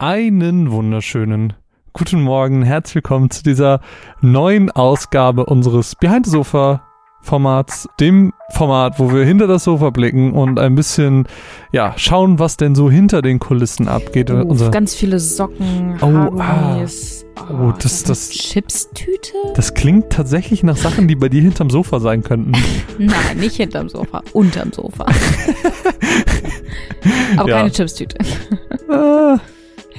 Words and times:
Einen 0.00 0.70
wunderschönen 0.70 1.52
guten 1.92 2.22
Morgen, 2.22 2.62
herzlich 2.62 2.94
willkommen 2.94 3.28
zu 3.30 3.42
dieser 3.42 3.80
neuen 4.22 4.70
Ausgabe 4.70 5.44
unseres 5.44 5.94
Behind 5.94 6.24
the 6.24 6.32
Sofa 6.32 6.82
Formats, 7.22 7.86
dem 8.00 8.32
Format, 8.52 8.98
wo 8.98 9.12
wir 9.12 9.26
hinter 9.26 9.46
das 9.46 9.64
Sofa 9.64 9.90
blicken 9.90 10.32
und 10.32 10.58
ein 10.58 10.74
bisschen, 10.74 11.28
ja, 11.70 11.92
schauen, 11.98 12.38
was 12.38 12.56
denn 12.56 12.74
so 12.74 12.90
hinter 12.90 13.20
den 13.20 13.38
Kulissen 13.38 13.88
abgeht. 13.88 14.30
Oh, 14.30 14.36
Unser, 14.42 14.70
ganz 14.70 14.94
viele 14.94 15.20
Socken, 15.20 15.98
Oh, 16.00 16.40
Haargummis. 16.42 17.26
Oh, 17.50 17.72
das- 17.72 17.84
ist 17.92 18.08
das- 18.08 18.30
eine 18.30 18.38
Chipstüte? 18.38 19.32
das 19.54 19.74
klingt 19.74 20.08
tatsächlich 20.08 20.62
nach 20.62 20.78
Sachen, 20.78 21.08
die 21.08 21.14
bei 21.14 21.28
dir 21.28 21.42
hinterm 21.42 21.68
Sofa 21.68 22.00
sein 22.00 22.22
könnten. 22.22 22.52
Nein, 22.98 23.36
nicht 23.38 23.56
hinterm 23.56 23.90
Sofa, 23.90 24.22
unterm 24.32 24.72
Sofa. 24.72 25.04
Aber 27.36 27.48
Ja. 27.50 27.56
keine 27.58 27.70
Chipstüte. 27.70 28.16
Äh, 28.88 29.36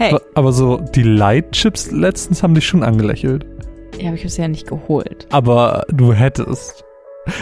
Hey, 0.01 0.17
Aber 0.33 0.51
so 0.51 0.77
die 0.77 1.03
Light 1.03 1.51
Chips 1.51 1.91
letztens 1.91 2.41
haben 2.41 2.55
dich 2.55 2.65
schon 2.65 2.81
angelächelt. 2.83 3.45
ja, 3.99 4.07
aber 4.07 4.15
ich 4.15 4.21
habe 4.21 4.27
es 4.27 4.37
ja 4.37 4.47
nicht 4.47 4.67
geholt. 4.67 5.27
Aber 5.31 5.85
du 5.91 6.11
hättest. 6.13 6.83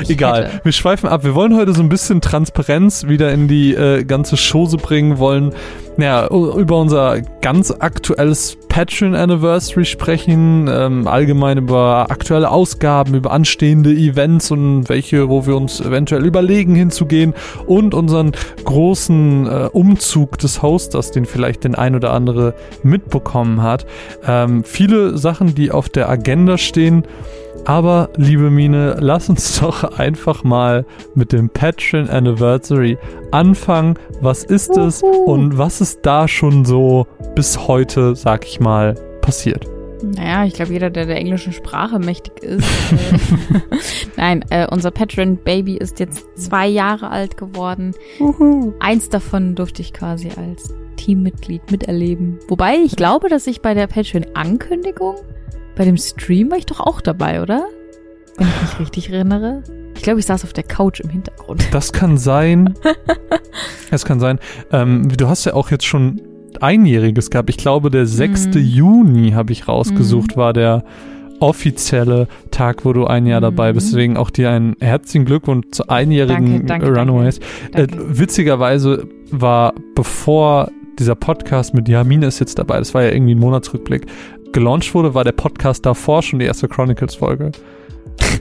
Ich 0.01 0.09
Egal, 0.09 0.45
hätte. 0.45 0.65
wir 0.65 0.71
schweifen 0.71 1.07
ab. 1.07 1.23
Wir 1.23 1.35
wollen 1.35 1.55
heute 1.55 1.73
so 1.73 1.81
ein 1.81 1.89
bisschen 1.89 2.19
Transparenz 2.21 3.07
wieder 3.07 3.31
in 3.31 3.47
die 3.47 3.73
äh, 3.73 4.03
ganze 4.03 4.35
Chose 4.35 4.77
bringen, 4.77 5.17
wollen 5.19 5.53
ja, 5.97 6.27
über 6.27 6.77
unser 6.77 7.21
ganz 7.41 7.71
aktuelles 7.71 8.57
Patreon 8.69 9.15
Anniversary 9.15 9.83
sprechen, 9.83 10.69
ähm, 10.71 11.07
allgemein 11.07 11.57
über 11.57 12.07
aktuelle 12.09 12.49
Ausgaben, 12.49 13.15
über 13.15 13.31
anstehende 13.31 13.91
Events 13.91 14.52
und 14.52 14.88
welche, 14.88 15.27
wo 15.27 15.45
wir 15.45 15.57
uns 15.57 15.81
eventuell 15.81 16.25
überlegen 16.25 16.75
hinzugehen 16.75 17.33
und 17.66 17.93
unseren 17.93 18.31
großen 18.63 19.47
äh, 19.47 19.69
Umzug 19.73 20.38
des 20.38 20.61
Hosters, 20.61 21.11
den 21.11 21.25
vielleicht 21.25 21.63
den 21.63 21.75
ein 21.75 21.95
oder 21.95 22.13
andere 22.13 22.53
mitbekommen 22.83 23.61
hat. 23.61 23.85
Ähm, 24.25 24.63
viele 24.63 25.17
Sachen, 25.17 25.55
die 25.55 25.71
auf 25.71 25.89
der 25.89 26.09
Agenda 26.09 26.58
stehen. 26.58 27.03
Aber, 27.70 28.09
liebe 28.16 28.50
Mine, 28.50 28.98
lass 29.00 29.30
uns 29.30 29.59
doch 29.62 29.84
einfach 30.00 30.44
mal 30.44 30.88
mit 31.14 31.31
dem 31.31 31.52
Patreon 31.52 32.09
Anniversary 32.09 32.98
anfangen. 33.30 33.94
Was 34.22 34.44
ist 34.44 34.76
es 34.76 35.03
und 35.03 35.56
was 35.59 35.80
ist 35.80 36.00
da 36.02 36.28
schon 36.28 36.66
so 36.66 37.06
bis 37.36 37.67
heute, 37.67 38.16
sag 38.16 38.48
ich 38.48 38.59
mal, 38.59 38.95
passiert? 39.22 39.67
Naja, 40.02 40.45
ich 40.45 40.56
glaube, 40.56 40.73
jeder, 40.73 40.89
der 40.89 41.06
der 41.06 41.17
englischen 41.17 41.53
Sprache 41.53 42.00
mächtig 42.00 42.42
ist. 42.42 42.66
Äh, 42.92 43.20
Nein, 44.17 44.45
äh, 44.50 44.66
unser 44.72 44.89
Patreon-Baby 44.89 45.78
ist 45.78 46.00
jetzt 46.00 46.26
zwei 46.39 46.67
Jahre 46.67 47.11
alt 47.11 47.38
geworden. 47.38 47.94
Eins 48.80 49.09
davon 49.09 49.54
durfte 49.54 49.83
ich 49.83 49.94
quasi 49.94 50.30
als 50.36 50.73
Teammitglied 50.95 51.70
miterleben. 51.70 52.39
Wobei 52.48 52.78
ich 52.78 52.95
glaube, 52.95 53.30
dass 53.30 53.45
ich 53.45 53.61
bei 53.61 53.76
der 53.76 53.86
Patreon-Ankündigung, 53.86 55.17
bei 55.80 55.85
dem 55.85 55.95
Stream 55.95 56.52
war 56.52 56.58
ich 56.58 56.66
doch 56.66 56.81
auch 56.81 56.99
dabei, 56.99 57.41
oder? 57.41 57.66
Wenn 58.35 58.47
ich 58.47 58.61
mich 58.61 58.80
richtig 58.81 59.09
erinnere. 59.13 59.63
Ich 59.95 60.02
glaube, 60.02 60.19
ich 60.19 60.25
saß 60.25 60.44
auf 60.44 60.52
der 60.52 60.66
Couch 60.66 60.99
im 60.99 61.09
Hintergrund. 61.09 61.66
Das 61.71 61.94
kann 61.94 62.17
sein. 62.17 62.73
Es 63.91 64.05
kann 64.05 64.19
sein. 64.19 64.39
Ähm, 64.71 65.09
du 65.09 65.27
hast 65.27 65.45
ja 65.45 65.55
auch 65.55 65.71
jetzt 65.71 65.86
schon 65.86 66.21
Einjähriges 66.61 67.31
gehabt. 67.31 67.49
Ich 67.49 67.58
glaube, 67.58 67.89
der 67.89 68.05
6. 68.05 68.47
Mhm. 68.47 68.53
Juni 68.59 69.31
habe 69.31 69.52
ich 69.52 69.67
rausgesucht, 69.67 70.38
war 70.38 70.53
der 70.53 70.83
offizielle 71.39 72.27
Tag, 72.52 72.86
wo 72.86 72.93
du 72.93 73.08
ein 73.08 73.25
Jahr 73.25 73.41
dabei 73.41 73.73
bist. 73.73 73.88
Mhm. 73.88 73.91
Deswegen 73.91 74.17
auch 74.17 74.30
dir 74.30 74.52
einen 74.52 74.75
herzlichen 74.80 75.25
Glückwunsch 75.25 75.67
zu 75.71 75.88
einjährigen 75.88 76.67
Danke, 76.67 76.86
danke, 76.86 76.99
Runaways. 76.99 77.39
Äh, 77.73 77.88
Danke. 77.88 78.19
witzigerweise 78.19 79.08
war 79.31 79.73
bevor 79.95 80.69
dieser 80.99 81.16
Podcast 81.16 81.73
mit 81.73 81.88
Jamine 81.88 82.27
ist 82.27 82.39
jetzt 82.39 82.59
dabei, 82.59 82.77
das 82.77 82.93
war 82.93 83.03
ja 83.03 83.11
irgendwie 83.11 83.33
ein 83.33 83.39
Monatsrückblick, 83.39 84.05
gelauncht 84.53 84.94
wurde, 84.94 85.14
war 85.14 85.23
der 85.23 85.31
Podcast 85.31 85.86
davor 85.86 86.22
schon 86.22 86.39
die 86.39 86.45
erste 86.45 86.67
Chronicles-Folge. 86.67 87.52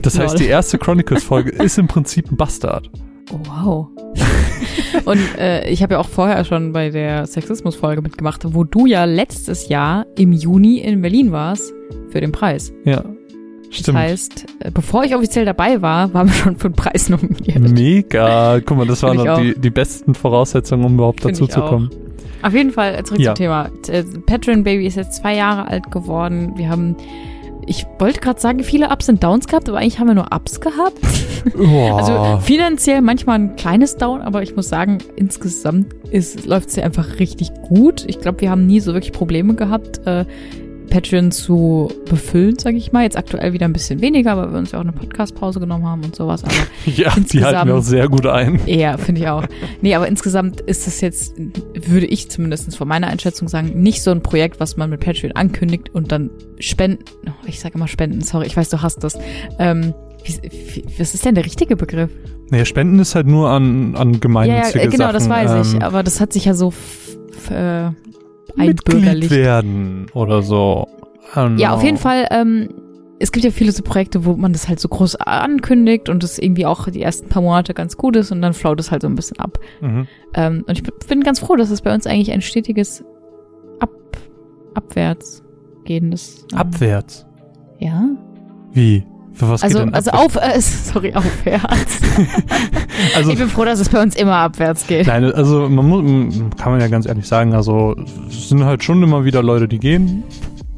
Das 0.01 0.17
heißt, 0.17 0.39
die 0.39 0.47
erste 0.47 0.77
Chronicles-Folge 0.77 1.49
ist 1.63 1.77
im 1.77 1.87
Prinzip 1.87 2.31
ein 2.31 2.37
Bastard. 2.37 2.89
Oh, 3.31 3.39
wow. 3.45 3.87
Und 5.05 5.19
äh, 5.37 5.69
ich 5.69 5.83
habe 5.83 5.95
ja 5.95 5.99
auch 5.99 6.09
vorher 6.09 6.43
schon 6.45 6.73
bei 6.73 6.89
der 6.89 7.25
Sexismus-Folge 7.25 8.01
mitgemacht, 8.01 8.41
wo 8.53 8.63
du 8.63 8.85
ja 8.85 9.05
letztes 9.05 9.69
Jahr 9.69 10.05
im 10.17 10.33
Juni 10.33 10.79
in 10.79 11.01
Berlin 11.01 11.31
warst 11.31 11.73
für 12.09 12.21
den 12.21 12.31
Preis. 12.31 12.73
Ja, 12.85 13.03
Das 13.69 13.77
stimmt. 13.79 13.97
heißt, 13.97 14.45
äh, 14.59 14.71
bevor 14.71 15.03
ich 15.03 15.15
offiziell 15.15 15.45
dabei 15.45 15.81
war, 15.81 16.13
waren 16.13 16.27
wir 16.27 16.33
schon 16.33 16.55
für 16.57 16.69
den 16.69 16.75
Preis 16.75 17.09
nominiert. 17.09 17.59
Mega. 17.59 18.59
Guck 18.61 18.77
mal, 18.77 18.87
das 18.87 19.03
waren 19.03 19.17
noch 19.17 19.39
die, 19.39 19.57
die 19.59 19.69
besten 19.69 20.15
Voraussetzungen, 20.15 20.83
um 20.85 20.95
überhaupt 20.95 21.21
Find 21.21 21.35
dazu 21.35 21.47
zu 21.47 21.61
kommen. 21.61 21.89
Auf 22.41 22.53
jeden 22.53 22.71
Fall 22.71 22.95
äh, 22.95 23.03
zurück 23.03 23.19
Ja. 23.21 23.35
zum 23.35 23.43
Thema. 23.43 23.69
Äh, 23.87 24.03
Patreon 24.25 24.63
Baby 24.63 24.87
ist 24.87 24.95
jetzt 24.95 25.15
zwei 25.15 25.35
Jahre 25.35 25.67
alt 25.67 25.91
geworden. 25.91 26.53
Wir 26.55 26.69
haben, 26.69 26.95
ich 27.67 27.85
wollte 27.99 28.21
gerade 28.21 28.39
sagen, 28.39 28.63
viele 28.63 28.89
Ups 28.89 29.09
und 29.09 29.23
Downs 29.23 29.47
gehabt, 29.47 29.67
aber 29.69 29.77
eigentlich 29.79 29.99
haben 29.99 30.07
wir 30.07 30.15
nur 30.15 30.33
Ups 30.33 30.59
gehabt. 30.61 30.99
Boah. 31.55 31.97
Also 31.97 32.39
finanziell 32.45 33.01
manchmal 33.01 33.39
ein 33.39 33.55
kleines 33.55 33.97
Down, 33.97 34.21
aber 34.21 34.41
ich 34.41 34.55
muss 34.55 34.69
sagen, 34.69 34.97
insgesamt 35.15 35.93
läuft 36.45 36.69
es 36.69 36.75
ja 36.77 36.83
einfach 36.83 37.19
richtig 37.19 37.51
gut. 37.67 38.03
Ich 38.07 38.19
glaube, 38.19 38.41
wir 38.41 38.49
haben 38.49 38.65
nie 38.65 38.79
so 38.79 38.93
wirklich 38.93 39.11
Probleme 39.13 39.53
gehabt, 39.55 39.99
äh, 40.07 40.25
Patreon 40.89 41.31
zu 41.31 41.91
befüllen, 42.09 42.57
sage 42.59 42.77
ich 42.77 42.91
mal. 42.91 43.03
Jetzt 43.03 43.17
aktuell 43.17 43.53
wieder 43.53 43.65
ein 43.65 43.73
bisschen 43.73 44.01
weniger, 44.01 44.37
weil 44.37 44.51
wir 44.51 44.57
uns 44.59 44.71
ja 44.71 44.79
auch 44.79 44.83
eine 44.83 44.91
Podcast-Pause 44.91 45.59
genommen 45.59 45.85
haben 45.85 46.03
und 46.03 46.15
sowas. 46.15 46.43
Aber 46.43 46.53
ja, 46.85 47.13
die 47.17 47.43
halten 47.43 47.67
wir 47.67 47.75
auch 47.75 47.81
sehr 47.83 48.07
gut 48.09 48.25
ein. 48.25 48.59
eher, 48.67 48.97
finde 48.97 49.21
ich 49.21 49.27
auch. 49.27 49.45
Nee, 49.81 49.95
aber 49.95 50.07
insgesamt 50.07 50.61
ist 50.61 50.87
es 50.87 51.01
jetzt, 51.01 51.35
würde 51.73 52.05
ich 52.05 52.29
zumindest 52.29 52.75
von 52.75 52.87
meiner 52.87 53.07
Einschätzung 53.07 53.47
sagen, 53.47 53.81
nicht 53.81 54.01
so 54.01 54.11
ein 54.11 54.21
Projekt, 54.21 54.59
was 54.59 54.77
man 54.77 54.89
mit 54.89 54.99
Patreon 54.99 55.33
ankündigt 55.33 55.89
und 55.93 56.11
dann 56.11 56.29
spenden. 56.59 57.03
Oh, 57.27 57.31
ich 57.45 57.59
sage 57.59 57.75
immer 57.75 57.87
spenden, 57.87 58.21
sorry, 58.21 58.45
ich 58.47 58.57
weiß, 58.57 58.69
du 58.69 58.81
hast 58.81 59.03
das. 59.03 59.17
Ähm, 59.57 59.93
wie, 60.23 60.39
wie, 60.75 60.85
was 60.99 61.13
ist 61.13 61.25
denn 61.25 61.35
der 61.35 61.45
richtige 61.45 61.75
Begriff? 61.75 62.09
Naja, 62.51 62.65
Spenden 62.65 62.99
ist 62.99 63.15
halt 63.15 63.27
nur 63.27 63.49
an, 63.49 63.95
an 63.95 64.07
Ja, 64.09 64.13
ja, 64.13 64.19
gemeinnützige 64.19 64.81
äh, 64.83 64.87
genau, 64.87 65.11
das 65.11 65.25
Sachen. 65.25 65.47
weiß 65.47 65.67
ich. 65.67 65.73
ähm, 65.75 65.81
Aber 65.81 66.03
das 66.03 66.19
hat 66.19 66.33
sich 66.33 66.45
ja 66.45 66.53
so 66.55 66.73
äh, 67.51 67.89
einbürgerlich. 68.57 69.29
werden 69.31 70.07
oder 70.13 70.41
so. 70.41 70.87
Ja, 71.57 71.73
auf 71.73 71.83
jeden 71.83 71.97
Fall. 71.97 72.27
Ähm, 72.31 72.69
es 73.19 73.31
gibt 73.33 73.43
ja 73.45 73.51
viele 73.51 73.71
so 73.73 73.83
Projekte, 73.83 74.23
wo 74.25 74.33
man 74.37 74.53
das 74.53 74.67
halt 74.69 74.79
so 74.79 74.87
groß 74.87 75.17
ankündigt 75.17 76.07
und 76.09 76.23
das 76.23 76.39
irgendwie 76.39 76.65
auch 76.65 76.89
die 76.89 77.01
ersten 77.01 77.27
paar 77.27 77.41
Monate 77.41 77.73
ganz 77.73 77.97
gut 77.97 78.15
ist 78.15 78.31
und 78.31 78.41
dann 78.41 78.53
flaut 78.53 78.79
es 78.79 78.91
halt 78.91 79.01
so 79.01 79.09
ein 79.09 79.15
bisschen 79.15 79.37
ab. 79.39 79.59
Mhm. 79.81 80.07
Ähm, 80.33 80.63
und 80.67 80.77
ich 80.77 80.83
bin- 80.83 80.93
bin 81.07 81.21
ganz 81.23 81.39
froh, 81.39 81.55
dass 81.57 81.69
es 81.69 81.81
bei 81.81 81.93
uns 81.93 82.07
eigentlich 82.07 82.31
ein 82.31 82.41
stetiges 82.41 83.03
Ab 83.79 83.89
abwärts 84.73 85.43
gehendes. 85.83 86.45
ähm, 86.53 86.57
Abwärts. 86.59 87.25
Ja. 87.79 88.05
Wie? 88.71 89.03
Was 89.39 89.63
Also, 89.63 89.85
geht 89.85 89.93
also 89.93 90.11
abwärts? 90.11 90.35
auf, 90.35 90.43
äh, 90.43 90.61
sorry, 90.91 91.13
aufwärts. 91.13 91.99
Also, 93.15 93.31
ich 93.31 93.37
bin 93.37 93.47
froh, 93.47 93.63
dass 93.63 93.79
es 93.79 93.87
bei 93.87 94.01
uns 94.01 94.13
immer 94.15 94.35
abwärts 94.35 94.85
geht. 94.85 95.07
Nein, 95.07 95.23
also 95.31 95.69
man 95.69 95.87
muss, 95.87 96.33
kann 96.57 96.73
man 96.73 96.81
ja 96.81 96.87
ganz 96.89 97.05
ehrlich 97.05 97.25
sagen, 97.25 97.53
also 97.53 97.95
es 98.27 98.49
sind 98.49 98.65
halt 98.65 98.83
schon 98.83 99.01
immer 99.01 99.23
wieder 99.23 99.41
Leute, 99.41 99.69
die 99.69 99.79
gehen. 99.79 100.23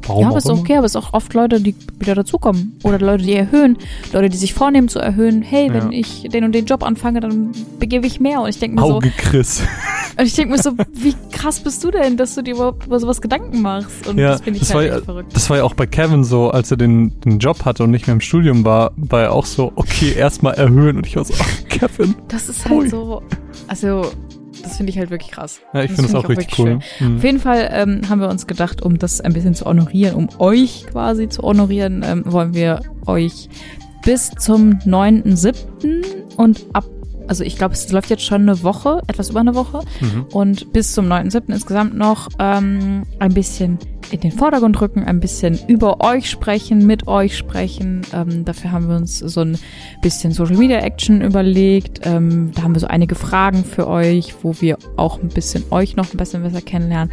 Warum 0.06 0.20
Ja, 0.22 0.26
aber 0.28 0.34
auch 0.34 0.38
ist 0.38 0.48
immer. 0.48 0.58
okay, 0.58 0.76
aber 0.76 0.86
es 0.86 0.94
ist 0.94 0.96
auch 1.02 1.12
oft 1.12 1.32
Leute, 1.34 1.60
die 1.60 1.74
wieder 1.98 2.14
dazukommen. 2.14 2.78
Oder 2.82 2.98
Leute, 2.98 3.24
die 3.24 3.34
erhöhen. 3.34 3.78
Leute, 4.12 4.28
die 4.28 4.36
sich 4.36 4.54
vornehmen 4.54 4.88
zu 4.88 4.98
erhöhen. 4.98 5.42
Hey, 5.42 5.68
wenn 5.72 5.92
Ja. 5.92 5.98
ich 5.98 6.22
den 6.32 6.44
und 6.44 6.52
den 6.52 6.66
Job 6.66 6.82
anfange, 6.82 7.20
dann 7.20 7.52
begebe 7.78 8.06
ich 8.06 8.18
mehr. 8.20 8.40
Und 8.40 8.48
ich 8.48 8.58
denke 8.58 8.76
mir 8.80 8.86
so, 8.86 8.94
Auge 8.96 9.10
Chris. 9.16 9.62
und 10.18 10.24
ich 10.26 10.34
denke 10.34 10.52
mir 10.56 10.62
so, 10.62 10.72
wie 10.92 11.14
krass 11.30 11.60
bist 11.60 11.82
du 11.84 11.90
denn, 11.90 12.16
dass 12.16 12.34
du 12.34 12.42
dir 12.42 12.54
überhaupt 12.54 12.86
über 12.86 12.98
sowas 13.00 13.20
Gedanken 13.20 13.62
machst? 13.62 14.06
Und 14.08 14.18
Ja, 14.18 14.30
das 14.32 14.40
finde 14.42 14.58
ich 14.60 14.66
das 14.68 14.74
halt 14.74 14.90
war 14.90 14.96
echt 14.96 15.04
verrückt. 15.04 15.36
Das 15.36 15.50
war 15.50 15.56
ja 15.58 15.64
auch 15.64 15.74
bei 15.74 15.86
Kevin 15.86 16.24
so, 16.24 16.50
als 16.50 16.70
er 16.70 16.76
den, 16.76 17.18
den 17.20 17.38
Job 17.38 17.64
hatte 17.64 17.84
und 17.84 17.90
nicht 17.90 18.06
mehr 18.06 18.14
im 18.14 18.20
Studium 18.20 18.64
war, 18.64 18.92
war 18.96 19.22
er 19.22 19.32
auch 19.32 19.46
so, 19.46 19.72
okay, 19.76 20.12
erstmal 20.12 20.54
erhöhen. 20.54 20.96
Und 20.96 21.06
ich 21.06 21.16
war 21.16 21.24
so, 21.24 21.34
ach, 21.40 21.68
Kevin. 21.68 22.14
Das 22.28 22.48
ist 22.48 22.64
halt 22.68 22.80
Ui. 22.80 22.88
so, 22.88 23.22
also, 23.68 24.10
das 24.62 24.76
finde 24.76 24.90
ich 24.90 24.98
halt 24.98 25.10
wirklich 25.10 25.30
krass. 25.30 25.60
Ja, 25.72 25.82
ich 25.82 25.92
finde 25.92 26.02
das 26.02 26.10
find 26.12 26.24
auch 26.24 26.24
auch 26.24 26.28
richtig 26.28 26.58
cool. 26.58 26.78
Mhm. 27.00 27.16
Auf 27.16 27.24
jeden 27.24 27.40
Fall 27.40 27.68
ähm, 27.72 28.02
haben 28.08 28.20
wir 28.20 28.28
uns 28.28 28.46
gedacht, 28.46 28.82
um 28.82 28.98
das 28.98 29.20
ein 29.20 29.32
bisschen 29.32 29.54
zu 29.54 29.64
honorieren, 29.64 30.14
um 30.14 30.28
euch 30.38 30.86
quasi 30.90 31.28
zu 31.28 31.42
honorieren, 31.42 32.04
ähm, 32.06 32.22
wollen 32.26 32.54
wir 32.54 32.80
euch 33.06 33.48
bis 34.04 34.30
zum 34.30 34.78
9.7. 34.80 36.36
und 36.36 36.66
ab, 36.72 36.84
also 37.28 37.44
ich 37.44 37.56
glaube, 37.56 37.74
es 37.74 37.90
läuft 37.92 38.10
jetzt 38.10 38.24
schon 38.24 38.42
eine 38.42 38.62
Woche, 38.62 39.02
etwas 39.06 39.30
über 39.30 39.40
eine 39.40 39.54
Woche, 39.54 39.80
Mhm. 40.00 40.26
und 40.32 40.72
bis 40.72 40.92
zum 40.92 41.06
9.7. 41.06 41.52
insgesamt 41.52 41.96
noch 41.96 42.28
ähm, 42.38 43.04
ein 43.18 43.34
bisschen 43.34 43.78
in 44.10 44.20
den 44.20 44.32
Vordergrund 44.32 44.78
rücken, 44.80 45.04
ein 45.04 45.20
bisschen 45.20 45.58
über 45.68 46.00
euch 46.04 46.28
sprechen, 46.28 46.86
mit 46.86 47.06
euch 47.08 47.36
sprechen. 47.36 48.02
Ähm, 48.12 48.44
dafür 48.44 48.70
haben 48.72 48.88
wir 48.88 48.96
uns 48.96 49.18
so 49.20 49.40
ein 49.40 49.56
bisschen 50.02 50.32
Social 50.32 50.56
Media 50.56 50.78
Action 50.80 51.22
überlegt. 51.22 52.00
Ähm, 52.04 52.50
da 52.54 52.62
haben 52.62 52.74
wir 52.74 52.80
so 52.80 52.88
einige 52.88 53.14
Fragen 53.14 53.64
für 53.64 53.88
euch, 53.88 54.34
wo 54.42 54.54
wir 54.60 54.76
auch 54.96 55.22
ein 55.22 55.28
bisschen 55.28 55.64
euch 55.70 55.96
noch 55.96 56.12
ein 56.12 56.18
bisschen 56.18 56.42
besser 56.42 56.60
kennenlernen. 56.60 57.10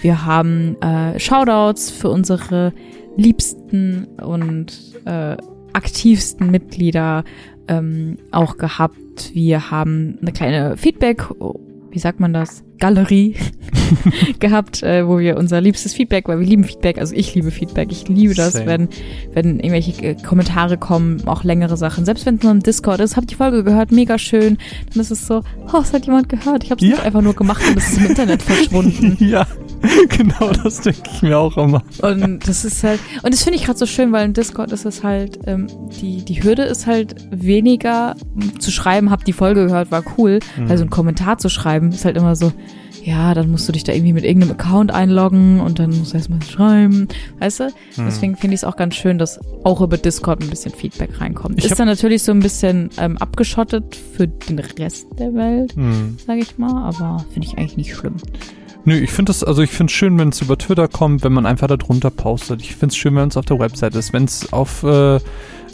Wir 0.00 0.24
haben 0.24 0.76
äh, 0.82 1.20
Shoutouts 1.20 1.90
für 1.90 2.08
unsere 2.10 2.72
liebsten 3.16 4.06
und 4.20 4.72
äh, 5.04 5.36
aktivsten 5.72 6.50
Mitglieder 6.50 7.22
ähm, 7.70 8.18
auch 8.32 8.58
gehabt. 8.58 9.32
Wir 9.32 9.70
haben 9.70 10.18
eine 10.20 10.32
kleine 10.32 10.76
Feedback, 10.76 11.24
wie 11.90 11.98
sagt 11.98 12.20
man 12.20 12.32
das? 12.32 12.64
Galerie 12.80 13.36
gehabt, 14.40 14.82
äh, 14.82 15.06
wo 15.06 15.18
wir 15.18 15.36
unser 15.36 15.60
liebstes 15.60 15.94
Feedback, 15.94 16.28
weil 16.28 16.40
wir 16.40 16.46
lieben 16.46 16.64
Feedback, 16.64 16.98
also 16.98 17.14
ich 17.14 17.34
liebe 17.34 17.50
Feedback, 17.50 17.88
ich 17.92 18.08
liebe 18.08 18.34
das, 18.34 18.54
Same. 18.54 18.66
wenn, 18.66 18.88
wenn 19.34 19.56
irgendwelche 19.60 19.92
äh, 20.04 20.14
Kommentare 20.14 20.76
kommen, 20.78 21.26
auch 21.26 21.44
längere 21.44 21.76
Sachen. 21.76 22.04
Selbst 22.04 22.26
wenn 22.26 22.36
es 22.36 22.42
nur 22.42 22.52
im 22.52 22.60
Discord 22.62 23.00
ist, 23.00 23.16
hab 23.16 23.26
die 23.26 23.34
Folge 23.34 23.64
gehört, 23.64 23.92
mega 23.92 24.18
schön. 24.18 24.58
Dann 24.92 25.00
ist 25.00 25.10
es 25.10 25.26
so, 25.26 25.42
oh, 25.72 25.78
es 25.80 25.92
hat 25.92 26.06
jemand 26.06 26.28
gehört. 26.28 26.64
Ich 26.64 26.70
habe 26.70 26.80
es 26.82 26.88
Ja. 26.88 26.96
nicht 26.96 27.04
einfach 27.04 27.22
nur 27.22 27.34
gemacht 27.34 27.62
und 27.68 27.76
es 27.76 27.90
ist 27.92 27.98
im 27.98 28.06
Internet 28.06 28.42
verschwunden. 28.42 29.16
ja, 29.20 29.46
genau 30.08 30.52
das 30.62 30.80
denke 30.82 31.02
ich 31.14 31.22
mir 31.22 31.38
auch 31.38 31.56
immer. 31.56 31.82
Und 32.02 32.46
das 32.46 32.64
ist 32.64 32.82
halt, 32.84 33.00
und 33.22 33.32
das 33.32 33.42
finde 33.42 33.58
ich 33.58 33.64
gerade 33.64 33.78
so 33.78 33.86
schön, 33.86 34.12
weil 34.12 34.24
im 34.26 34.32
Discord 34.34 34.72
ist 34.72 34.84
es 34.84 35.02
halt, 35.02 35.38
ähm, 35.46 35.66
die, 36.00 36.24
die 36.24 36.42
Hürde 36.42 36.62
ist 36.62 36.86
halt 36.86 37.14
weniger 37.30 38.14
zu 38.58 38.70
schreiben, 38.70 39.10
hab 39.10 39.24
die 39.24 39.32
Folge 39.32 39.66
gehört, 39.66 39.90
war 39.90 40.02
cool. 40.18 40.38
Weil 40.58 40.78
so 40.78 40.84
ein 40.84 40.90
Kommentar 40.90 41.38
zu 41.38 41.48
schreiben 41.48 41.90
ist 41.90 42.04
halt 42.04 42.16
immer 42.16 42.36
so, 42.36 42.52
ja, 43.02 43.34
dann 43.34 43.50
musst 43.50 43.66
du 43.68 43.72
dich 43.72 43.84
da 43.84 43.92
irgendwie 43.92 44.12
mit 44.12 44.24
irgendeinem 44.24 44.52
Account 44.52 44.90
einloggen 44.92 45.60
und 45.60 45.78
dann 45.78 45.90
musst 45.98 46.12
du 46.12 46.16
erstmal 46.18 46.42
schreiben, 46.42 47.08
weißt 47.38 47.60
du? 47.60 47.64
Mhm. 47.64 48.04
Deswegen 48.06 48.36
finde 48.36 48.54
ich 48.54 48.60
es 48.60 48.64
auch 48.64 48.76
ganz 48.76 48.94
schön, 48.94 49.18
dass 49.18 49.40
auch 49.64 49.80
über 49.80 49.96
Discord 49.96 50.42
ein 50.42 50.50
bisschen 50.50 50.72
Feedback 50.72 51.20
reinkommt. 51.20 51.58
Ich 51.58 51.64
ist 51.64 51.78
dann 51.78 51.88
natürlich 51.88 52.22
so 52.22 52.32
ein 52.32 52.40
bisschen 52.40 52.90
ähm, 52.98 53.16
abgeschottet 53.18 53.96
für 53.96 54.28
den 54.28 54.58
Rest 54.58 55.06
der 55.18 55.34
Welt, 55.34 55.74
Hm. 55.74 56.16
sage 56.26 56.40
ich 56.40 56.58
mal, 56.58 56.84
aber 56.84 57.24
finde 57.32 57.48
ich 57.48 57.56
eigentlich 57.58 57.76
nicht 57.76 57.94
schlimm. 57.94 58.16
Nö, 58.84 58.94
ich 58.96 59.10
finde 59.10 59.30
das, 59.30 59.44
also 59.44 59.60
ich 59.62 59.70
finde 59.70 59.90
es 59.90 59.96
schön, 59.96 60.18
wenn 60.18 60.30
es 60.30 60.40
über 60.40 60.56
Twitter 60.56 60.88
kommt, 60.88 61.22
wenn 61.22 61.32
man 61.34 61.44
einfach 61.44 61.66
da 61.66 61.76
drunter 61.76 62.10
postet. 62.10 62.62
Ich 62.62 62.76
finde 62.76 62.92
es 62.92 62.96
schön, 62.96 63.14
wenn 63.14 63.28
es 63.28 63.36
auf 63.36 63.44
der 63.44 63.58
Website 63.58 63.94
ist, 63.94 64.12
wenn 64.14 64.24
es 64.24 64.52
auf, 64.54 64.82
äh, 64.84 65.20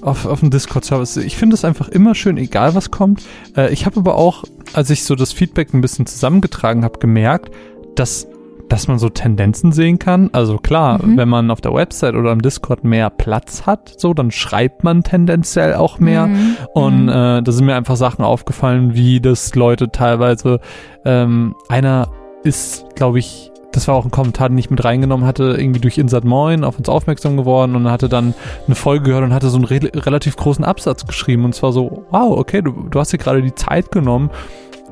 auf, 0.07 0.25
auf 0.27 0.41
dem 0.41 0.51
Discord-Server 0.51 1.03
ist. 1.03 1.17
Ich 1.17 1.37
finde 1.37 1.55
es 1.55 1.65
einfach 1.65 1.89
immer 1.89 2.15
schön, 2.15 2.37
egal 2.39 2.75
was 2.75 2.91
kommt. 2.91 3.23
Äh, 3.57 3.73
ich 3.73 3.85
habe 3.87 3.99
aber 4.01 4.17
auch, 4.17 4.45
als 4.73 4.91
ich 4.91 5.05
so 5.05 5.15
das 5.15 5.33
Feedback 5.33 5.75
ein 5.75 5.81
bisschen 5.81 6.07
zusammengetragen 6.07 6.85
habe, 6.85 6.99
gemerkt, 6.99 7.53
dass 7.95 8.27
dass 8.69 8.89
man 8.89 8.99
so 8.99 9.09
Tendenzen 9.09 9.71
sehen 9.71 10.01
kann. 10.01 10.29
Also 10.33 10.59
klar, 10.59 11.01
Mhm. 11.01 11.17
wenn 11.17 11.29
man 11.29 11.53
auf 11.53 11.61
der 11.61 11.73
Website 11.73 12.17
oder 12.17 12.33
im 12.33 12.43
Discord 12.43 12.83
mehr 12.83 13.11
Platz 13.11 13.63
hat, 13.65 13.95
so, 13.97 14.13
dann 14.13 14.33
schreibt 14.33 14.83
man 14.83 15.05
tendenziell 15.05 15.75
auch 15.75 16.01
mehr. 16.01 16.27
Mhm. 16.27 16.57
Und 16.75 17.03
Mhm. 17.05 17.09
äh, 17.09 17.43
da 17.43 17.53
sind 17.53 17.67
mir 17.67 17.77
einfach 17.77 17.95
Sachen 17.95 18.25
aufgefallen, 18.25 18.95
wie 18.97 19.21
das 19.21 19.55
Leute 19.55 19.93
teilweise, 19.93 20.59
ähm, 21.05 21.55
einer 21.69 22.09
ist, 22.43 22.87
glaube 22.97 23.21
ich, 23.21 23.53
das 23.77 23.87
war 23.89 23.95
auch 23.95 24.07
ein 24.07 24.11
Kommentar, 24.11 24.49
den 24.49 24.57
ich 24.57 24.71
mit 24.71 24.83
reingenommen 24.83 25.27
hatte, 25.27 25.55
irgendwie 25.59 25.81
durch 25.81 25.99
Insert 25.99 26.25
Moin 26.25 26.65
auf 26.65 26.79
uns 26.79 26.89
aufmerksam 26.89 27.37
geworden 27.37 27.77
und 27.77 27.91
hatte 27.91 28.09
dann 28.09 28.33
eine 28.67 28.75
Folge 28.75 29.05
gehört 29.11 29.25
und 29.25 29.35
hatte 29.35 29.51
so 29.51 29.59
einen 29.59 29.67
re 29.67 29.81
relativ 29.95 30.37
großen 30.37 30.65
Absatz 30.65 31.07
geschrieben 31.07 31.45
und 31.45 31.55
zwar 31.55 31.73
so, 31.73 32.07
wow, 32.11 32.39
okay, 32.39 32.63
du, 32.63 32.73
du 32.91 32.99
hast 32.99 33.13
dir 33.13 33.19
gerade 33.19 33.43
die 33.43 33.55
Zeit 33.55 33.93
genommen, 33.93 34.31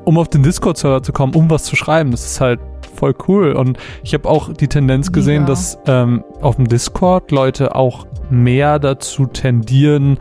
um 0.03 0.19
auf 0.19 0.29
den 0.29 0.43
Discord-Server 0.43 1.01
zu 1.01 1.13
kommen, 1.13 1.33
um 1.33 1.49
was 1.49 1.63
zu 1.63 1.75
schreiben. 1.75 2.11
Das 2.11 2.25
ist 2.25 2.39
halt 2.39 2.59
voll 2.95 3.15
cool. 3.27 3.53
Und 3.53 3.79
ich 4.03 4.13
habe 4.13 4.29
auch 4.29 4.53
die 4.53 4.67
Tendenz 4.67 5.11
gesehen, 5.11 5.43
Mega. 5.43 5.47
dass 5.47 5.79
ähm, 5.87 6.23
auf 6.41 6.57
dem 6.57 6.67
Discord 6.67 7.31
Leute 7.31 7.75
auch 7.75 8.05
mehr 8.29 8.77
dazu 8.77 9.25
tendieren, 9.25 10.19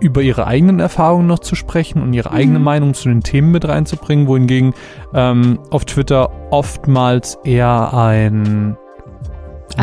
über 0.00 0.22
ihre 0.22 0.46
eigenen 0.46 0.80
Erfahrungen 0.80 1.26
noch 1.26 1.38
zu 1.38 1.54
sprechen 1.54 2.02
und 2.02 2.12
ihre 2.12 2.30
eigene 2.30 2.58
Mhm. 2.58 2.64
Meinung 2.64 2.94
zu 2.94 3.08
den 3.08 3.22
Themen 3.22 3.50
mit 3.50 3.66
reinzubringen, 3.66 4.26
wohingegen 4.26 4.74
ähm, 5.14 5.58
auf 5.70 5.84
Twitter 5.84 6.30
oftmals 6.50 7.38
eher 7.44 7.94
ein 7.94 8.76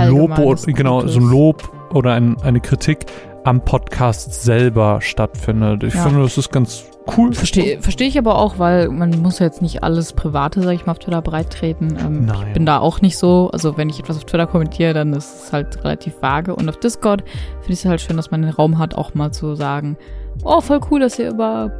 Lob 0.07 0.37
oder 0.39 0.61
genau 0.73 1.05
so 1.07 1.19
ein 1.19 1.29
Lob 1.29 1.71
oder 1.93 2.13
ein, 2.13 2.37
eine 2.41 2.59
Kritik 2.61 3.05
am 3.43 3.63
Podcast 3.65 4.43
selber 4.43 4.99
stattfindet. 5.01 5.83
Ich 5.83 5.93
Ja. 5.95 6.03
finde, 6.03 6.21
das 6.21 6.37
ist 6.37 6.51
ganz 6.51 6.85
cool. 7.17 7.33
Verstehe 7.33 7.81
versteh 7.81 8.03
ich 8.05 8.17
aber 8.17 8.37
auch, 8.37 8.59
weil 8.59 8.89
man 8.89 9.09
muss 9.21 9.39
ja 9.39 9.47
jetzt 9.47 9.61
nicht 9.63 9.83
alles 9.83 10.13
Private, 10.13 10.61
sag 10.61 10.73
ich 10.73 10.85
mal, 10.85 10.91
auf 10.91 10.99
Twitter 10.99 11.21
breittreten. 11.21 11.97
Ähm, 11.99 12.25
Nein. 12.25 12.47
Ich 12.47 12.53
bin 12.53 12.65
da 12.67 12.77
auch 12.79 13.01
nicht 13.01 13.17
so. 13.17 13.49
Also 13.51 13.77
wenn 13.77 13.89
ich 13.89 13.99
etwas 13.99 14.17
auf 14.17 14.25
Twitter 14.25 14.45
kommentiere, 14.47 14.93
dann 14.93 15.11
ist 15.13 15.45
es 15.45 15.53
halt 15.53 15.83
relativ 15.83 16.21
vage. 16.21 16.55
Und 16.55 16.69
auf 16.69 16.77
Discord 16.77 17.23
finde 17.61 17.73
ich 17.73 17.79
es 17.79 17.85
halt 17.85 18.01
schön, 18.01 18.17
dass 18.17 18.29
man 18.31 18.43
den 18.43 18.51
Raum 18.51 18.77
hat, 18.77 18.93
auch 18.95 19.13
mal 19.15 19.31
zu 19.31 19.55
sagen, 19.55 19.97
oh, 20.43 20.61
voll 20.61 20.79
cool, 20.91 20.99
dass 20.99 21.17
ihr 21.17 21.29
über 21.31 21.71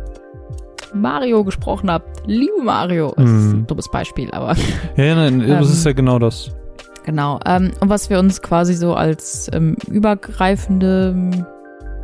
Mario 0.93 1.43
gesprochen 1.43 1.89
habt. 1.91 2.23
Liebe 2.25 2.61
Mario. 2.63 3.13
Das 3.15 3.29
ist 3.29 3.53
Mhm. 3.53 3.59
ein 3.61 3.67
dummes 3.67 3.89
Beispiel, 3.89 4.29
aber 4.31 4.55
Ja, 4.97 5.15
nein, 5.15 5.39
das 5.47 5.49
Ähm, 5.67 5.73
ist 5.73 5.85
ja 5.85 5.93
genau 5.93 6.17
das. 6.19 6.51
Genau. 7.03 7.39
Ähm, 7.45 7.71
und 7.79 7.89
was 7.89 8.09
wir 8.09 8.19
uns 8.19 8.41
quasi 8.41 8.73
so 8.73 8.93
als 8.93 9.49
ähm, 9.53 9.75
übergreifende 9.87 11.13
ähm, 11.15 11.45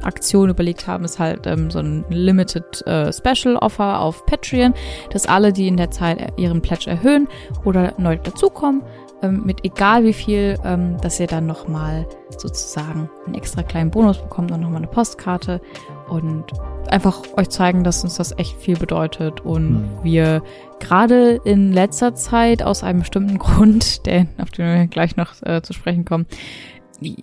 Aktion 0.03 0.49
überlegt 0.49 0.87
haben, 0.87 1.03
ist 1.03 1.19
halt 1.19 1.47
ähm, 1.47 1.69
so 1.69 1.79
ein 1.79 2.05
Limited 2.09 2.85
äh, 2.87 3.11
Special 3.11 3.57
Offer 3.57 3.99
auf 3.99 4.25
Patreon, 4.25 4.73
dass 5.11 5.25
alle, 5.25 5.53
die 5.53 5.67
in 5.67 5.77
der 5.77 5.91
Zeit 5.91 6.33
ihren 6.37 6.61
Pledge 6.61 6.89
erhöhen 6.89 7.27
oder 7.65 7.93
neu 7.97 8.17
dazukommen, 8.17 8.83
ähm, 9.21 9.43
mit 9.45 9.63
egal 9.65 10.03
wie 10.03 10.13
viel, 10.13 10.57
ähm, 10.63 10.97
dass 11.01 11.19
ihr 11.19 11.27
dann 11.27 11.47
nochmal 11.47 12.07
sozusagen 12.37 13.09
einen 13.25 13.35
extra 13.35 13.63
kleinen 13.63 13.91
Bonus 13.91 14.19
bekommt 14.19 14.51
und 14.51 14.61
nochmal 14.61 14.77
eine 14.77 14.87
Postkarte 14.87 15.61
und 16.07 16.45
einfach 16.89 17.21
euch 17.35 17.49
zeigen, 17.49 17.83
dass 17.83 18.03
uns 18.03 18.15
das 18.15 18.37
echt 18.37 18.57
viel 18.57 18.77
bedeutet 18.77 19.41
und 19.41 19.83
Hm. 19.83 20.03
wir 20.03 20.41
gerade 20.79 21.39
in 21.43 21.73
letzter 21.73 22.15
Zeit 22.15 22.63
aus 22.63 22.83
einem 22.83 22.99
bestimmten 22.99 23.37
Grund, 23.39 24.05
der, 24.05 24.27
auf 24.37 24.51
den 24.51 24.65
wir 24.65 24.87
gleich 24.87 25.15
noch 25.17 25.33
äh, 25.43 25.61
zu 25.61 25.73
sprechen 25.73 26.05
kommen, 26.05 26.25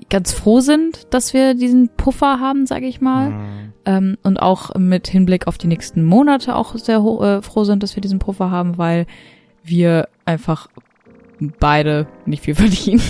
ganz 0.08 0.32
froh 0.32 0.60
sind, 0.60 1.12
dass 1.12 1.34
wir 1.34 1.54
diesen 1.54 1.88
Puffer 1.88 2.38
haben, 2.40 2.66
sage 2.66 2.86
ich 2.86 3.00
mal. 3.00 3.30
Mhm. 3.30 3.72
Ähm, 3.86 4.18
und 4.22 4.38
auch 4.38 4.74
mit 4.76 5.08
Hinblick 5.08 5.46
auf 5.46 5.58
die 5.58 5.66
nächsten 5.66 6.04
Monate 6.04 6.54
auch 6.56 6.76
sehr 6.76 6.98
äh, 6.98 7.42
froh 7.42 7.64
sind, 7.64 7.82
dass 7.82 7.96
wir 7.96 8.00
diesen 8.00 8.18
Puffer 8.18 8.50
haben, 8.50 8.78
weil 8.78 9.06
wir 9.64 10.08
einfach 10.24 10.68
beide 11.58 12.06
nicht 12.26 12.44
viel 12.44 12.54
verdienen. 12.54 13.02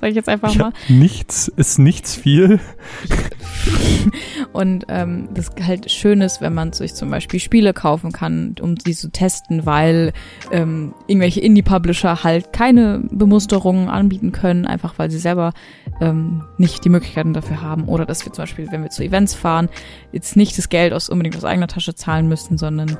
Sag 0.00 0.10
ich 0.10 0.16
jetzt 0.16 0.28
einfach 0.28 0.50
Ich 0.50 0.58
mal. 0.58 0.72
nichts 0.88 1.48
ist 1.48 1.78
nichts 1.78 2.14
viel. 2.14 2.60
Und 4.52 4.84
ähm, 4.88 5.28
das 5.34 5.50
halt 5.62 5.90
schön 5.90 6.20
ist, 6.20 6.40
wenn 6.40 6.54
man 6.54 6.72
sich 6.72 6.94
zum 6.94 7.10
Beispiel 7.10 7.40
Spiele 7.40 7.72
kaufen 7.72 8.12
kann, 8.12 8.54
um 8.60 8.76
sie 8.76 8.94
zu 8.94 9.10
testen, 9.10 9.66
weil 9.66 10.12
ähm, 10.52 10.94
irgendwelche 11.06 11.40
Indie-Publisher 11.40 12.22
halt 12.22 12.52
keine 12.52 13.02
Bemusterungen 13.10 13.88
anbieten 13.88 14.32
können, 14.32 14.66
einfach 14.66 14.98
weil 14.98 15.10
sie 15.10 15.18
selber 15.18 15.52
ähm, 16.00 16.44
nicht 16.58 16.84
die 16.84 16.88
Möglichkeiten 16.88 17.32
dafür 17.32 17.62
haben. 17.62 17.84
Oder 17.84 18.06
dass 18.06 18.24
wir 18.24 18.32
zum 18.32 18.42
Beispiel, 18.42 18.68
wenn 18.70 18.82
wir 18.82 18.90
zu 18.90 19.02
Events 19.02 19.34
fahren, 19.34 19.68
jetzt 20.12 20.36
nicht 20.36 20.56
das 20.58 20.68
Geld 20.68 20.92
aus 20.92 21.08
unbedingt 21.08 21.36
aus 21.36 21.44
eigener 21.44 21.68
Tasche 21.68 21.94
zahlen 21.94 22.28
müssen, 22.28 22.58
sondern 22.58 22.96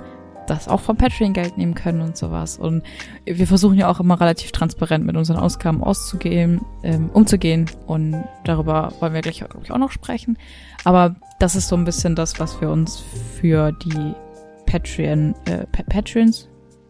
das 0.47 0.69
auch 0.69 0.81
vom 0.81 0.97
Patreon 0.97 1.33
Geld 1.33 1.59
nehmen 1.59 1.75
können 1.75 2.01
und 2.01 2.17
sowas. 2.17 2.57
Und 2.59 2.83
wir 3.25 3.47
versuchen 3.47 3.77
ja 3.77 3.89
auch 3.89 4.01
immer 4.01 4.21
relativ 4.21 4.53
transparent 4.53 5.05
mit 5.05 5.17
unseren 5.17 5.39
Ausgaben 5.39 5.83
auszugehen, 5.83 6.61
ähm, 6.83 7.11
umzugehen. 7.13 7.67
Und 7.87 8.25
darüber 8.45 8.93
wollen 9.01 9.15
wir 9.15 9.21
gleich 9.23 9.45
ich, 9.63 9.71
auch 9.73 9.79
noch 9.79 9.91
sprechen. 9.91 10.39
Aber 10.85 11.17
das 11.39 11.57
ist 11.57 11.69
so 11.69 11.77
ein 11.77 11.85
bisschen 11.85 12.15
das, 12.15 12.39
was 12.41 12.61
wir 12.61 12.71
uns 12.71 13.03
für 13.41 13.73
die 13.73 14.15
Patreon, 14.67 15.35
äh, 15.47 15.67
Pa- 15.67 15.83
Patrons, 15.89 16.49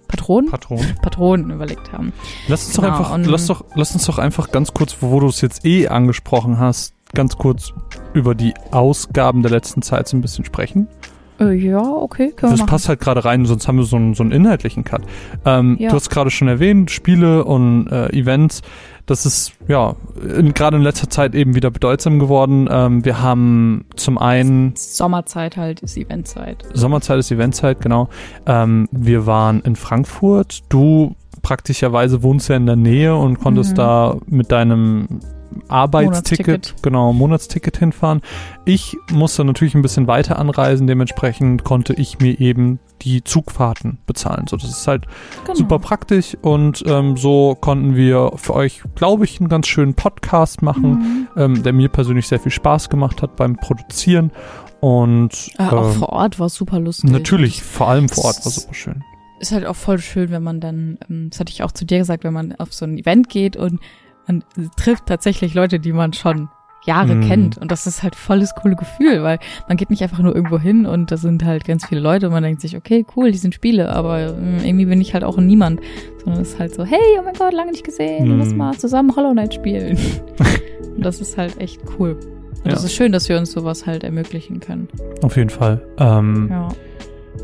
Patronen? 0.08 0.50
Patron. 0.50 0.78
Patronen 1.02 1.50
überlegt 1.50 1.92
haben. 1.92 2.12
Lass 2.48 2.66
uns 2.66 2.76
Genau, 2.76 2.98
doch 2.98 3.10
einfach, 3.10 3.30
lass 3.30 3.46
doch, 3.46 3.64
lass 3.74 3.92
uns 3.92 4.04
doch 4.06 4.18
einfach 4.18 4.52
ganz 4.52 4.72
kurz, 4.72 4.96
wo 5.00 5.18
du 5.20 5.26
es 5.26 5.40
jetzt 5.40 5.64
eh 5.64 5.88
angesprochen 5.88 6.58
hast, 6.58 6.94
ganz 7.12 7.36
kurz 7.36 7.72
über 8.14 8.34
die 8.34 8.54
Ausgaben 8.70 9.42
der 9.42 9.50
letzten 9.50 9.82
Zeit 9.82 10.06
so 10.08 10.16
ein 10.16 10.20
bisschen 10.20 10.44
sprechen. 10.44 10.86
Äh, 11.38 11.52
ja, 11.54 11.78
okay, 11.82 12.32
können 12.32 12.52
Das 12.52 12.52
wir 12.52 12.58
machen. 12.64 12.70
passt 12.70 12.88
halt 12.88 13.00
gerade 13.00 13.24
rein, 13.24 13.44
sonst 13.46 13.68
haben 13.68 13.76
wir 13.78 13.84
so 13.84 13.96
einen, 13.96 14.14
so 14.14 14.22
einen 14.22 14.32
inhaltlichen 14.32 14.84
Cut. 14.84 15.02
Ähm, 15.44 15.76
Ja. 15.78 15.90
Du 15.90 15.96
hast 15.96 16.08
gerade 16.10 16.30
schon 16.30 16.48
erwähnt, 16.48 16.90
Spiele 16.90 17.44
und 17.44 17.88
äh, 17.88 18.08
Events. 18.10 18.62
Das 19.04 19.24
ist 19.24 19.52
ja 19.68 19.94
in, 20.36 20.52
gerade 20.54 20.78
in 20.78 20.82
letzter 20.82 21.08
Zeit 21.08 21.34
eben 21.34 21.54
wieder 21.54 21.70
bedeutsam 21.70 22.18
geworden. 22.18 22.68
Ähm, 22.70 23.04
wir 23.04 23.22
haben 23.22 23.84
zum 23.94 24.18
einen 24.18 24.72
Sommerzeit 24.76 25.56
halt, 25.56 25.80
ist 25.80 25.96
Eventzeit. 25.96 26.64
Sommerzeit 26.72 27.18
ist 27.20 27.30
Eventzeit, 27.30 27.80
genau. 27.80 28.08
Ähm, 28.46 28.88
wir 28.90 29.26
waren 29.26 29.60
in 29.60 29.76
Frankfurt. 29.76 30.64
Du 30.70 31.14
praktischerweise 31.42 32.24
wohnst 32.24 32.48
ja 32.48 32.56
in 32.56 32.66
der 32.66 32.74
Nähe 32.74 33.14
und 33.14 33.38
konntest 33.38 33.72
Mhm. 33.72 33.76
da 33.76 34.16
mit 34.26 34.50
deinem 34.50 35.06
Arbeitsticket, 35.68 36.46
Monatsticket. 36.46 36.82
genau, 36.82 37.12
Monatsticket 37.12 37.76
hinfahren. 37.78 38.20
Ich 38.64 38.96
musste 39.12 39.44
natürlich 39.44 39.74
ein 39.74 39.82
bisschen 39.82 40.06
weiter 40.06 40.38
anreisen, 40.38 40.86
dementsprechend 40.86 41.64
konnte 41.64 41.92
ich 41.94 42.18
mir 42.18 42.38
eben 42.40 42.78
die 43.02 43.22
Zugfahrten 43.22 43.98
bezahlen. 44.06 44.46
So, 44.48 44.56
das 44.56 44.70
ist 44.70 44.86
halt 44.86 45.06
Genau. 45.44 45.54
super 45.56 45.78
praktisch 45.78 46.36
und 46.40 46.82
ähm, 46.86 47.16
so 47.16 47.54
konnten 47.60 47.94
wir 47.96 48.32
für 48.36 48.54
euch, 48.54 48.82
glaube 48.94 49.24
ich, 49.24 49.38
einen 49.40 49.48
ganz 49.48 49.66
schönen 49.66 49.94
Podcast 49.94 50.62
machen, 50.62 50.90
Mhm. 50.90 51.28
ähm, 51.36 51.62
der 51.62 51.72
mir 51.72 51.88
persönlich 51.88 52.26
sehr 52.26 52.40
viel 52.40 52.52
Spaß 52.52 52.88
gemacht 52.88 53.20
hat 53.22 53.36
beim 53.36 53.56
Produzieren 53.56 54.30
und 54.80 55.50
Äh, 55.58 55.62
auch 55.64 55.92
ähm, 55.92 55.98
vor 55.98 56.10
Ort 56.10 56.38
war 56.38 56.48
super 56.48 56.78
lustig. 56.80 57.10
Natürlich, 57.10 57.62
vor 57.62 57.88
allem 57.88 58.08
vor 58.08 58.24
Ort 58.26 58.44
war 58.44 58.52
super 58.52 58.74
schön. 58.74 59.04
ist 59.38 59.52
halt 59.52 59.66
auch 59.66 59.76
voll 59.76 59.98
schön, 59.98 60.30
wenn 60.30 60.42
man 60.42 60.60
dann, 60.60 60.98
ähm, 61.10 61.28
das 61.30 61.40
hatte 61.40 61.52
ich 61.52 61.62
auch 61.62 61.72
zu 61.72 61.84
dir 61.84 61.98
gesagt, 61.98 62.24
wenn 62.24 62.32
man 62.32 62.54
auf 62.56 62.72
so 62.72 62.86
ein 62.86 62.96
Event 62.96 63.28
geht 63.28 63.56
und 63.56 63.80
man 64.26 64.44
trifft 64.76 65.06
tatsächlich 65.06 65.54
Leute, 65.54 65.78
die 65.80 65.92
man 65.92 66.12
schon 66.12 66.48
Jahre 66.84 67.16
Mhm. 67.16 67.28
kennt. 67.28 67.58
Und 67.58 67.72
das 67.72 67.86
ist 67.88 68.02
halt 68.04 68.14
voll 68.14 68.38
das 68.40 68.54
coole 68.54 68.76
Gefühl, 68.76 69.22
weil 69.24 69.40
man 69.66 69.76
geht 69.76 69.90
nicht 69.90 70.02
einfach 70.02 70.20
nur 70.20 70.34
irgendwo 70.36 70.58
hin 70.58 70.86
und 70.86 71.10
da 71.10 71.16
sind 71.16 71.44
halt 71.44 71.64
ganz 71.64 71.84
viele 71.86 72.00
Leute 72.00 72.26
und 72.26 72.32
man 72.32 72.44
denkt 72.44 72.60
sich, 72.60 72.76
okay, 72.76 73.04
cool, 73.16 73.32
die 73.32 73.38
sind 73.38 73.54
Spiele, 73.54 73.88
aber 73.92 74.32
mm, 74.34 74.64
irgendwie 74.64 74.86
bin 74.86 75.00
ich 75.00 75.12
halt 75.12 75.24
auch 75.24 75.36
ein 75.36 75.46
Niemand. 75.46 75.80
Sondern 76.22 76.42
es 76.42 76.50
ist 76.50 76.58
halt 76.60 76.74
so, 76.74 76.84
hey, 76.84 77.00
oh 77.18 77.22
mein 77.24 77.34
Gott, 77.34 77.52
lange 77.54 77.72
nicht 77.72 77.82
gesehen, 77.84 78.28
Mhm. 78.32 78.38
lass 78.38 78.54
mal 78.54 78.76
zusammen 78.78 79.14
Hollow 79.16 79.32
Knight 79.32 79.54
spielen. 79.54 79.98
und 80.96 81.04
das 81.04 81.20
ist 81.20 81.36
halt 81.36 81.60
echt 81.60 81.80
cool. 81.98 82.12
Und 82.12 82.66
Ja. 82.66 82.72
das 82.72 82.84
ist 82.84 82.94
schön, 82.94 83.10
dass 83.10 83.28
wir 83.28 83.36
uns 83.38 83.50
sowas 83.50 83.84
halt 83.86 84.04
ermöglichen 84.04 84.60
können. 84.60 84.88
Auf 85.22 85.36
jeden 85.36 85.50
Fall. 85.50 85.82
Ähm, 85.98 86.48
Ja. 86.50 86.68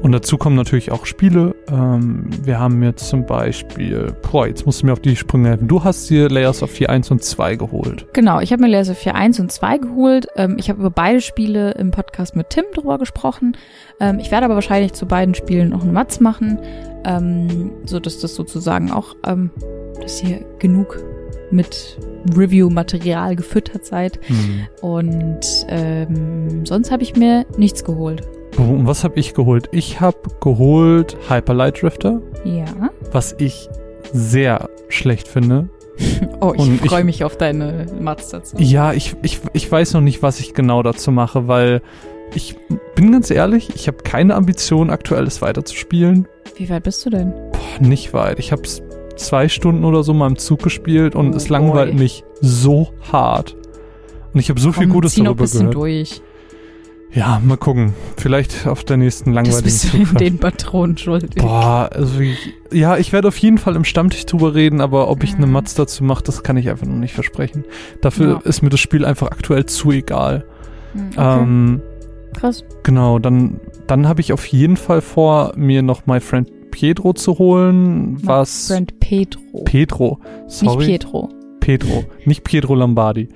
Und 0.00 0.12
dazu 0.12 0.38
kommen 0.38 0.56
natürlich 0.56 0.90
auch 0.90 1.06
Spiele. 1.06 1.54
Ähm, 1.68 2.30
wir 2.42 2.58
haben 2.58 2.82
jetzt 2.82 3.08
zum 3.08 3.26
Beispiel, 3.26 4.12
boah, 4.30 4.46
jetzt 4.46 4.66
musst 4.66 4.82
du 4.82 4.86
mir 4.86 4.92
auf 4.92 5.00
die 5.00 5.16
Sprünge 5.16 5.50
helfen. 5.50 5.68
Du 5.68 5.84
hast 5.84 6.08
dir 6.10 6.28
Layers 6.28 6.62
of 6.62 6.70
4 6.70 6.90
1 6.90 7.10
und 7.10 7.22
2 7.22 7.56
geholt. 7.56 8.06
Genau, 8.12 8.40
ich 8.40 8.52
habe 8.52 8.62
mir 8.62 8.68
Layers 8.68 8.90
of 8.90 8.98
4 8.98 9.14
1 9.14 9.40
und 9.40 9.52
2 9.52 9.78
geholt. 9.78 10.26
Ähm, 10.36 10.56
ich 10.58 10.68
habe 10.68 10.80
über 10.80 10.90
beide 10.90 11.20
Spiele 11.20 11.72
im 11.72 11.90
Podcast 11.90 12.34
mit 12.34 12.50
Tim 12.50 12.64
drüber 12.74 12.98
gesprochen. 12.98 13.56
Ähm, 14.00 14.18
ich 14.18 14.30
werde 14.30 14.46
aber 14.46 14.54
wahrscheinlich 14.54 14.92
zu 14.92 15.06
beiden 15.06 15.34
Spielen 15.34 15.68
noch 15.68 15.82
einen 15.82 15.92
Matz 15.92 16.20
machen, 16.20 16.58
ähm, 17.04 17.72
so 17.84 18.00
dass 18.00 18.18
das 18.18 18.34
sozusagen 18.34 18.90
auch, 18.90 19.14
ähm, 19.24 19.50
dass 20.00 20.22
ihr 20.22 20.44
genug 20.58 20.98
mit 21.50 21.98
Review-Material 22.36 23.36
gefüttert 23.36 23.84
seid. 23.84 24.18
Hm. 24.26 24.66
Und 24.80 25.40
ähm, 25.68 26.64
sonst 26.64 26.90
habe 26.90 27.02
ich 27.02 27.16
mir 27.16 27.46
nichts 27.56 27.84
geholt. 27.84 28.22
Und 28.58 28.86
was 28.86 29.02
habe 29.04 29.18
ich 29.18 29.34
geholt? 29.34 29.68
Ich 29.72 30.00
habe 30.00 30.18
geholt 30.40 31.16
Hyper 31.28 31.54
Light 31.54 31.82
Drifter, 31.82 32.20
Ja. 32.44 32.64
was 33.10 33.34
ich 33.38 33.68
sehr 34.12 34.68
schlecht 34.88 35.28
finde. 35.28 35.68
Oh, 36.40 36.54
ich 36.56 36.80
freue 36.80 37.04
mich 37.04 37.22
auf 37.22 37.36
deine 37.36 37.86
Matz 38.00 38.30
dazu. 38.30 38.56
Ja, 38.58 38.92
ich, 38.92 39.14
ich, 39.22 39.40
ich 39.52 39.70
weiß 39.70 39.94
noch 39.94 40.00
nicht, 40.00 40.22
was 40.22 40.40
ich 40.40 40.54
genau 40.54 40.82
dazu 40.82 41.12
mache, 41.12 41.46
weil 41.46 41.82
ich 42.34 42.56
bin 42.96 43.12
ganz 43.12 43.30
ehrlich, 43.30 43.70
ich 43.76 43.86
habe 43.86 43.98
keine 43.98 44.34
Ambition, 44.34 44.90
aktuell 44.90 45.24
es 45.26 45.40
weiterzuspielen. 45.42 46.26
Wie 46.56 46.68
weit 46.70 46.82
bist 46.82 47.04
du 47.06 47.10
denn? 47.10 47.32
Boah, 47.52 47.86
nicht 47.86 48.12
weit. 48.14 48.38
Ich 48.40 48.50
habe 48.50 48.62
es 48.62 48.82
zwei 49.16 49.48
Stunden 49.48 49.84
oder 49.84 50.02
so 50.02 50.14
mal 50.14 50.26
im 50.28 50.38
Zug 50.38 50.62
gespielt 50.62 51.14
und 51.14 51.32
Oh 51.34 51.36
es 51.36 51.48
langweilt 51.48 51.92
boy. 51.92 52.00
mich 52.00 52.24
so 52.40 52.88
hart. 53.12 53.54
Und 54.34 54.40
ich 54.40 54.48
habe 54.50 54.58
so 54.60 54.72
viel 54.72 54.84
Komm, 54.84 54.94
Gutes 54.94 55.12
zieh 55.14 55.20
noch 55.20 55.32
ein 55.32 55.36
darüber 55.36 55.42
bisschen 55.44 55.60
gehört. 55.70 55.74
durch. 55.76 56.22
Ja, 57.14 57.40
mal 57.44 57.56
gucken. 57.58 57.92
Vielleicht 58.16 58.66
auf 58.66 58.84
der 58.84 58.96
nächsten 58.96 59.30
Das 59.34 59.44
langweiligen 59.44 59.64
bist 59.64 59.84
du 59.92 59.96
in 59.96 60.02
Zugfahrt. 60.04 60.20
den 60.24 60.38
Patronen 60.38 60.96
schuldig. 60.96 61.30
Boah, 61.36 61.90
also 61.92 62.20
ich, 62.20 62.54
ja, 62.72 62.96
ich 62.96 63.12
werde 63.12 63.28
auf 63.28 63.36
jeden 63.36 63.58
Fall 63.58 63.76
im 63.76 63.84
Stammtisch 63.84 64.24
drüber 64.24 64.54
reden, 64.54 64.80
aber 64.80 65.08
ob 65.10 65.22
ich 65.22 65.34
eine 65.34 65.46
Mhm. 65.46 65.52
Matz 65.52 65.74
dazu 65.74 66.04
mache, 66.04 66.24
das 66.24 66.42
kann 66.42 66.56
ich 66.56 66.70
einfach 66.70 66.86
noch 66.86 66.94
nicht 66.96 67.12
versprechen. 67.14 67.64
Dafür 68.00 68.40
Ja. 68.44 68.48
ist 68.48 68.62
mir 68.62 68.70
das 68.70 68.80
Spiel 68.80 69.04
einfach 69.04 69.30
aktuell 69.30 69.66
zu 69.66 69.90
egal. 69.92 70.44
Hm, 70.94 71.10
Okay. 71.16 71.42
Ähm, 71.42 71.82
Krass. 72.34 72.64
genau, 72.82 73.18
dann, 73.18 73.60
dann 73.86 74.08
habe 74.08 74.20
ich 74.22 74.32
auf 74.32 74.46
jeden 74.46 74.76
Fall 74.78 75.02
vor, 75.02 75.52
mir 75.54 75.82
noch 75.82 76.06
My 76.06 76.18
Friend 76.20 76.50
Pedro 76.70 77.12
zu 77.12 77.38
holen. 77.38 78.16
Was? 78.22 78.68
Friend 78.68 78.98
Pedro. 79.00 79.62
Pedro. 79.64 80.18
Sorry. 80.48 80.76
Nicht 80.86 80.86
Pietro. 81.02 81.28
Pedro. 81.60 82.04
Nicht 82.24 82.42
Pietro 82.44 82.74
Lombardi. 82.74 83.28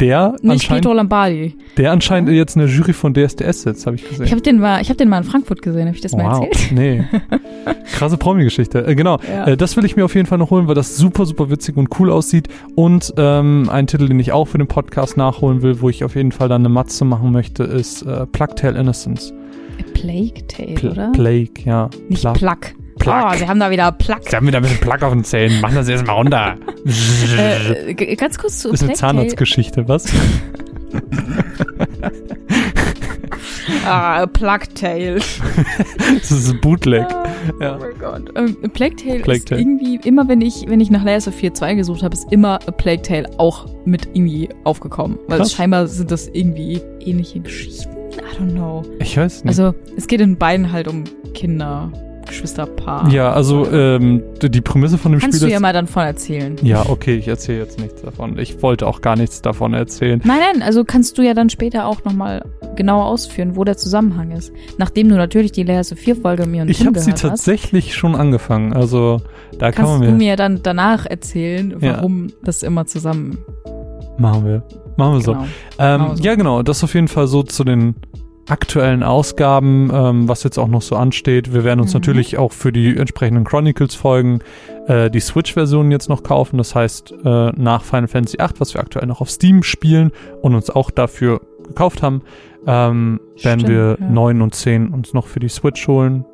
Der 0.00 0.32
Nicht 0.42 0.50
anscheinend, 0.50 0.84
Pietro 0.84 0.94
Lombardi. 0.94 1.54
der 1.76 1.92
anscheinend 1.92 2.30
jetzt 2.30 2.56
in 2.56 2.62
der 2.62 2.70
Jury 2.70 2.92
von 2.92 3.14
DSDS 3.14 3.62
sitzt, 3.62 3.86
habe 3.86 3.96
ich 3.96 4.08
gesehen. 4.08 4.24
Ich 4.24 4.30
habe 4.32 4.40
den 4.42 4.58
mal, 4.58 4.80
ich 4.80 4.88
habe 4.88 4.96
den 4.96 5.08
mal 5.08 5.18
in 5.18 5.24
Frankfurt 5.24 5.62
gesehen. 5.62 5.86
Habe 5.86 5.96
ich 5.96 6.00
das 6.02 6.12
mal 6.12 6.24
wow. 6.24 6.46
erzählt? 6.46 6.72
Nee. 6.72 7.04
Krasse 7.92 8.16
Promi-Geschichte. 8.16 8.86
Äh, 8.86 8.94
genau. 8.94 9.18
Ja. 9.28 9.46
Äh, 9.48 9.56
das 9.56 9.76
will 9.76 9.84
ich 9.84 9.96
mir 9.96 10.04
auf 10.04 10.14
jeden 10.14 10.26
Fall 10.26 10.38
noch 10.38 10.50
holen, 10.50 10.68
weil 10.68 10.74
das 10.74 10.96
super, 10.96 11.26
super 11.26 11.50
witzig 11.50 11.76
und 11.76 11.98
cool 11.98 12.10
aussieht. 12.10 12.48
Und 12.74 13.12
ähm, 13.16 13.68
ein 13.70 13.86
Titel, 13.86 14.08
den 14.08 14.20
ich 14.20 14.32
auch 14.32 14.46
für 14.46 14.58
den 14.58 14.68
Podcast 14.68 15.16
nachholen 15.16 15.62
will, 15.62 15.80
wo 15.80 15.88
ich 15.88 16.04
auf 16.04 16.14
jeden 16.14 16.32
Fall 16.32 16.48
dann 16.48 16.62
eine 16.62 16.68
Matze 16.68 17.04
machen 17.04 17.32
möchte, 17.32 17.64
ist 17.64 18.02
äh, 18.02 18.26
Plague 18.26 18.54
Tale 18.54 18.78
Innocence. 18.78 19.32
A 19.80 19.82
Plague 19.94 20.46
Tale, 20.48 20.74
Pl 20.74 20.90
oder? 20.90 21.12
Plague, 21.12 21.64
ja. 21.64 21.88
Nicht 22.08 22.22
Pla- 22.22 22.32
Plug. 22.32 22.56
Plug. 23.10 23.30
Oh, 23.32 23.36
sie 23.36 23.48
haben 23.48 23.60
da 23.60 23.70
wieder 23.70 23.92
Plug. 23.92 24.18
Sie 24.28 24.36
haben 24.36 24.46
wieder 24.46 24.58
ein 24.58 24.62
bisschen 24.62 24.80
Plack 24.80 25.02
auf 25.02 25.12
den 25.12 25.24
Zähnen. 25.24 25.60
Machen 25.60 25.74
das 25.74 25.88
erstmal 25.88 26.16
runter. 26.16 26.56
Äh, 27.38 27.94
g- 27.94 28.14
ganz 28.16 28.38
kurz 28.38 28.60
zu 28.60 28.70
ist 28.70 28.82
eine. 28.82 28.92
Zahnarztgeschichte, 28.94 29.88
was? 29.88 30.04
Ah, 33.86 34.26
Plug 34.26 34.60
Tale. 34.74 35.20
Das 36.14 36.30
ist 36.30 36.50
ein 36.50 36.60
Bootleg. 36.60 37.02
Ah, 37.10 37.24
Ja. 37.60 37.76
Oh 37.76 37.80
mein 37.80 37.98
Gott. 37.98 38.32
Ähm, 38.36 38.56
Plague 38.72 38.96
Tale 38.96 39.20
Plague 39.20 39.38
ist 39.38 39.48
Tale. 39.48 39.60
irgendwie, 39.60 39.98
immer 40.04 40.28
wenn 40.28 40.40
ich, 40.40 40.64
wenn 40.68 40.80
ich 40.80 40.90
nach 40.90 41.04
Layers 41.04 41.26
of 41.28 41.34
4.2 41.34 41.76
gesucht 41.76 42.02
habe, 42.02 42.14
ist 42.14 42.30
immer 42.32 42.58
Plague 42.58 43.02
Tale 43.02 43.28
auch 43.38 43.66
mit 43.84 44.06
irgendwie 44.14 44.48
aufgekommen. 44.64 45.18
Weil 45.28 45.38
Krass. 45.38 45.52
scheinbar 45.52 45.86
sind 45.86 46.10
das 46.10 46.28
irgendwie 46.28 46.80
ähnliche 47.00 47.40
Geschichten. 47.40 47.90
I 48.14 48.38
don't 48.42 48.52
know. 48.52 48.82
Ich 49.00 49.16
weiß 49.16 49.44
nicht. 49.44 49.48
Also, 49.58 49.74
es 49.96 50.06
geht 50.06 50.20
in 50.20 50.36
beiden 50.36 50.70
halt 50.72 50.88
um 50.88 51.04
Kinder, 51.34 51.90
Geschwisterpaar. 52.28 53.10
ja, 53.10 53.32
also 53.32 53.70
ähm, 53.70 54.22
die 54.40 54.60
Prämisse 54.60 54.98
von 54.98 55.12
dem 55.12 55.20
Kannst 55.20 55.38
Spiel 55.38 55.48
du 55.48 55.52
ja 55.52 55.60
mal 55.60 55.72
dann 55.72 55.86
von 55.86 56.02
erzählen. 56.04 56.56
Ja, 56.62 56.84
okay, 56.88 57.16
ich 57.16 57.26
erzähle 57.28 57.58
jetzt 57.60 57.80
nichts 57.80 58.02
davon. 58.02 58.38
Ich 58.38 58.62
wollte 58.62 58.86
auch 58.86 59.00
gar 59.00 59.16
nichts 59.16 59.42
davon 59.42 59.74
erzählen. 59.74 60.20
Nein, 60.24 60.38
nein, 60.52 60.62
also 60.62 60.84
kannst 60.84 61.18
du 61.18 61.22
ja 61.22 61.34
dann 61.34 61.50
später 61.50 61.86
auch 61.86 62.04
nochmal 62.04 62.44
genauer 62.76 63.06
ausführen, 63.06 63.56
wo 63.56 63.64
der 63.64 63.76
Zusammenhang 63.76 64.30
ist. 64.30 64.52
Nachdem 64.78 65.08
du 65.08 65.16
natürlich 65.16 65.52
die 65.52 65.64
Layers 65.64 65.90
of 65.92 65.98
4 65.98 66.16
Folge 66.16 66.46
mir 66.46 66.62
und 66.62 66.68
Ich 66.70 66.86
habe 66.86 66.98
sie 67.00 67.06
gehört 67.06 67.24
hast, 67.24 67.30
tatsächlich 67.30 67.94
schon 67.94 68.14
angefangen. 68.14 68.72
Also 68.72 69.20
da 69.58 69.72
kann 69.72 69.86
kannst 69.86 69.92
man 69.92 70.00
du 70.02 70.06
mir... 70.12 70.16
mir 70.18 70.36
dann 70.36 70.60
danach 70.62 71.06
erzählen, 71.06 71.74
Ja. 71.80 71.96
warum 71.96 72.28
das 72.44 72.62
immer 72.62 72.86
zusammen. 72.86 73.38
Machen 74.18 74.44
wir. 74.46 74.62
Machen 74.96 75.14
wir 75.14 75.20
so. 75.20 75.32
Genau. 75.32 75.44
Ähm, 75.78 76.00
Genau 76.00 76.14
so. 76.16 76.22
Ja, 76.24 76.34
genau. 76.34 76.62
Das 76.62 76.82
auf 76.84 76.94
jeden 76.94 77.08
Fall 77.08 77.26
so 77.28 77.42
zu 77.44 77.62
den 77.64 77.94
aktuellen 78.48 79.02
Ausgaben, 79.02 79.90
ähm, 79.92 80.28
was 80.28 80.42
jetzt 80.42 80.58
auch 80.58 80.68
noch 80.68 80.82
so 80.82 80.96
ansteht. 80.96 81.52
Wir 81.52 81.64
werden 81.64 81.80
uns 81.80 81.92
Mhm. 81.92 81.98
natürlich 82.00 82.38
auch 82.38 82.52
für 82.52 82.72
die 82.72 82.96
entsprechenden 82.96 83.44
Chronicles-Folgen 83.44 84.40
äh, 84.86 85.10
die 85.10 85.20
Switch-Version 85.20 85.90
jetzt 85.90 86.08
noch 86.08 86.22
kaufen. 86.22 86.56
Das 86.58 86.74
heißt, 86.74 87.12
äh, 87.24 87.50
nach 87.56 87.84
Final 87.84 88.08
Fantasy 88.08 88.38
VIII, 88.38 88.50
was 88.58 88.74
wir 88.74 88.80
aktuell 88.80 89.06
noch 89.06 89.20
auf 89.20 89.30
Steam 89.30 89.62
spielen 89.62 90.12
und 90.42 90.54
uns 90.54 90.70
auch 90.70 90.90
dafür 90.90 91.40
gekauft 91.66 92.02
haben, 92.02 92.22
ähm, 92.66 93.20
werden 93.42 93.60
Stimmt, 93.60 93.68
wir 93.68 93.96
ja. 94.00 94.08
9 94.08 94.40
und 94.42 94.54
10 94.54 94.88
uns 94.88 95.12
noch 95.14 95.26
für 95.26 95.40
die 95.40 95.48
Switch 95.48 95.86
holen. 95.86 96.24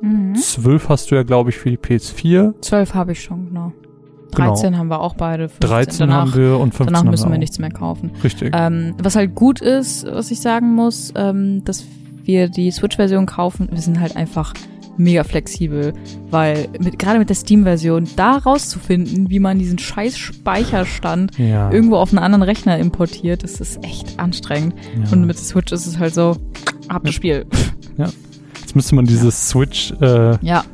Mhm. 0.00 0.34
12 0.34 0.88
hast 0.88 1.10
du 1.10 1.14
ja, 1.14 1.22
glaube 1.22 1.50
ich, 1.50 1.58
für 1.58 1.70
die 1.70 1.78
PS4. 1.78 2.54
12 2.60 2.94
habe 2.94 3.12
ich 3.12 3.22
schon, 3.22 3.46
genau. 3.48 3.72
Genau. 4.34 4.54
13 4.54 4.78
haben 4.78 4.88
wir 4.88 5.00
auch 5.00 5.14
beide. 5.14 5.48
15. 5.48 5.68
13 5.68 5.98
danach, 6.00 6.20
haben 6.22 6.34
wir 6.34 6.58
und 6.58 6.74
15 6.74 6.86
danach 6.86 7.10
müssen 7.10 7.28
wir 7.28 7.34
auch. 7.34 7.38
nichts 7.38 7.58
mehr 7.58 7.70
kaufen. 7.70 8.10
Richtig. 8.24 8.52
Ähm, 8.56 8.94
was 9.02 9.16
halt 9.16 9.34
gut 9.34 9.60
ist, 9.60 10.06
was 10.06 10.30
ich 10.30 10.40
sagen 10.40 10.74
muss, 10.74 11.12
ähm, 11.16 11.64
dass 11.64 11.84
wir 12.24 12.48
die 12.48 12.70
Switch-Version 12.70 13.26
kaufen. 13.26 13.68
Wir 13.70 13.80
sind 13.80 14.00
halt 14.00 14.16
einfach 14.16 14.54
mega 14.96 15.24
flexibel, 15.24 15.94
weil 16.30 16.68
mit, 16.78 16.98
gerade 16.98 17.18
mit 17.18 17.28
der 17.28 17.34
Steam-Version 17.36 18.08
da 18.16 18.36
rauszufinden, 18.36 19.30
wie 19.30 19.38
man 19.40 19.58
diesen 19.58 19.78
scheiß 19.78 20.18
Speicherstand 20.18 21.38
ja. 21.38 21.70
irgendwo 21.70 21.96
auf 21.96 22.10
einen 22.10 22.18
anderen 22.18 22.42
Rechner 22.42 22.78
importiert, 22.78 23.42
das 23.42 23.60
ist 23.60 23.82
echt 23.84 24.18
anstrengend. 24.18 24.74
ja. 24.96 25.10
Und 25.12 25.26
mit 25.26 25.36
der 25.36 25.44
Switch 25.44 25.72
ist 25.72 25.86
es 25.86 25.98
halt 25.98 26.14
so, 26.14 26.36
hab 26.88 27.04
das 27.04 27.14
Spiel. 27.14 27.46
Jetzt 28.60 28.76
müsste 28.76 28.94
man 28.94 29.04
dieses 29.06 29.48
Switch 29.48 29.92
äh, 30.00 30.36
Ja. 30.44 30.64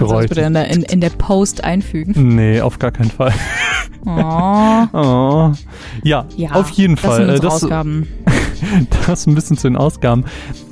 Kannst 0.00 0.12
du 0.12 0.16
Geräusch. 0.16 0.28
bitte 0.28 0.40
in 0.42 0.54
der, 0.54 0.68
in, 0.68 0.82
in 0.82 1.00
der 1.00 1.10
Post 1.10 1.62
einfügen? 1.64 2.34
Nee, 2.36 2.60
auf 2.60 2.78
gar 2.78 2.90
keinen 2.90 3.10
Fall. 3.10 3.32
Oh. 4.06 4.86
Oh. 4.92 5.52
Ja, 6.02 6.24
Ja, 6.36 6.52
auf 6.52 6.70
jeden 6.70 6.96
Das 6.96 7.04
Fall. 7.04 7.26
sind 7.26 7.30
Äh, 7.36 7.40
Das, 7.40 7.62
Ausgaben. 7.62 8.08
das 9.06 9.26
ein 9.26 9.34
bisschen 9.34 9.56
zu 9.58 9.68
den 9.68 9.76
Ausgaben. 9.76 10.24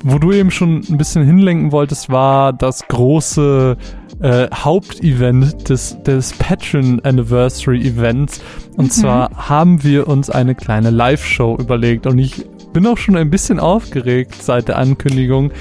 Wo 0.03 0.17
du 0.17 0.31
eben 0.31 0.49
schon 0.51 0.81
ein 0.89 0.97
bisschen 0.97 1.23
hinlenken 1.23 1.71
wolltest, 1.71 2.09
war 2.09 2.53
das 2.53 2.87
große 2.87 3.77
äh, 4.21 4.47
Hauptevent 4.53 5.69
des, 5.69 6.01
des 6.03 6.33
Patron 6.33 6.99
Anniversary 7.03 7.81
Events. 7.87 8.41
Und 8.77 8.85
Mhm. 8.85 8.89
zwar 8.91 9.29
haben 9.49 9.83
wir 9.83 10.07
uns 10.07 10.29
eine 10.29 10.55
kleine 10.55 10.89
Live-Show 10.89 11.55
überlegt. 11.59 12.07
Und 12.07 12.17
ich 12.17 12.45
bin 12.73 12.85
auch 12.87 12.97
schon 12.97 13.15
ein 13.15 13.29
bisschen 13.29 13.59
aufgeregt 13.59 14.41
seit 14.41 14.67
der 14.69 14.77
Ankündigung. 14.79 15.51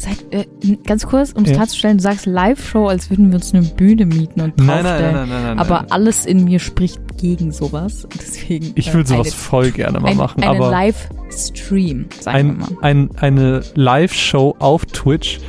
Seit, 0.00 0.32
äh, 0.32 0.46
ganz 0.86 1.06
kurz, 1.06 1.32
um 1.32 1.42
es 1.42 1.50
Ja. 1.50 1.56
klarzustellen, 1.56 1.96
du 1.98 2.02
sagst 2.04 2.26
Live-Show, 2.26 2.86
als 2.86 3.10
würden 3.10 3.30
wir 3.30 3.36
uns 3.36 3.52
eine 3.52 3.64
Bühne 3.64 4.06
mieten 4.06 4.40
und 4.40 4.58
draufstellen. 4.58 5.14
nein, 5.14 5.28
nein. 5.28 5.58
Aber 5.58 5.86
alles 5.90 6.24
in 6.24 6.44
mir 6.44 6.60
spricht 6.60 7.00
gegen 7.18 7.50
sowas. 7.50 8.06
Deswegen. 8.16 8.70
ich 8.76 8.88
äh, 8.90 8.94
will 8.94 9.04
sowas 9.06 9.26
eine, 9.26 9.36
voll 9.36 9.70
gerne 9.72 9.98
mal 9.98 10.10
ein, 10.10 10.16
machen. 10.16 10.42
Einen 10.44 10.56
aber 10.62 10.70
Live-Stream, 10.70 12.06
sagen 12.20 12.24
wir 12.24 12.32
ein, 12.32 12.58
mal. 12.58 12.68
ein, 12.82 13.10
eine 13.16 13.60
Live-Show 13.74 14.54
auf 14.60 14.86
Twitch. 14.86 15.40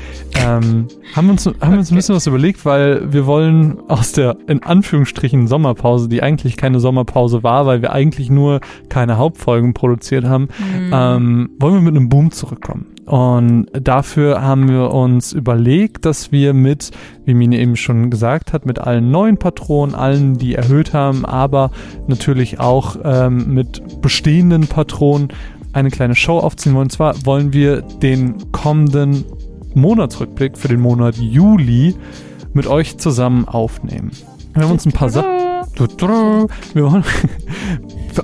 Ähm, 0.46 0.88
haben 1.16 1.30
uns, 1.30 1.46
haben 1.62 1.78
uns 1.78 1.92
ein 1.92 1.96
bisschen 1.96 2.16
was 2.16 2.28
überlegt, 2.28 2.66
weil 2.66 3.12
wir 3.12 3.26
wollen 3.26 3.80
aus 3.88 4.12
der, 4.12 4.38
in 4.48 4.64
Anführungsstrichen, 4.64 5.48
Sommerpause, 5.48 6.08
die 6.08 6.22
eigentlich 6.22 6.56
keine 6.56 6.80
Sommerpause 6.80 7.44
war, 7.44 7.66
weil 7.66 7.82
wir 7.82 7.92
eigentlich 7.94 8.30
nur 8.30 8.62
keine 8.90 9.18
Hauptfolgen 9.18 9.74
produziert 9.74 10.26
haben, 10.26 10.48
Mhm. 10.60 10.92
ähm, 10.94 11.50
wollen 11.60 11.74
wir 11.76 11.82
mit 11.82 11.96
einem 11.96 12.10
Boom 12.10 12.32
zurückkommen. 12.32 12.86
und 13.06 13.66
dafür 13.74 14.42
haben 14.44 14.70
wir 14.70 14.92
uns 14.94 15.34
überlegt, 15.34 16.06
dass 16.06 16.32
wir 16.32 16.54
mit, 16.54 16.92
wie 17.26 17.34
Mine 17.34 17.58
eben 17.58 17.76
schon 17.76 18.12
gesagt 18.12 18.54
hat, 18.54 18.68
mit 18.68 18.78
allen 18.78 19.10
neuen 19.10 19.38
Patronen, 19.38 19.96
allen, 19.96 20.38
die 20.38 20.54
erhöht 20.54 20.94
haben, 20.94 21.26
aber 21.26 21.72
natürlich 22.08 22.60
auch 22.60 22.98
ähm, 23.04 23.52
mit 23.56 24.02
bestehenden 24.02 24.68
Patronen 24.68 25.30
eine 25.74 25.90
kleine 25.90 26.14
Show 26.16 26.38
aufziehen 26.38 26.74
wollen. 26.76 26.84
Und 26.84 26.92
zwar 26.92 27.16
wollen 27.26 27.52
wir 27.52 27.82
den 27.82 28.52
kommenden 28.52 29.24
Monatsrückblick 29.80 30.58
für 30.58 30.68
den 30.68 30.80
Monat 30.80 31.18
Juli 31.18 31.96
mit 32.54 32.68
euch 32.68 32.98
zusammen 32.98 33.48
aufnehmen. 33.48 34.12
Wir 34.54 34.64
haben 34.64 34.72
uns 34.72 34.86
ein 34.86 34.92
paar 34.92 35.10
Sachen. 35.10 35.49
Wollen, 35.80 37.04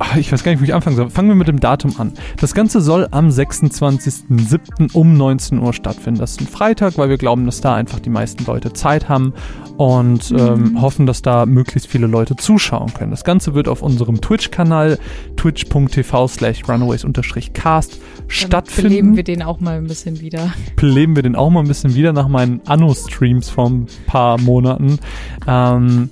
ich 0.18 0.32
weiß 0.32 0.44
gar 0.44 0.52
nicht, 0.52 0.62
wo 0.62 0.66
ich 0.66 0.74
anfangen 0.74 0.96
soll. 0.96 1.10
Fangen 1.10 1.30
wir 1.30 1.36
mit 1.36 1.48
dem 1.48 1.60
Datum 1.60 1.94
an. 1.98 2.14
Das 2.40 2.54
Ganze 2.54 2.82
soll 2.82 3.08
am 3.12 3.30
26.07. 3.30 4.94
um 4.94 5.16
19 5.16 5.60
Uhr 5.60 5.74
stattfinden. 5.74 6.20
Das 6.20 6.32
ist 6.32 6.42
ein 6.42 6.48
Freitag, 6.48 6.98
weil 6.98 7.10
wir 7.10 7.18
glauben, 7.18 7.46
dass 7.46 7.62
da 7.62 7.76
einfach 7.76 8.00
die 8.00 8.10
meisten 8.10 8.46
Leute 8.46 8.74
Zeit 8.74 9.10
haben 9.10 9.34
und 9.78 10.32
mhm. 10.32 10.38
ähm, 10.38 10.82
hoffen, 10.82 11.06
dass 11.06 11.22
da 11.22 11.46
möglichst 11.46 11.88
viele 11.88 12.08
Leute 12.08 12.36
zuschauen 12.36 12.94
können. 12.94 13.12
Das 13.12 13.24
Ganze 13.24 13.54
wird 13.54 13.68
auf 13.68 13.82
unserem 13.82 14.22
Twitch-Kanal 14.22 14.98
twitch.tv 15.36 16.28
slash 16.28 16.64
runaways-cast 16.68 18.00
stattfinden. 18.28 18.90
Beleben 18.90 19.16
wir 19.16 19.24
den 19.24 19.42
auch 19.42 19.60
mal 19.60 19.78
ein 19.78 19.88
bisschen 19.88 20.22
wieder. 20.22 20.54
Beleben 20.76 21.16
wir 21.16 21.24
den 21.24 21.36
auch 21.36 21.50
mal 21.50 21.62
ein 21.62 21.68
bisschen 21.68 21.96
wieder 21.96 22.14
nach 22.14 22.28
meinen 22.28 22.62
Anno-Streams 22.66 23.50
vor 23.50 23.70
ein 23.70 23.88
paar 24.08 24.40
Monaten. 24.40 25.00
Ähm, 25.48 26.10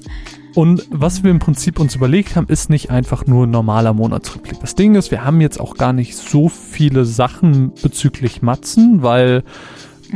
und 0.56 0.88
was 0.92 1.24
wir 1.24 1.32
im 1.32 1.40
Prinzip 1.40 1.80
uns 1.80 1.96
überlegt 1.96 2.36
haben, 2.36 2.48
ist 2.48 2.70
nicht 2.70 2.90
einfach 2.92 3.26
nur 3.26 3.48
ein 3.48 3.52
normaler 3.52 3.94
Monatsrückblick. 3.94 4.60
Das 4.60 4.76
Ding 4.76 4.96
ist, 4.96 5.10
wir 5.10 5.26
haben 5.26 5.42
jetzt 5.42 5.60
auch 5.60 5.76
gar 5.76 5.94
nicht 5.94 6.16
so 6.16 6.50
viele 6.50 7.06
Sachen 7.06 7.74
bezüglich 7.82 8.42
Matzen, 8.42 9.02
weil 9.02 9.44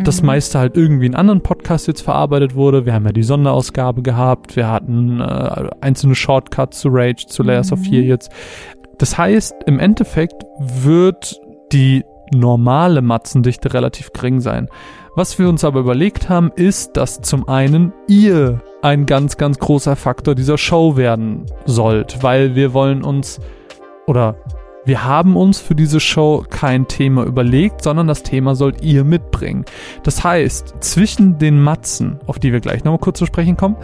das 0.03 0.22
mhm. 0.22 0.27
meiste 0.27 0.60
halt 0.60 0.77
irgendwie 0.77 1.08
in 1.08 1.15
anderen 1.15 1.41
Podcasts 1.41 1.88
jetzt 1.88 2.01
verarbeitet 2.01 2.56
wurde. 2.56 2.86
Wir 2.86 2.94
haben 2.94 3.06
ja 3.06 3.12
die 3.12 3.24
Sonderausgabe 3.24 4.03
gehabt, 4.03 4.56
wir 4.56 4.67
hatten 4.70 5.20
äh, 5.20 5.70
einzelne 5.82 6.15
Shortcuts 6.15 6.79
zu 6.79 6.89
Rage, 6.91 7.25
zu 7.27 7.44
Layers 7.44 7.72
mhm. 7.72 7.74
of 7.74 7.86
Fear 7.86 8.03
jetzt. 8.03 8.32
Das 9.00 9.17
heißt, 9.17 9.56
im 9.65 9.79
Endeffekt 9.79 10.44
wird 10.60 11.39
die 11.72 12.03
normale 12.32 13.01
Matzendichte 13.01 13.74
relativ 13.74 14.12
gering 14.12 14.39
sein. 14.41 14.67
Was 15.18 15.40
wir 15.40 15.50
uns 15.50 15.64
aber 15.64 15.80
überlegt 15.80 16.30
haben, 16.30 16.52
ist, 16.56 16.96
dass 16.96 17.22
zum 17.22 17.50
einen 17.50 17.92
ihr 18.08 18.62
ein 18.84 19.08
ganz, 19.08 19.36
ganz 19.36 19.58
großer 19.58 19.96
Faktor 19.96 20.36
dieser 20.36 20.60
Show 20.60 20.96
werden 20.96 21.48
sollt, 21.66 22.22
weil 22.22 22.54
wir 22.54 22.72
wollen 22.72 23.04
uns 23.04 23.40
oder 24.06 24.36
wir 24.86 25.06
haben 25.06 25.36
uns 25.36 25.60
für 25.60 25.74
diese 25.74 26.00
Show 26.00 26.46
kein 26.48 26.88
Thema 26.88 27.24
überlegt, 27.24 27.82
sondern 27.82 28.06
das 28.06 28.22
Thema 28.22 28.54
sollt 28.54 28.84
ihr 28.84 29.04
mitbringen. 29.04 29.66
Das 30.04 30.24
heißt, 30.24 30.76
zwischen 30.82 31.40
den 31.40 31.64
Matzen, 31.64 32.20
auf 32.28 32.38
die 32.38 32.54
wir 32.54 32.60
gleich 32.60 32.84
nochmal 32.84 33.00
kurz 33.00 33.18
zu 33.18 33.26
sprechen 33.26 33.58
kommen, 33.58 33.76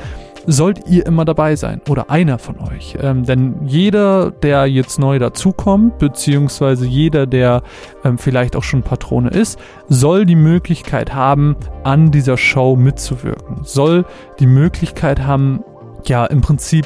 sollt 0.46 0.88
ihr 0.88 1.06
immer 1.06 1.26
dabei 1.26 1.56
sein 1.56 1.82
oder 1.90 2.10
einer 2.10 2.38
von 2.38 2.60
euch. 2.60 2.98
Ähm, 3.00 3.24
denn 3.26 3.56
jeder, 3.66 4.32
der 4.32 4.66
jetzt 4.68 5.00
neu 5.00 5.20
dazukommt, 5.20 5.98
beziehungsweise 6.00 6.86
jeder, 6.86 7.26
der 7.26 7.64
ähm, 8.04 8.18
vielleicht 8.18 8.56
auch 8.56 8.64
schon 8.64 8.84
Patrone 8.84 9.30
ist, 9.30 9.60
soll 9.88 10.26
die 10.26 10.36
Möglichkeit 10.36 11.14
haben, 11.14 11.56
an 11.84 12.12
dieser 12.12 12.38
Show 12.38 12.76
mitzuwirken. 12.76 13.58
Soll 13.64 14.06
die 14.40 14.48
Möglichkeit 14.48 15.26
haben, 15.26 15.64
ja, 16.06 16.26
im 16.26 16.42
Prinzip 16.42 16.86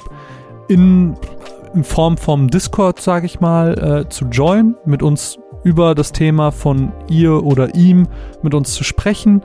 in, 0.68 1.16
in 1.74 1.84
Form 1.84 2.18
vom 2.18 2.50
Discord, 2.50 3.00
sage 3.00 3.26
ich 3.26 3.40
mal, 3.40 4.04
äh, 4.06 4.10
zu 4.10 4.26
joinen, 4.26 4.76
mit 4.86 5.02
uns 5.02 5.40
über 5.64 5.96
das 5.96 6.12
Thema 6.12 6.52
von 6.52 6.92
ihr 7.10 7.44
oder 7.44 7.76
ihm 7.76 8.08
mit 8.42 8.54
uns 8.54 8.74
zu 8.74 8.84
sprechen 8.84 9.42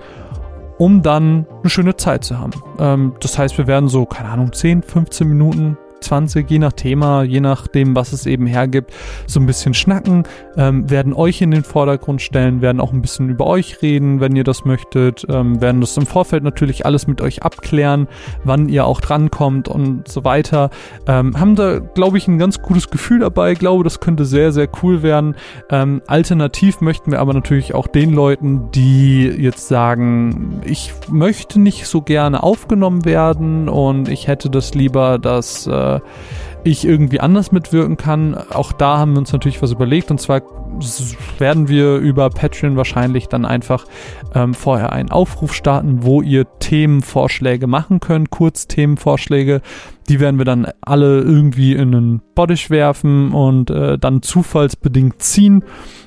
um 0.83 1.01
dann 1.01 1.47
eine 1.61 1.71
schöne 1.71 1.95
Zeit 1.95 2.25
zu 2.25 2.41
haben. 2.41 2.51
Ähm, 2.81 3.13
das 3.21 3.39
heißt, 3.39 3.57
wir 3.57 3.69
werden 3.69 3.89
so, 3.89 4.05
keine 4.05 4.31
Ahnung, 4.31 4.53
10, 4.53 4.83
15 4.83 5.29
Minuten 5.29 5.79
20, 6.03 6.51
je 6.51 6.59
nach 6.59 6.73
Thema, 6.73 7.23
je 7.23 7.41
nachdem, 7.41 7.97
was 7.97 8.13
es 8.13 8.27
eben 8.27 8.47
hergibt, 8.47 8.93
so 9.27 9.41
ein 9.41 9.47
bisschen 9.47 9.75
schnacken, 9.75 10.25
ähm, 10.57 10.91
werden 10.91 11.15
euch 11.15 11.41
in 11.41 11.51
den 11.51 11.65
Vordergrund 11.65 12.21
stellen, 12.21 12.61
werden 12.61 12.81
auch 12.81 12.93
ein 12.93 13.01
bisschen 13.01 13.31
über 13.31 13.47
euch 13.47 13.81
reden, 13.81 14.21
wenn 14.21 14.37
ihr 14.37 14.45
das 14.45 14.65
möchtet, 14.65 15.25
ähm, 15.29 15.61
werden 15.61 15.81
das 15.81 15.97
im 15.97 16.07
Vorfeld 16.07 16.43
natürlich 16.43 16.85
alles 16.85 17.07
mit 17.07 17.21
euch 17.21 17.43
abklären, 17.43 18.09
wann 18.45 18.69
ihr 18.69 18.85
auch 18.85 19.01
drankommt 19.01 19.69
und 19.69 20.09
so 20.09 20.25
weiter. 20.25 20.71
Ähm, 21.07 21.39
haben 21.41 21.57
da, 21.57 21.79
glaube 21.79 22.19
ich, 22.19 22.29
ein 22.29 22.39
ganz 22.39 22.61
gutes 22.61 22.91
Gefühl 22.91 23.21
dabei, 23.21 23.55
glaube, 23.63 23.85
das 23.85 24.01
könnte 24.01 24.25
sehr, 24.25 24.51
sehr 24.51 24.69
cool 24.83 25.05
werden. 25.05 25.37
Ähm, 25.71 26.03
alternativ 26.09 26.81
möchten 26.81 27.13
wir 27.13 27.21
aber 27.21 27.33
natürlich 27.33 27.75
auch 27.75 27.87
den 27.87 28.13
Leuten, 28.13 28.71
die 28.73 29.25
jetzt 29.25 29.69
sagen, 29.69 30.61
ich 30.65 30.93
möchte 31.09 31.61
nicht 31.61 31.87
so 31.87 32.03
gerne 32.03 32.43
aufgenommen 32.43 33.05
werden 33.05 33.69
und 33.69 34.09
ich 34.09 34.27
hätte 34.27 34.51
das 34.51 34.75
lieber, 34.75 35.21
dass 35.21 35.69
äh, 35.69 35.92
ich 36.65 36.87
irgendwie 36.87 37.21
anders 37.21 37.53
mitwirken 37.53 37.97
kann. 37.97 38.35
Auch 38.35 38.73
da 38.73 38.99
haben 38.99 39.13
wir 39.13 39.19
uns 39.19 39.33
natürlich 39.33 39.61
was 39.63 39.73
überlegt 39.73 40.11
und 40.11 40.21
zwar 40.21 40.43
werden 41.39 41.69
wir 41.69 41.97
über 41.97 42.31
Patreon 42.31 42.77
wahrscheinlich 42.77 43.29
dann 43.29 43.45
einfach 43.45 43.85
ähm, 44.35 44.55
vorher 44.55 44.93
einen 44.93 45.11
Aufruf 45.11 45.55
starten, 45.55 46.03
wo 46.03 46.23
ihr 46.23 46.47
Themenvorschläge 46.61 47.67
machen 47.67 48.01
könnt, 48.01 48.31
Kurzthemenvorschläge. 48.31 49.61
Die 50.09 50.21
werden 50.21 50.39
wir 50.39 50.45
dann 50.45 50.67
alle 50.81 51.21
irgendwie 51.21 51.73
in 51.73 51.95
einen 51.95 52.23
Bodish 52.35 52.71
werfen 52.71 53.33
und 53.33 53.71
äh, 53.71 53.99
dann 53.99 54.23
zufallsbedingt 54.23 55.21
ziehen 55.21 55.65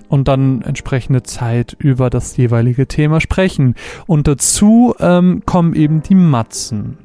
und 0.08 0.28
dann 0.28 0.62
entsprechende 0.62 1.24
Zeit 1.24 1.76
über 1.78 2.10
das 2.10 2.38
jeweilige 2.38 2.88
Thema 2.88 3.22
sprechen. 3.22 3.76
Und 4.08 4.28
dazu 4.28 4.96
ähm, 5.00 5.44
kommen 5.46 5.74
eben 5.74 6.02
die 6.02 6.16
Matzen. 6.16 6.98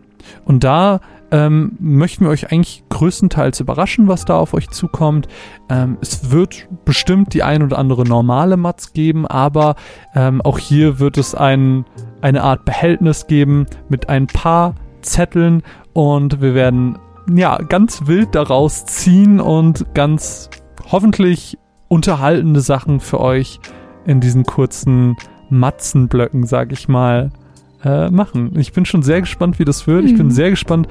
Und 0.45 0.65
da 0.65 1.01
ähm, 1.31 1.77
möchten 1.79 2.25
wir 2.25 2.31
euch 2.31 2.51
eigentlich 2.51 2.85
größtenteils 2.89 3.61
überraschen, 3.61 4.09
was 4.09 4.25
da 4.25 4.37
auf 4.37 4.55
euch 4.55 4.69
zukommt. 4.71 5.29
Ähm, 5.69 5.99
es 6.01 6.31
wird 6.31 6.69
bestimmt 6.85 7.35
die 7.35 7.43
ein 7.43 7.63
oder 7.63 7.79
andere 7.79 8.05
normale 8.05 8.57
Mats 8.57 8.93
geben, 8.93 9.27
aber 9.27 9.77
ähm, 10.15 10.41
auch 10.43 10.59
hier 10.59 10.99
wird 10.99 11.19
es 11.19 11.35
ein, 11.35 11.85
eine 12.21 12.43
Art 12.43 12.65
Behältnis 12.65 13.27
geben 13.27 13.67
mit 13.89 14.09
ein 14.09 14.27
paar 14.27 14.75
Zetteln 15.03 15.63
und 15.93 16.41
wir 16.41 16.55
werden 16.55 16.99
ja 17.33 17.59
ganz 17.59 18.07
wild 18.07 18.35
daraus 18.35 18.85
ziehen 18.87 19.41
und 19.41 19.95
ganz 19.95 20.51
hoffentlich 20.91 21.59
unterhaltende 21.89 22.61
Sachen 22.61 23.01
für 23.01 23.21
euch 23.21 23.61
in 24.07 24.21
diesen 24.21 24.45
kurzen 24.45 25.17
Matzenblöcken, 25.51 26.47
sag 26.47 26.73
ich 26.73 26.89
mal, 26.89 27.31
äh, 27.85 28.11
machen. 28.11 28.59
Ich 28.59 28.73
bin 28.73 28.85
schon 28.85 29.03
sehr 29.03 29.21
gespannt, 29.21 29.59
wie 29.59 29.65
das 29.65 29.87
wird. 29.87 30.03
Mhm. 30.03 30.09
Ich 30.09 30.17
bin 30.17 30.27
mhm. 30.27 30.33
sehr 30.33 30.51
gespannt, 30.51 30.89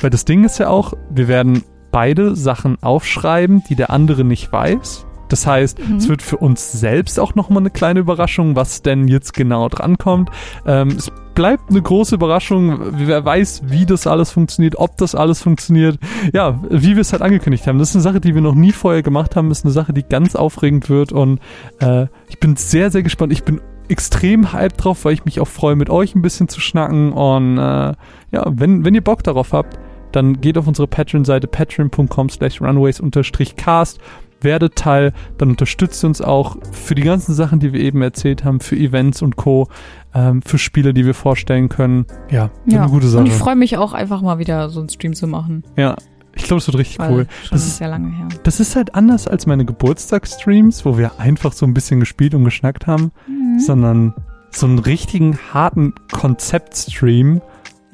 weil 0.00 0.10
das 0.10 0.24
Ding 0.24 0.44
ist 0.44 0.58
ja 0.58 0.68
auch, 0.68 0.94
wir 1.10 1.28
werden 1.28 1.62
beide 1.90 2.36
Sachen 2.36 2.82
aufschreiben, 2.82 3.62
die 3.68 3.74
der 3.74 3.90
andere 3.90 4.24
nicht 4.24 4.52
weiß. 4.52 5.06
Das 5.28 5.46
heißt, 5.46 5.78
mhm. 5.78 5.96
es 5.96 6.08
wird 6.08 6.22
für 6.22 6.36
uns 6.36 6.72
selbst 6.72 7.18
auch 7.18 7.34
nochmal 7.34 7.62
eine 7.62 7.70
kleine 7.70 8.00
Überraschung, 8.00 8.54
was 8.54 8.82
denn 8.82 9.08
jetzt 9.08 9.34
genau 9.34 9.68
drankommt. 9.68 10.30
Ähm, 10.66 10.88
es 10.88 11.10
bleibt 11.34 11.70
eine 11.70 11.82
große 11.82 12.14
Überraschung. 12.14 12.80
Wer 12.92 13.24
weiß, 13.24 13.62
wie 13.66 13.86
das 13.86 14.06
alles 14.06 14.30
funktioniert, 14.30 14.76
ob 14.76 14.96
das 14.96 15.14
alles 15.14 15.42
funktioniert. 15.42 15.98
Ja, 16.32 16.60
wie 16.70 16.94
wir 16.94 17.00
es 17.00 17.12
halt 17.12 17.22
angekündigt 17.22 17.66
haben. 17.66 17.78
Das 17.78 17.90
ist 17.90 17.96
eine 17.96 18.02
Sache, 18.02 18.20
die 18.20 18.34
wir 18.34 18.42
noch 18.42 18.54
nie 18.54 18.72
vorher 18.72 19.02
gemacht 19.02 19.36
haben. 19.36 19.48
Das 19.48 19.58
ist 19.58 19.64
eine 19.64 19.72
Sache, 19.72 19.92
die 19.92 20.04
ganz 20.04 20.36
aufregend 20.36 20.88
wird. 20.88 21.12
Und 21.12 21.40
äh, 21.80 22.06
ich 22.28 22.38
bin 22.38 22.56
sehr, 22.56 22.90
sehr 22.90 23.02
gespannt. 23.02 23.32
Ich 23.32 23.42
bin 23.42 23.60
extrem 23.88 24.52
hyped 24.52 24.84
drauf, 24.84 25.04
weil 25.04 25.12
ich 25.12 25.24
mich 25.24 25.40
auch 25.40 25.48
freue, 25.48 25.76
mit 25.76 25.90
euch 25.90 26.14
ein 26.14 26.22
bisschen 26.22 26.48
zu 26.48 26.60
schnacken. 26.60 27.12
Und 27.12 27.58
äh, 27.58 27.94
ja, 28.32 28.44
wenn, 28.46 28.84
wenn 28.84 28.94
ihr 28.94 29.04
Bock 29.04 29.22
darauf 29.24 29.52
habt, 29.52 29.78
dann 30.16 30.40
geht 30.40 30.56
auf 30.56 30.66
unsere 30.66 30.88
Patreon-Seite 30.88 31.46
patreon.com 31.46 32.30
slash 32.30 32.62
runways-cast, 32.62 33.98
werdet 34.40 34.76
Teil, 34.76 35.12
dann 35.36 35.50
unterstützt 35.50 36.04
uns 36.04 36.22
auch 36.22 36.56
für 36.72 36.94
die 36.94 37.02
ganzen 37.02 37.34
Sachen, 37.34 37.60
die 37.60 37.72
wir 37.72 37.80
eben 37.80 38.00
erzählt 38.00 38.42
haben, 38.42 38.60
für 38.60 38.76
Events 38.76 39.20
und 39.20 39.36
Co., 39.36 39.68
ähm, 40.14 40.40
für 40.40 40.56
Spiele, 40.58 40.94
die 40.94 41.04
wir 41.04 41.14
vorstellen 41.14 41.68
können. 41.68 42.06
Ja, 42.30 42.50
ja. 42.64 42.82
eine 42.82 42.90
gute 42.90 43.08
Sache. 43.08 43.24
Und 43.24 43.26
ich 43.26 43.34
freue 43.34 43.56
mich 43.56 43.76
auch 43.76 43.92
einfach 43.92 44.22
mal 44.22 44.38
wieder 44.38 44.70
so 44.70 44.80
einen 44.80 44.88
Stream 44.88 45.14
zu 45.14 45.26
machen. 45.26 45.64
Ja, 45.76 45.96
ich 46.34 46.44
glaube, 46.44 46.58
es 46.58 46.66
wird 46.66 46.78
richtig 46.78 46.98
Weil 46.98 47.12
cool. 47.12 47.26
das 47.50 47.66
ist 47.66 47.76
sehr 47.76 47.88
lange 47.88 48.10
her. 48.14 48.28
Das 48.42 48.58
ist 48.60 48.74
halt 48.74 48.94
anders 48.94 49.28
als 49.28 49.46
meine 49.46 49.64
Geburtstagsstreams, 49.64 50.84
wo 50.84 50.96
wir 50.96 51.18
einfach 51.18 51.52
so 51.52 51.66
ein 51.66 51.74
bisschen 51.74 52.00
gespielt 52.00 52.34
und 52.34 52.44
geschnackt 52.44 52.86
haben, 52.86 53.12
mhm. 53.26 53.58
sondern 53.58 54.14
so 54.50 54.66
einen 54.66 54.78
richtigen 54.78 55.38
harten 55.52 55.94
Konzeptstream 56.12 57.42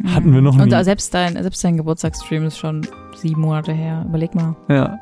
hatten 0.07 0.33
wir 0.33 0.41
noch 0.41 0.57
nie. 0.57 0.63
Und 0.63 0.85
selbst 0.85 1.13
dein, 1.15 1.35
selbst 1.41 1.63
dein 1.65 1.77
Geburtstagsstream 1.77 2.47
ist 2.47 2.59
schon 2.59 2.87
sieben 3.15 3.41
Monate 3.41 3.73
her. 3.73 4.05
Überleg 4.09 4.35
mal. 4.35 4.57
Ja. 4.69 4.99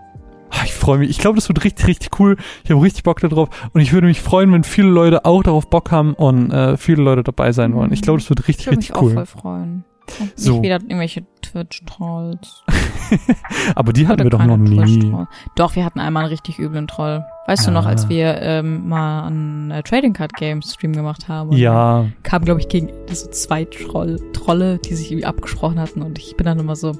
Ah, 0.51 0.63
ich 0.65 0.75
freue 0.75 0.99
mich. 0.99 1.11
Ich 1.11 1.19
glaube, 1.19 1.37
das 1.37 1.49
wird 1.49 1.63
richtig, 1.65 1.87
richtig 1.87 2.19
cool. 2.19 2.37
Ich 2.65 2.71
habe 2.71 2.83
richtig 2.83 3.05
Bock 3.05 3.21
darauf. 3.21 3.49
Und 3.73 3.81
ich 3.81 3.93
würde 3.93 4.07
mich 4.07 4.21
freuen, 4.21 4.53
wenn 4.53 4.65
viele 4.65 4.89
Leute 4.89 5.25
auch 5.25 5.43
darauf 5.43 5.71
Bock 5.71 5.91
haben 5.91 6.15
und 6.15 6.51
äh, 6.51 6.77
viele 6.77 7.03
Leute 7.03 7.23
dabei 7.23 7.53
sein 7.53 7.75
wollen. 7.75 7.93
Ich 7.93 8.03
glaube, 8.03 8.19
das 8.19 8.29
wird 8.29 8.49
richtig, 8.49 8.69
richtig 8.69 8.91
cool. 8.97 9.11
Ich 9.11 9.17
würde 9.17 9.21
mich 9.21 9.29
auch 9.29 9.41
voll 9.41 9.41
freuen. 9.41 9.85
Und 10.19 10.33
so. 10.39 10.53
Nicht 10.55 10.63
wieder 10.63 10.75
irgendwelche 10.75 11.25
Twitch-Trolls. 11.43 12.65
Aber 13.75 13.93
die 13.93 14.07
hatten 14.07 14.23
Oder 14.23 14.25
wir 14.25 14.31
doch 14.31 14.45
noch 14.45 14.57
nie. 14.57 15.13
Doch, 15.55 15.77
wir 15.77 15.85
hatten 15.85 16.01
einmal 16.01 16.25
einen 16.25 16.33
richtig 16.33 16.59
üblen 16.59 16.89
Troll. 16.89 17.25
Weißt 17.51 17.67
du 17.67 17.73
noch, 17.73 17.85
als 17.85 18.09
wir 18.09 18.41
ähm, 18.43 18.89
mal 18.89 19.27
einen 19.27 19.73
äh, 19.73 19.83
Trading 19.83 20.13
Card 20.13 20.35
Game 20.35 20.63
Stream 20.63 20.93
gemacht 20.93 21.27
haben? 21.27 21.51
Ja, 21.51 22.07
Kamen, 22.23 22.45
glaube 22.45 22.61
ich, 22.61 22.69
gegen 22.69 22.93
so 23.13 23.29
zwei 23.29 23.65
Troll, 23.65 24.21
Trolle, 24.33 24.79
die 24.79 24.95
sich 24.95 25.11
irgendwie 25.11 25.27
abgesprochen 25.27 25.81
hatten. 25.81 26.01
Und 26.01 26.17
ich 26.21 26.37
bin 26.37 26.47
dann 26.47 26.61
immer 26.61 26.77
so, 26.77 26.93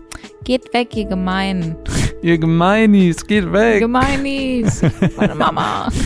geht 0.43 0.75
weg, 0.75 0.97
ihr 0.97 1.05
Gemeinen. 1.05 1.77
ihr 2.23 2.37
Gemeinis, 2.37 3.25
geht 3.25 3.53
weg. 3.53 3.79
Gemeinis. 3.79 4.83
Meine 5.17 5.37
Mama. 5.37 5.89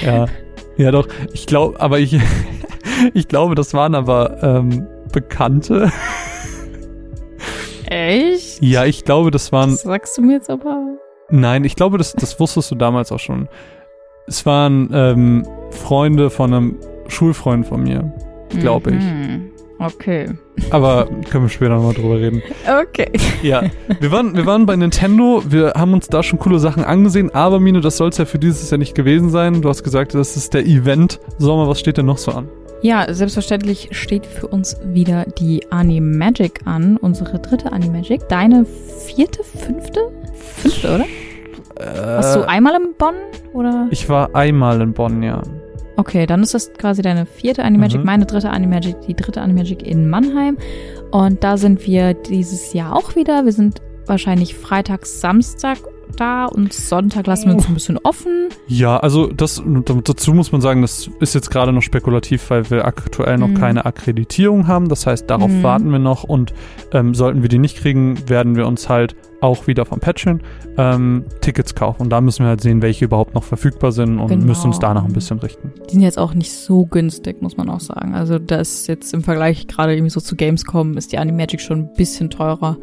Ja, 0.00 0.26
ja 0.78 0.90
doch. 0.92 1.08
Ich 1.34 1.44
glaube, 1.44 1.78
aber 1.78 1.98
ich, 1.98 2.18
ich 3.12 3.28
glaube, 3.28 3.54
das 3.54 3.74
waren 3.74 3.94
aber 3.94 4.42
ähm, 4.42 4.86
Bekannte. 5.12 5.92
Echt? 7.84 8.62
Ja, 8.62 8.86
ich 8.86 9.04
glaube, 9.04 9.30
das 9.30 9.52
waren. 9.52 9.72
Das 9.72 9.82
sagst 9.82 10.16
du 10.16 10.22
mir 10.22 10.34
jetzt 10.34 10.48
aber? 10.48 10.85
Nein, 11.30 11.64
ich 11.64 11.76
glaube, 11.76 11.98
das, 11.98 12.12
das 12.12 12.38
wusstest 12.38 12.70
du 12.70 12.74
damals 12.74 13.12
auch 13.12 13.18
schon. 13.18 13.48
Es 14.26 14.46
waren 14.46 14.90
ähm, 14.92 15.46
Freunde 15.70 16.30
von 16.30 16.52
einem 16.52 16.76
Schulfreund 17.08 17.66
von 17.66 17.82
mir, 17.82 18.12
glaube 18.60 18.90
ich. 18.90 19.02
Mhm. 19.02 19.50
Okay. 19.78 20.30
Aber 20.70 21.06
können 21.30 21.44
wir 21.44 21.48
später 21.50 21.74
nochmal 21.74 21.92
drüber 21.92 22.18
reden. 22.18 22.42
Okay. 22.82 23.10
Ja, 23.42 23.64
wir 24.00 24.10
waren, 24.10 24.34
wir 24.34 24.46
waren 24.46 24.64
bei 24.64 24.74
Nintendo, 24.74 25.42
wir 25.46 25.74
haben 25.76 25.92
uns 25.92 26.08
da 26.08 26.22
schon 26.22 26.38
coole 26.38 26.58
Sachen 26.58 26.82
angesehen, 26.82 27.34
aber 27.34 27.60
Mine, 27.60 27.82
das 27.82 27.98
soll 27.98 28.08
es 28.08 28.16
ja 28.16 28.24
für 28.24 28.38
dieses 28.38 28.70
Jahr 28.70 28.78
nicht 28.78 28.94
gewesen 28.94 29.28
sein. 29.28 29.60
Du 29.60 29.68
hast 29.68 29.84
gesagt, 29.84 30.14
das 30.14 30.36
ist 30.36 30.54
der 30.54 30.64
Event. 30.64 31.20
Sommer, 31.38 31.68
was 31.68 31.78
steht 31.78 31.98
denn 31.98 32.06
noch 32.06 32.18
so 32.18 32.32
an? 32.32 32.48
Ja, 32.82 33.12
selbstverständlich 33.12 33.88
steht 33.92 34.26
für 34.26 34.46
uns 34.46 34.76
wieder 34.84 35.24
die 35.38 35.70
Animagic 35.70 36.60
an, 36.66 36.96
unsere 36.96 37.38
dritte 37.38 37.72
Animagic. 37.72 38.28
Deine 38.28 38.64
vierte, 39.06 39.42
fünfte? 39.44 40.00
Fünfte, 40.56 40.94
oder? 40.94 41.04
Warst 41.78 42.36
du 42.36 42.40
Äh, 42.40 42.46
einmal 42.46 42.74
in 42.74 42.94
Bonn? 42.96 43.14
Oder? 43.52 43.88
ich 43.90 44.08
war 44.08 44.34
einmal 44.34 44.80
in 44.80 44.92
Bonn, 44.92 45.22
ja. 45.22 45.42
Okay, 45.98 46.26
dann 46.26 46.42
ist 46.42 46.52
das 46.54 46.72
quasi 46.74 47.00
deine 47.02 47.24
vierte 47.26 47.64
Animagic, 47.64 48.00
Mhm. 48.00 48.06
meine 48.06 48.26
dritte 48.26 48.50
Animagic, 48.50 49.00
die 49.02 49.14
dritte 49.14 49.40
Animagic 49.40 49.82
in 49.86 50.08
Mannheim. 50.08 50.58
Und 51.10 51.42
da 51.42 51.56
sind 51.56 51.86
wir 51.86 52.12
dieses 52.14 52.72
Jahr 52.74 52.94
auch 52.94 53.14
wieder. 53.16 53.44
Wir 53.44 53.52
sind 53.52 53.80
wahrscheinlich 54.06 54.54
Freitag, 54.54 55.06
Samstag 55.06 55.78
da 56.16 56.46
und 56.46 56.72
Sonntag 56.72 57.26
lassen 57.26 57.48
wir 57.48 57.54
uns 57.54 57.68
ein 57.68 57.74
bisschen 57.74 57.98
offen. 57.98 58.48
Ja, 58.68 58.96
also 58.98 59.26
das 59.26 59.62
dazu 60.04 60.32
muss 60.32 60.52
man 60.52 60.60
sagen, 60.60 60.82
das 60.82 61.10
ist 61.20 61.34
jetzt 61.34 61.50
gerade 61.50 61.72
noch 61.72 61.82
spekulativ, 61.82 62.48
weil 62.50 62.70
wir 62.70 62.84
aktuell 62.86 63.38
noch 63.38 63.48
Mhm. 63.48 63.54
keine 63.54 63.84
Akkreditierung 63.86 64.66
haben. 64.66 64.88
Das 64.88 65.06
heißt, 65.06 65.28
darauf 65.28 65.50
Mhm. 65.50 65.62
warten 65.62 65.90
wir 65.92 65.98
noch 65.98 66.24
und 66.24 66.54
ähm, 66.92 67.14
sollten 67.14 67.42
wir 67.42 67.48
die 67.48 67.58
nicht 67.58 67.76
kriegen, 67.78 68.28
werden 68.28 68.56
wir 68.56 68.66
uns 68.66 68.88
halt 68.88 69.14
auch 69.42 69.66
wieder 69.66 69.84
vom 69.84 70.00
Patchen 70.00 70.40
ähm, 70.78 71.24
Tickets 71.42 71.74
kaufen. 71.74 72.02
Und 72.02 72.10
da 72.10 72.20
müssen 72.22 72.44
wir 72.44 72.48
halt 72.48 72.62
sehen, 72.62 72.80
welche 72.80 73.04
überhaupt 73.04 73.34
noch 73.34 73.44
verfügbar 73.44 73.92
sind 73.92 74.18
und 74.18 74.28
Genau. 74.28 74.46
müssen 74.46 74.68
uns 74.68 74.78
danach 74.78 75.04
ein 75.04 75.12
bisschen 75.12 75.38
richten. 75.40 75.72
Die 75.88 75.92
sind 75.92 76.02
jetzt 76.02 76.18
auch 76.18 76.32
nicht 76.34 76.52
so 76.52 76.86
günstig, 76.86 77.42
muss 77.42 77.56
man 77.58 77.68
auch 77.68 77.80
sagen. 77.80 78.14
Also 78.14 78.38
das 78.38 78.86
jetzt 78.86 79.12
im 79.12 79.22
Vergleich 79.22 79.66
gerade 79.66 79.94
irgendwie 79.94 80.10
so 80.10 80.20
zu 80.20 80.36
Gamescom 80.36 80.96
ist 80.96 81.12
die 81.12 81.18
Animagic 81.18 81.60
schon 81.60 81.78
ein 81.80 81.92
bisschen 81.96 82.30
teurer. 82.30 82.78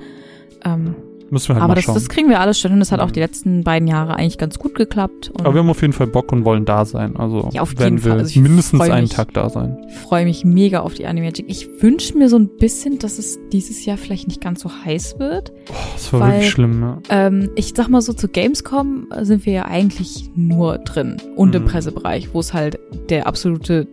Ähm, 0.64 0.96
Müssen 1.34 1.50
wir 1.50 1.56
halt 1.56 1.64
aber 1.64 1.72
mal 1.72 1.76
das, 1.76 1.84
schauen. 1.86 1.96
das 1.96 2.10
kriegen 2.10 2.30
wir 2.30 2.40
alles 2.40 2.60
schon 2.60 2.72
und 2.72 2.80
das 2.80 2.92
hat 2.92 3.00
auch 3.00 3.08
Mhm. 3.08 3.14
die 3.14 3.20
letzten 3.20 3.64
beiden 3.64 3.88
Jahre 3.88 4.16
eigentlich 4.16 4.38
ganz 4.38 4.60
gut 4.60 4.76
geklappt. 4.76 5.32
Und 5.32 5.42
Aber 5.42 5.56
wir 5.56 5.60
haben 5.62 5.70
auf 5.70 5.82
jeden 5.82 5.94
Fall 5.94 6.08
Bock 6.08 6.32
und 6.32 6.46
wollen 6.46 6.64
da 6.66 6.86
sein. 6.86 7.16
Also 7.18 7.50
Ja, 7.52 7.62
auf 7.64 7.72
werden 7.80 7.96
jeden 7.96 8.06
wir 8.06 8.12
Fall. 8.12 8.20
Also 8.22 8.40
mindestens 8.40 8.82
einen 8.82 9.02
mich. 9.02 9.12
Tag 9.12 9.34
da 9.34 9.50
sein. 9.50 9.78
Ich 9.90 9.96
freue 9.98 10.26
mich 10.26 10.46
mega 10.46 10.82
auf 10.82 10.94
die 10.94 11.08
Animagic. 11.08 11.46
Ich 11.50 11.68
wünsche 11.82 12.18
mir 12.18 12.30
so 12.30 12.38
ein 12.38 12.48
bisschen, 12.60 13.00
dass 13.00 13.18
es 13.18 13.40
dieses 13.52 13.84
Jahr 13.86 13.98
vielleicht 13.98 14.28
nicht 14.28 14.40
ganz 14.42 14.62
so 14.62 14.70
heiß 14.86 15.20
wird. 15.20 15.52
Oh, 15.70 15.74
das 15.94 16.14
war 16.14 16.20
Weil- 16.22 16.32
wirklich 16.34 16.52
schlimm. 16.52 16.82
Ja. 16.82 16.98
Ähm, 17.10 17.50
ich 17.56 17.74
sag 17.76 17.90
mal 17.90 18.02
so, 18.02 18.14
zu 18.14 18.28
Gamescom 18.28 19.08
sind 19.22 19.46
wir 19.46 19.54
ja 19.54 19.66
eigentlich 19.66 20.30
nur 20.36 20.78
drin 20.78 21.18
und 21.36 21.56
im 21.56 21.64
Mhm. 21.64 21.68
Pressebereich, 21.68 22.30
wo 22.34 22.40
es 22.40 22.54
halt 22.54 22.78
der 23.10 23.26
absolute 23.28 23.88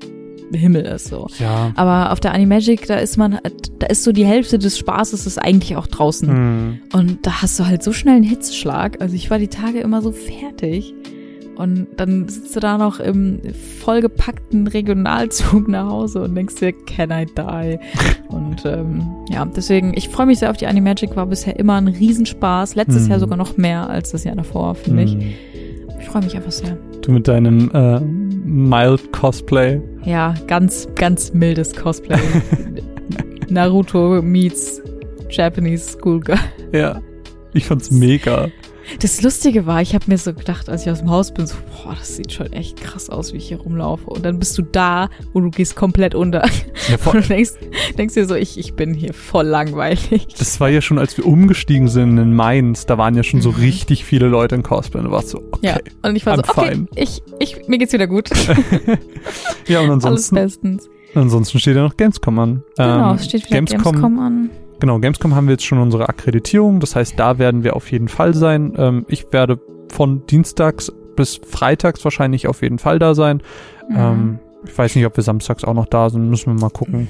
Himmel 0.53 0.83
ist 0.85 1.09
so. 1.09 1.27
ja. 1.39 1.73
Aber 1.77 2.13
auf 2.13 2.21
der 2.21 2.33
Animagic, 2.35 2.87
da 2.87 2.97
ist 2.97 3.17
man, 3.17 3.39
da 3.79 3.87
ist 3.87 4.05
so 4.05 4.13
die 4.13 4.25
Hälfte 4.27 4.59
des 4.59 4.79
Spaßes 4.79 5.27
ist 5.27 5.39
eigentlich 5.39 5.77
auch 5.77 5.87
draußen. 5.87 6.29
Hm. 6.29 6.79
Und 6.93 7.27
da 7.27 7.43
hast 7.43 7.59
du 7.61 7.67
halt 7.67 7.83
so 7.83 7.93
schnell 7.93 8.17
einen 8.17 8.25
Hitzeschlag. 8.25 9.01
Also 9.01 9.15
ich 9.15 9.31
war 9.31 9.39
die 9.39 9.49
Tage 9.49 9.81
immer 9.81 10.03
so 10.03 10.13
fertig. 10.13 10.93
Und 11.57 11.89
dann 11.99 12.27
sitzt 12.27 12.57
du 12.57 12.61
da 12.61 12.79
noch 12.79 13.01
im 13.01 13.39
vollgepackten 13.81 14.67
Regionalzug 14.67 15.69
nach 15.69 15.87
Hause 15.91 16.23
und 16.23 16.35
denkst 16.35 16.55
dir, 16.55 16.73
can 16.73 17.11
I 17.11 17.27
die? 17.27 17.79
Und 18.35 18.65
ähm, 18.65 19.03
ja, 19.31 19.45
deswegen, 19.45 19.93
ich 19.95 20.09
freue 20.09 20.25
mich 20.27 20.39
sehr 20.39 20.51
auf 20.51 20.57
die 20.57 20.67
Animagic, 20.67 21.17
war 21.17 21.27
bisher 21.27 21.59
immer 21.59 21.75
ein 21.75 21.89
Riesenspaß. 21.89 22.77
Letztes 22.77 23.05
Mhm. 23.05 23.11
Jahr 23.11 23.21
sogar 23.21 23.37
noch 23.37 23.57
mehr 23.59 23.91
als 23.91 24.13
das 24.13 24.25
Jahr 24.25 24.37
davor, 24.37 24.75
finde 24.75 25.03
ich. 25.03 25.13
Hm. 25.13 25.23
Ich 26.01 26.07
freue 26.09 26.23
mich 26.25 26.35
einfach 26.35 26.51
sehr. 26.53 26.79
Du 27.03 27.13
mit 27.13 27.29
deinem 27.29 27.71
äh, 27.75 28.01
mild 28.51 29.13
Cosplay. 29.13 29.81
Ja, 30.05 30.35
ganz, 30.47 30.89
ganz 30.97 31.33
mildes 31.33 31.75
Cosplay. 31.75 32.19
Naruto 33.49 34.21
meets 34.23 34.83
Japanese 35.31 35.93
Schoolgirl. 35.93 36.39
Ja. 36.73 37.01
Ich 37.53 37.67
fand's 37.67 37.91
mega. 37.91 38.49
Das 38.99 39.23
Lustige 39.23 39.67
war, 39.67 39.81
ich 39.81 39.95
habe 39.95 40.05
mir 40.09 40.19
so 40.19 40.35
gedacht, 40.35 40.69
als 40.69 40.83
ich 40.85 40.91
aus 40.91 40.99
dem 40.99 41.11
Haus 41.11 41.33
bin, 41.33 41.47
so, 41.47 41.55
boah, 41.85 41.95
das 41.99 42.17
sieht 42.17 42.33
schon 42.33 42.53
echt 42.53 42.81
krass 42.81 43.09
aus, 43.09 43.33
wie 43.33 43.37
ich 43.39 43.49
hier 43.49 43.59
rumlaufe. 43.59 44.05
Und 44.11 44.25
dann 44.25 44.39
bist 44.39 44.59
du 44.59 44.63
da 44.63 45.09
und 45.33 45.45
du 45.45 45.51
gehst 45.51 45.77
komplett 45.77 46.15
unter. 46.15 46.45
Ja, 46.89 46.95
Und 46.95 46.99
voll, 47.01 47.21
du 47.23 47.29
denkst, 47.29 47.53
denkst 47.97 48.15
dir 48.15 48.27
so, 48.27 48.35
ich, 48.35 48.59
ich 48.59 48.75
bin 48.75 48.93
hier 48.95 49.15
voll 49.15 49.47
langweilig. 49.47 50.27
das 50.39 50.59
war 50.61 50.69
ja 50.69 50.81
schon, 50.83 50.99
als 50.99 51.17
wir 51.17 51.25
umgestiegen 51.27 51.89
sind 51.89 52.19
in 52.19 52.35
Mainz, 52.35 52.85
da 52.87 52.99
waren 52.99 53.15
ja 53.15 53.23
schon 53.23 53.41
so 53.41 53.51
Mhm. 53.53 53.57
richtig 53.57 54.05
viele 54.05 54.27
Leute 54.29 54.55
in 54.57 54.63
Cosplay. 54.63 54.99
Und 55.01 55.07
du 55.07 55.13
warst 55.13 55.29
so, 55.31 55.39
okay. 55.53 55.59
Ja, 55.67 55.77
und 56.03 56.17
ich 56.17 56.27
war 56.27 56.37
so, 56.37 56.43
okay, 56.43 56.71
fine. 56.75 56.89
ich, 56.97 57.23
ich, 57.39 57.69
mir 57.69 57.79
geht's 57.79 57.93
wieder 57.93 58.07
gut. 58.07 58.31
Ja, 59.67 59.81
und 59.81 59.91
Alles 59.91 60.05
ansonsten, 60.05 60.35
bestens. 60.35 60.89
ansonsten 61.15 61.59
steht 61.61 61.77
ja 61.77 61.83
noch 61.83 61.97
Gamescom 61.97 62.39
an. 62.39 62.63
Genau, 62.77 63.11
Ähm, 63.11 63.17
es 63.17 63.25
steht 63.27 63.45
wieder 63.49 63.63
Gamescom, 63.63 64.19
an. 64.19 64.51
Genau, 64.81 64.99
Gamescom 64.99 65.35
haben 65.35 65.47
wir 65.47 65.53
jetzt 65.53 65.65
schon 65.65 65.79
unsere 65.79 66.09
Akkreditierung. 66.09 66.81
Das 66.81 66.97
heißt, 66.97 67.19
da 67.19 67.39
werden 67.39 67.65
wir 67.65 67.77
auf 67.77 67.91
jeden 67.93 68.09
Fall 68.09 68.35
sein. 68.35 68.75
Ähm, 68.77 69.05
ich 69.09 69.33
werde 69.33 69.61
von 69.89 70.27
Dienstags 70.27 70.91
bis 71.17 71.41
Freitags 71.47 72.03
wahrscheinlich 72.05 72.49
auf 72.49 72.63
jeden 72.63 72.79
Fall 72.79 72.99
da 72.99 73.15
sein. 73.15 73.43
Mhm. 73.89 73.97
Ähm, 73.97 74.39
ich 74.65 74.77
weiß 74.77 74.97
nicht, 74.97 75.07
ob 75.07 75.17
wir 75.17 75.23
samstags 75.23 75.65
auch 75.65 75.75
noch 75.75 75.87
da 75.87 76.11
sind. 76.11 76.29
Müssen 76.29 76.55
wir 76.55 76.61
mal 76.61 76.71
gucken. 76.71 77.09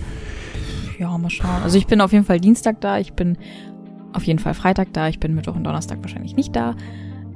Ja, 0.99 1.17
mal 1.17 1.31
schauen. 1.31 1.63
Also 1.63 1.79
ich 1.79 1.87
bin 1.87 2.01
auf 2.01 2.13
jeden 2.13 2.25
Fall 2.25 2.41
Dienstag 2.41 2.81
da, 2.81 2.99
ich 2.99 3.15
bin 3.15 3.39
auf 4.13 4.25
jeden 4.25 4.39
Fall 4.39 4.55
Freitag 4.55 4.93
da, 4.93 5.09
ich 5.09 5.21
bin 5.21 5.35
Mittwoch 5.35 5.57
und 5.57 5.65
Donnerstag 5.65 6.03
wahrscheinlich 6.03 6.37
nicht 6.37 6.55
da. 6.55 6.75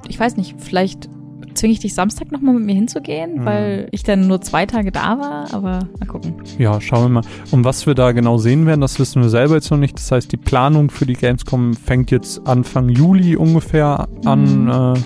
Ich 0.07 0.19
weiß 0.19 0.37
nicht, 0.37 0.55
vielleicht 0.59 1.09
zwinge 1.55 1.73
ich 1.73 1.79
dich 1.79 1.93
Samstag 1.93 2.31
nochmal 2.31 2.53
mit 2.55 2.65
mir 2.65 2.75
hinzugehen, 2.75 3.39
Mhm. 3.41 3.45
weil 3.45 3.87
ich 3.91 4.03
dann 4.03 4.27
nur 4.27 4.41
zwei 4.41 4.65
Tage 4.65 4.91
da 4.91 5.17
war, 5.19 5.53
aber 5.53 5.87
mal 5.99 6.05
gucken. 6.07 6.33
Ja, 6.57 6.79
schauen 6.81 7.03
wir 7.05 7.09
mal. 7.09 7.23
Und 7.51 7.63
was 7.65 7.85
wir 7.87 7.95
da 7.95 8.11
genau 8.11 8.37
sehen 8.37 8.65
werden, 8.65 8.81
das 8.81 8.99
wissen 8.99 9.21
wir 9.21 9.29
selber 9.29 9.55
jetzt 9.55 9.71
noch 9.71 9.77
nicht. 9.77 9.97
Das 9.97 10.11
heißt, 10.11 10.31
die 10.31 10.37
Planung 10.37 10.89
für 10.89 11.05
die 11.05 11.13
Gamescom 11.13 11.73
fängt 11.73 12.11
jetzt 12.11 12.45
Anfang 12.47 12.89
Juli 12.89 13.35
ungefähr 13.35 14.07
an. 14.25 14.65
Mhm. 14.65 14.69
Äh, 14.69 14.99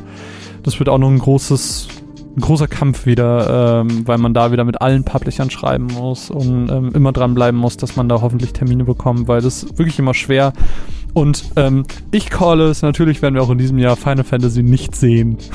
das 0.63 0.79
wird 0.79 0.89
auch 0.89 0.97
noch 0.97 1.09
ein 1.09 1.19
großes, 1.19 1.87
ein 2.35 2.41
großer 2.41 2.67
Kampf 2.67 3.05
wieder, 3.05 3.81
ähm, 3.81 4.05
weil 4.07 4.17
man 4.17 4.33
da 4.33 4.51
wieder 4.51 4.63
mit 4.65 4.81
allen 4.81 5.03
Publishern 5.03 5.49
schreiben 5.49 5.87
muss 5.87 6.29
und 6.29 6.69
ähm, 6.69 6.91
immer 6.93 7.11
dranbleiben 7.11 7.59
muss, 7.59 7.77
dass 7.77 7.95
man 7.95 8.09
da 8.09 8.21
hoffentlich 8.21 8.53
Termine 8.53 8.83
bekommt, 8.83 9.27
weil 9.27 9.41
das 9.41 9.63
ist 9.63 9.77
wirklich 9.79 9.97
immer 9.99 10.13
schwer. 10.13 10.53
Und 11.13 11.43
ähm, 11.55 11.85
ich 12.11 12.29
calle 12.29 12.65
es, 12.69 12.81
natürlich 12.83 13.21
werden 13.23 13.33
wir 13.33 13.41
auch 13.41 13.49
in 13.49 13.57
diesem 13.57 13.79
Jahr 13.79 13.95
Final 13.95 14.23
Fantasy 14.23 14.61
nicht 14.63 14.95
sehen. 14.95 15.37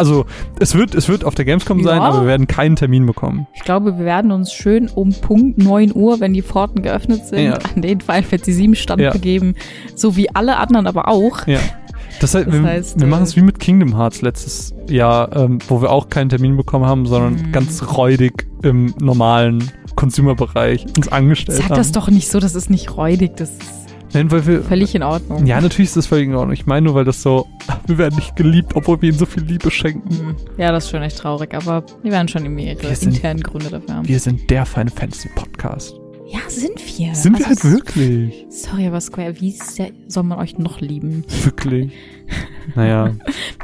Also 0.00 0.26
es 0.58 0.74
wird, 0.74 0.94
es 0.94 1.08
wird 1.08 1.24
auf 1.24 1.34
der 1.34 1.44
Gamescom 1.44 1.82
sein, 1.82 1.98
Ja. 1.98 2.02
aber 2.02 2.22
wir 2.22 2.26
werden 2.28 2.46
keinen 2.46 2.74
Termin 2.76 3.06
bekommen. 3.06 3.46
Ich 3.54 3.60
glaube, 3.62 3.96
wir 3.98 4.04
werden 4.04 4.32
uns 4.32 4.52
schön 4.52 4.88
um 4.88 5.12
Punkt 5.12 5.58
9 5.58 5.92
Uhr, 5.94 6.18
wenn 6.20 6.32
die 6.32 6.42
Pforten 6.42 6.82
geöffnet 6.82 7.26
sind, 7.26 7.42
Ja. 7.44 7.58
an 7.74 7.82
den 7.82 8.00
Final 8.00 8.22
Fantasy 8.22 8.52
7 8.52 8.74
Stand 8.74 9.00
Ja. 9.02 9.12
begeben, 9.12 9.54
so 9.94 10.16
wie 10.16 10.34
alle 10.34 10.56
anderen 10.56 10.86
aber 10.86 11.06
auch. 11.08 11.46
Ja. 11.46 11.58
Das 12.20 12.34
heißt, 12.34 12.48
Das 12.48 12.54
wir, 12.54 12.62
heißt, 12.64 12.98
wir 12.98 13.06
äh, 13.06 13.10
machen 13.10 13.22
es 13.22 13.36
wie 13.36 13.42
mit 13.42 13.60
Kingdom 13.60 13.96
Hearts 13.96 14.20
letztes 14.20 14.74
Jahr, 14.88 15.34
ähm, 15.36 15.58
wo 15.68 15.80
wir 15.80 15.90
auch 15.90 16.08
keinen 16.08 16.28
Termin 16.28 16.56
bekommen 16.56 16.84
haben, 16.84 17.06
sondern 17.06 17.34
Mhm. 17.34 17.52
ganz 17.52 17.82
räudig 17.96 18.46
im 18.62 18.92
normalen 19.00 19.70
Consumer-Bereich 19.94 20.86
uns 20.96 21.08
angestellt 21.08 21.58
Sag 21.58 21.70
haben. 21.70 21.76
das 21.76 21.92
doch 21.92 22.08
nicht 22.10 22.28
so, 22.30 22.40
das 22.40 22.54
ist 22.54 22.68
nicht 22.70 22.96
räudig, 22.96 23.36
das 23.36 23.50
ist 23.50 23.79
Nein, 24.12 24.30
weil 24.30 24.46
wir, 24.46 24.62
völlig 24.62 24.94
in 24.94 25.02
Ordnung. 25.02 25.46
ja, 25.46 25.60
natürlich 25.60 25.88
ist 25.90 25.96
das 25.96 26.06
völlig 26.06 26.26
in 26.28 26.34
Ordnung. 26.34 26.52
Ich 26.52 26.66
meine 26.66 26.86
nur, 26.86 26.94
weil 26.94 27.04
das 27.04 27.22
so, 27.22 27.46
wir 27.86 27.98
werden 27.98 28.16
nicht 28.16 28.34
geliebt, 28.36 28.72
obwohl 28.74 29.00
wir 29.02 29.10
ihnen 29.10 29.18
so 29.18 29.26
viel 29.26 29.42
Liebe 29.44 29.70
schenken. 29.70 30.10
Hm. 30.10 30.36
Ja, 30.58 30.72
das 30.72 30.84
ist 30.84 30.90
schon 30.90 31.02
echt 31.02 31.18
traurig, 31.18 31.54
aber 31.54 31.84
wir 32.02 32.10
werden 32.12 32.28
schon 32.28 32.44
irgendwie 32.44 32.66
ihre 32.68 32.82
Wir 32.82 32.94
sind- 32.96 33.14
internen 33.14 33.42
Gründe 33.42 33.70
dafür 33.70 33.94
haben. 33.96 34.08
Wir 34.08 34.18
sind 34.20 34.48
der 34.50 34.66
Final 34.66 34.90
Fantasy 34.90 35.28
Podcast. 35.34 35.94
Ja, 36.32 36.38
sind 36.48 36.76
wir. 36.96 37.12
Sind 37.14 37.38
wir 37.40 37.46
Also 37.48 37.64
halt 37.64 37.64
es- 37.64 37.72
wirklich? 37.96 38.46
Sorry, 38.50 38.86
aber 38.86 39.00
Square, 39.00 39.40
wie 39.40 39.50
sehr 39.50 39.90
soll 40.06 40.22
man 40.22 40.38
euch 40.38 40.58
noch 40.58 40.80
lieben? 40.80 41.24
Wirklich. 41.44 41.92
Naja, 42.76 43.16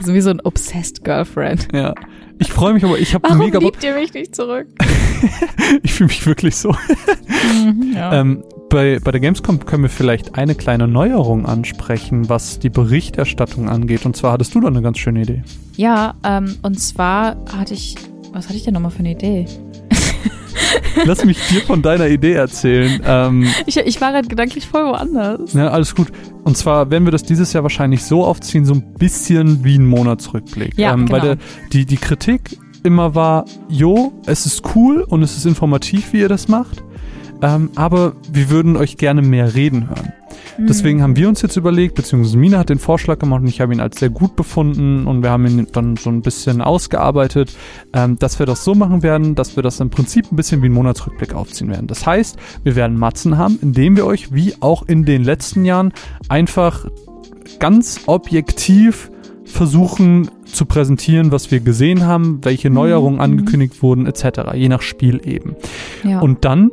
So 0.03 0.15
wie 0.15 0.21
so 0.21 0.31
ein 0.31 0.41
obsessed 0.41 1.05
Girlfriend. 1.05 1.69
ja. 1.73 1.95
Ich 2.39 2.53
freue 2.53 2.75
mich 2.75 2.85
aber, 2.85 2.99
ich 2.99 3.15
habe 3.15 3.23
Warum 3.29 3.39
mega 3.47 3.61
Bock. 3.61 3.75
liebt 3.75 3.85
ihr 3.85 3.95
mich 3.95 4.13
nicht 4.15 4.35
zurück? 4.35 4.67
Ich 5.83 5.93
fühle 5.95 6.09
mich 6.09 6.27
wirklich 6.27 6.55
so. 6.57 6.71
Mhm, 6.71 7.93
ja. 7.95 8.13
Ähm, 8.21 8.43
bei, 8.69 8.99
bei 9.03 9.13
der 9.13 9.21
Gamescom 9.21 9.65
können 9.65 9.85
wir 9.85 9.91
vielleicht 9.91 10.37
eine 10.37 10.55
kleine 10.55 10.89
Neuerung 10.89 11.47
ansprechen, 11.47 12.29
was 12.29 12.59
die 12.59 12.71
Berichterstattung 12.71 13.69
angeht. 13.69 14.07
Und 14.07 14.17
zwar 14.17 14.33
hattest 14.33 14.55
du 14.55 14.61
da 14.61 14.69
eine 14.69 14.83
ganz 14.83 14.99
schöne 14.99 15.23
Idee. 15.23 15.43
Ja, 15.77 16.15
ähm, 16.25 16.57
und 16.63 16.79
zwar 16.81 17.37
hatte 17.57 17.75
ich, 17.75 17.97
was 18.33 18.47
hatte 18.47 18.57
ich 18.57 18.65
denn 18.65 18.75
nochmal 18.75 18.91
für 18.91 19.01
eine 19.01 19.13
Idee? 19.13 19.47
Lass 21.05 21.25
mich 21.25 21.39
dir 21.49 21.61
von 21.61 21.83
deiner 21.83 22.09
Idee 22.09 22.33
erzählen. 22.33 23.01
Ähm, 23.05 23.47
Ich, 23.67 23.77
ich 23.77 24.01
war 24.01 24.13
gerade 24.13 24.29
gedanklich 24.29 24.67
voll 24.67 24.85
woanders. 24.87 25.53
ja, 25.53 25.69
alles 25.69 25.95
gut. 25.95 26.09
Und 26.45 26.57
zwar 26.57 26.91
werden 26.91 27.05
wir 27.05 27.13
das 27.13 27.23
dieses 27.23 27.53
Jahr 27.53 27.63
wahrscheinlich 27.63 28.03
so 28.05 28.25
aufziehen, 28.25 28.65
so 28.65 28.75
ein 28.75 28.95
bisschen 28.95 29.65
wie 29.65 29.77
ein 29.79 29.87
Monatsrückblick. 29.87 30.77
Ja, 30.79 30.93
ähm, 30.95 31.11
Weil 31.11 31.21
genau. 31.21 31.35
der, 31.35 31.45
die, 31.73 31.87
die 31.87 31.97
Kritik 31.97 32.59
immer 32.83 33.15
war, 33.15 33.45
jo, 33.69 34.13
es 34.27 34.47
ist 34.47 34.63
cool 34.75 35.03
und 35.03 35.23
es 35.23 35.37
ist 35.37 35.45
informativ, 35.45 36.13
wie 36.13 36.21
ihr 36.21 36.29
das 36.29 36.49
macht. 36.49 36.83
Ähm, 37.43 37.71
aber 37.75 38.15
wir 38.31 38.51
würden 38.51 38.77
euch 38.77 38.97
gerne 38.97 39.23
mehr 39.23 39.55
reden 39.55 39.89
hören. 39.89 40.13
Deswegen 40.59 41.03
haben 41.03 41.17
wir 41.17 41.29
uns 41.29 41.43
jetzt 41.43 41.57
überlegt, 41.57 41.97
beziehungsweise 41.97 42.39
Mina 42.39 42.59
hat 42.59 42.71
den 42.71 42.79
Vorschlag 42.79 43.19
gemacht 43.19 43.43
und 43.43 43.49
ich 43.49 43.61
habe 43.61 43.75
ihn 43.75 43.81
als 43.81 43.99
sehr 43.99 44.09
gut 44.09 44.37
befunden 44.37 45.07
und 45.07 45.23
wir 45.23 45.31
haben 45.31 45.47
ihn 45.47 45.67
dann 45.73 45.97
so 45.97 46.09
ein 46.09 46.23
bisschen 46.23 46.63
ausgearbeitet, 46.63 47.55
ähm, 47.93 48.19
dass 48.19 48.39
wir 48.39 48.47
das 48.47 48.65
so 48.65 48.75
machen 48.75 49.03
werden, 49.03 49.35
dass 49.35 49.57
wir 49.57 49.63
das 49.63 49.81
im 49.81 49.91
Prinzip 49.91 50.33
ein 50.33 50.37
bisschen 50.37 50.63
wie 50.63 50.67
einen 50.67 50.75
Monatsrückblick 50.75 51.35
aufziehen 51.35 51.69
werden. 51.69 51.87
Das 51.89 52.07
heißt, 52.07 52.39
wir 52.65 52.75
werden 52.75 52.99
Matzen 52.99 53.37
haben, 53.37 53.59
indem 53.61 53.97
wir 53.97 54.07
euch, 54.07 54.33
wie 54.33 54.55
auch 54.61 54.83
in 54.87 55.05
den 55.05 55.25
letzten 55.25 55.67
Jahren, 55.67 55.93
einfach 56.29 56.87
ganz 57.59 58.01
objektiv 58.07 59.11
versuchen 59.45 60.31
zu 60.45 60.65
präsentieren, 60.65 61.33
was 61.33 61.51
wir 61.51 61.61
gesehen 61.61 62.07
haben, 62.07 62.41
welche 62.43 62.71
Neuerungen 62.71 63.17
Mhm. 63.17 63.21
angekündigt 63.21 63.83
wurden, 63.83 64.07
etc., 64.07 64.55
je 64.55 64.69
nach 64.69 64.83
Spiel 64.83 65.21
eben. 65.25 65.55
Ja. 66.03 66.21
Und 66.21 66.45
dann, 66.45 66.71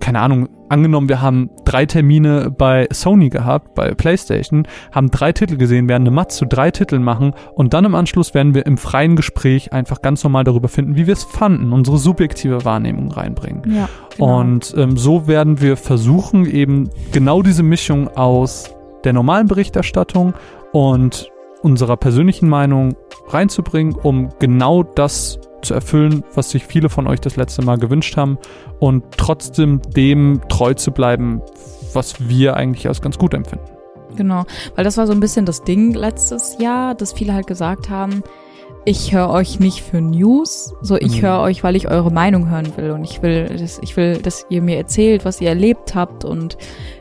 keine 0.00 0.20
Ahnung, 0.20 0.48
angenommen, 0.68 1.08
wir 1.08 1.22
haben 1.22 1.50
drei 1.64 1.86
Termine 1.86 2.50
bei 2.50 2.86
Sony 2.90 3.28
gehabt, 3.28 3.74
bei 3.74 3.94
PlayStation, 3.94 4.66
haben 4.92 5.10
drei 5.10 5.32
Titel 5.32 5.56
gesehen, 5.56 5.88
werden 5.88 6.02
eine 6.02 6.10
Matz 6.10 6.36
zu 6.36 6.46
drei 6.46 6.70
Titeln 6.70 7.02
machen 7.02 7.32
und 7.54 7.74
dann 7.74 7.84
im 7.84 7.94
Anschluss 7.94 8.34
werden 8.34 8.54
wir 8.54 8.66
im 8.66 8.76
freien 8.76 9.16
Gespräch 9.16 9.72
einfach 9.72 10.02
ganz 10.02 10.24
normal 10.24 10.44
darüber 10.44 10.68
finden, 10.68 10.96
wie 10.96 11.06
wir 11.06 11.12
es 11.12 11.24
fanden, 11.24 11.72
unsere 11.72 11.98
subjektive 11.98 12.64
Wahrnehmung 12.64 13.10
reinbringen. 13.10 13.62
ja, 13.70 13.88
genau. 14.16 14.40
Und 14.40 14.74
ähm, 14.76 14.96
so 14.96 15.26
werden 15.26 15.60
wir 15.60 15.76
versuchen, 15.76 16.46
eben 16.46 16.90
genau 17.12 17.42
diese 17.42 17.62
Mischung 17.62 18.08
aus 18.08 18.74
der 19.04 19.12
normalen 19.12 19.46
Berichterstattung 19.46 20.34
und 20.72 21.30
unserer 21.62 21.96
persönlichen 21.96 22.48
Meinung 22.48 22.94
reinzubringen, 23.28 23.94
um 23.94 24.28
genau 24.38 24.82
das 24.82 25.38
zu 25.64 25.74
erfüllen, 25.74 26.22
was 26.34 26.50
sich 26.50 26.64
viele 26.64 26.88
von 26.88 27.06
euch 27.06 27.20
das 27.20 27.36
letzte 27.36 27.62
Mal 27.62 27.78
gewünscht 27.78 28.16
haben. 28.16 28.38
Und 28.78 29.04
trotzdem 29.16 29.80
dem 29.96 30.40
treu 30.48 30.74
zu 30.74 30.92
bleiben, 30.92 31.40
was 31.92 32.28
wir 32.28 32.56
eigentlich 32.56 32.86
als 32.88 33.00
ganz 33.02 33.18
gut 33.18 33.34
empfinden. 33.34 33.64
Genau, 34.16 34.44
weil 34.76 34.84
das 34.84 34.96
war 34.96 35.06
so 35.06 35.12
ein 35.12 35.20
bisschen 35.20 35.44
das 35.46 35.64
Ding 35.64 35.92
letztes 35.94 36.58
Jahr, 36.58 36.94
dass 36.94 37.12
viele 37.12 37.34
halt 37.34 37.46
gesagt 37.48 37.90
haben, 37.90 38.22
ich 38.86 39.14
höre 39.14 39.30
euch 39.30 39.60
nicht 39.60 39.80
für 39.80 40.00
News, 40.00 40.74
so 40.82 40.96
ich 40.96 41.16
Mhm. 41.22 41.26
höre 41.26 41.40
euch, 41.40 41.64
weil 41.64 41.74
ich 41.74 41.88
eure 41.90 42.12
Meinung 42.12 42.50
hören 42.50 42.76
will. 42.76 42.90
Und 42.90 43.02
ich 43.04 43.22
will, 43.22 43.46
dass, 43.46 43.78
ich 43.80 43.96
will, 43.96 44.18
dass 44.18 44.44
ihr 44.50 44.60
mir 44.60 44.76
erzählt, 44.76 45.24
was 45.24 45.40
ihr 45.40 45.48
erlebt 45.48 45.94
habt. 45.94 46.24
Und 46.24 46.58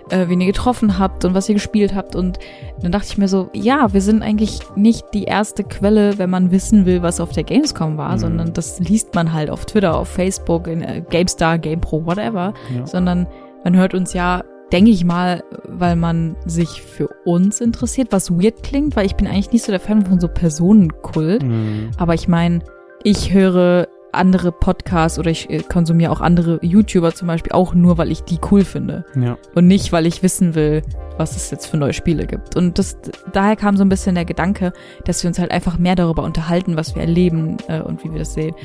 äh, 0.09 0.27
wen 0.27 0.41
ihr 0.41 0.47
getroffen 0.47 0.99
habt 0.99 1.25
und 1.25 1.33
was 1.33 1.47
ihr 1.49 1.55
gespielt 1.55 1.95
habt 1.95 2.15
und 2.15 2.39
dann 2.81 2.91
dachte 2.91 3.07
ich 3.09 3.17
mir 3.17 3.27
so, 3.27 3.49
ja, 3.53 3.93
wir 3.93 4.01
sind 4.01 4.21
eigentlich 4.21 4.59
nicht 4.75 5.05
die 5.13 5.23
erste 5.23 5.63
Quelle, 5.63 6.17
wenn 6.17 6.29
man 6.29 6.51
wissen 6.51 6.85
will, 6.85 7.01
was 7.01 7.19
auf 7.19 7.31
der 7.31 7.43
Gamescom 7.43 7.97
war, 7.97 8.13
Mhm. 8.13 8.17
sondern 8.19 8.53
das 8.53 8.79
liest 8.79 9.15
man 9.15 9.33
halt 9.33 9.49
auf 9.49 9.65
Twitter, 9.65 9.95
auf 9.97 10.09
Facebook, 10.09 10.67
in 10.67 10.81
äh, 10.81 11.01
GameStar, 11.09 11.57
GamePro, 11.59 12.05
whatever 12.05 12.53
Ja. 12.75 12.85
sondern 12.85 13.27
man 13.63 13.75
hört 13.77 13.93
uns 13.93 14.13
ja, 14.13 14.43
denke 14.71 14.91
ich 14.91 15.05
mal, 15.05 15.43
weil 15.67 15.95
man 15.95 16.35
sich 16.45 16.81
für 16.81 17.07
uns 17.25 17.61
interessiert, 17.61 18.07
was 18.11 18.31
weird 18.31 18.63
klingt, 18.63 18.95
weil 18.95 19.05
ich 19.05 19.15
bin 19.15 19.27
eigentlich 19.27 19.51
nicht 19.51 19.63
so 19.65 19.71
der 19.71 19.79
Fan 19.79 20.03
von 20.05 20.19
so 20.19 20.27
Personenkult. 20.27 21.43
Mhm. 21.43 21.91
Aber 21.97 22.13
ich 22.15 22.27
meine, 22.27 22.59
ich 23.03 23.33
höre 23.33 23.87
andere 24.13 24.51
Podcasts 24.51 25.19
oder 25.19 25.31
ich 25.31 25.49
äh, 25.49 25.59
konsumiere 25.59 26.11
auch 26.11 26.21
andere 26.21 26.59
YouTuber 26.61 27.13
zum 27.13 27.27
Beispiel 27.27 27.51
auch 27.51 27.73
nur, 27.73 27.97
weil 27.97 28.11
ich 28.11 28.23
die 28.23 28.39
cool 28.51 28.63
finde 28.63 29.05
Ja. 29.15 29.37
und 29.55 29.67
nicht, 29.67 29.91
weil 29.91 30.05
ich 30.05 30.23
wissen 30.23 30.55
will, 30.55 30.81
was 31.17 31.35
es 31.35 31.51
jetzt 31.51 31.65
für 31.67 31.77
neue 31.77 31.93
Spiele 31.93 32.25
gibt. 32.25 32.55
Und 32.55 32.79
das, 32.79 32.97
daher 33.31 33.55
kam 33.55 33.77
so 33.77 33.83
ein 33.83 33.89
bisschen 33.89 34.15
der 34.15 34.25
Gedanke, 34.25 34.73
dass 35.05 35.23
wir 35.23 35.27
uns 35.29 35.37
halt 35.39 35.51
einfach 35.51 35.77
mehr 35.77 35.95
darüber 35.95 36.23
unterhalten, 36.23 36.75
was 36.77 36.95
wir 36.95 37.01
erleben 37.03 37.57
äh, 37.67 37.81
und 37.81 38.03
wie 38.03 38.11
wir 38.11 38.19
das 38.19 38.33
sehen. 38.33 38.55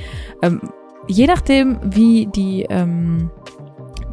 Ähm, 0.42 0.60
je 1.06 1.26
nachdem, 1.26 1.78
wie 1.82 2.26
die 2.26 2.62
ähm, 2.70 3.30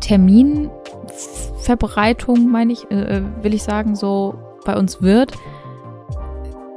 Terminverbreitung, 0.01 2.49
meine 2.51 2.73
ich, 2.73 2.89
äh, 2.91 3.21
will 3.41 3.53
ich 3.53 3.63
sagen, 3.63 3.95
so 3.95 4.35
bei 4.65 4.75
uns 4.77 5.01
wird, 5.01 5.31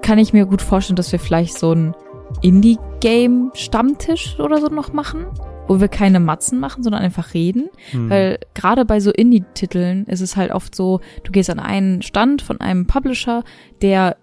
kann 0.02 0.18
ich 0.18 0.32
mir 0.32 0.46
gut 0.46 0.62
vorstellen, 0.62 0.96
dass 0.96 1.10
wir 1.12 1.18
vielleicht 1.18 1.58
so 1.58 1.72
ein 1.72 1.94
Indie-Game-Stammtisch 2.42 4.38
oder 4.40 4.60
so 4.60 4.66
noch 4.68 4.92
machen, 4.92 5.26
wo 5.66 5.80
wir 5.80 5.88
keine 5.88 6.20
Matzen 6.20 6.60
machen, 6.60 6.82
sondern 6.82 7.02
einfach 7.02 7.34
reden. 7.34 7.68
Mhm. 7.92 8.10
Weil 8.10 8.38
gerade 8.54 8.84
bei 8.84 9.00
so 9.00 9.10
Indie-Titeln 9.10 10.06
ist 10.06 10.20
es 10.20 10.36
halt 10.36 10.52
oft 10.52 10.74
so, 10.74 11.00
du 11.24 11.32
gehst 11.32 11.50
an 11.50 11.60
einen 11.60 12.02
Stand 12.02 12.42
von 12.42 12.60
einem 12.60 12.86
Publisher, 12.86 13.44
der 13.82 14.16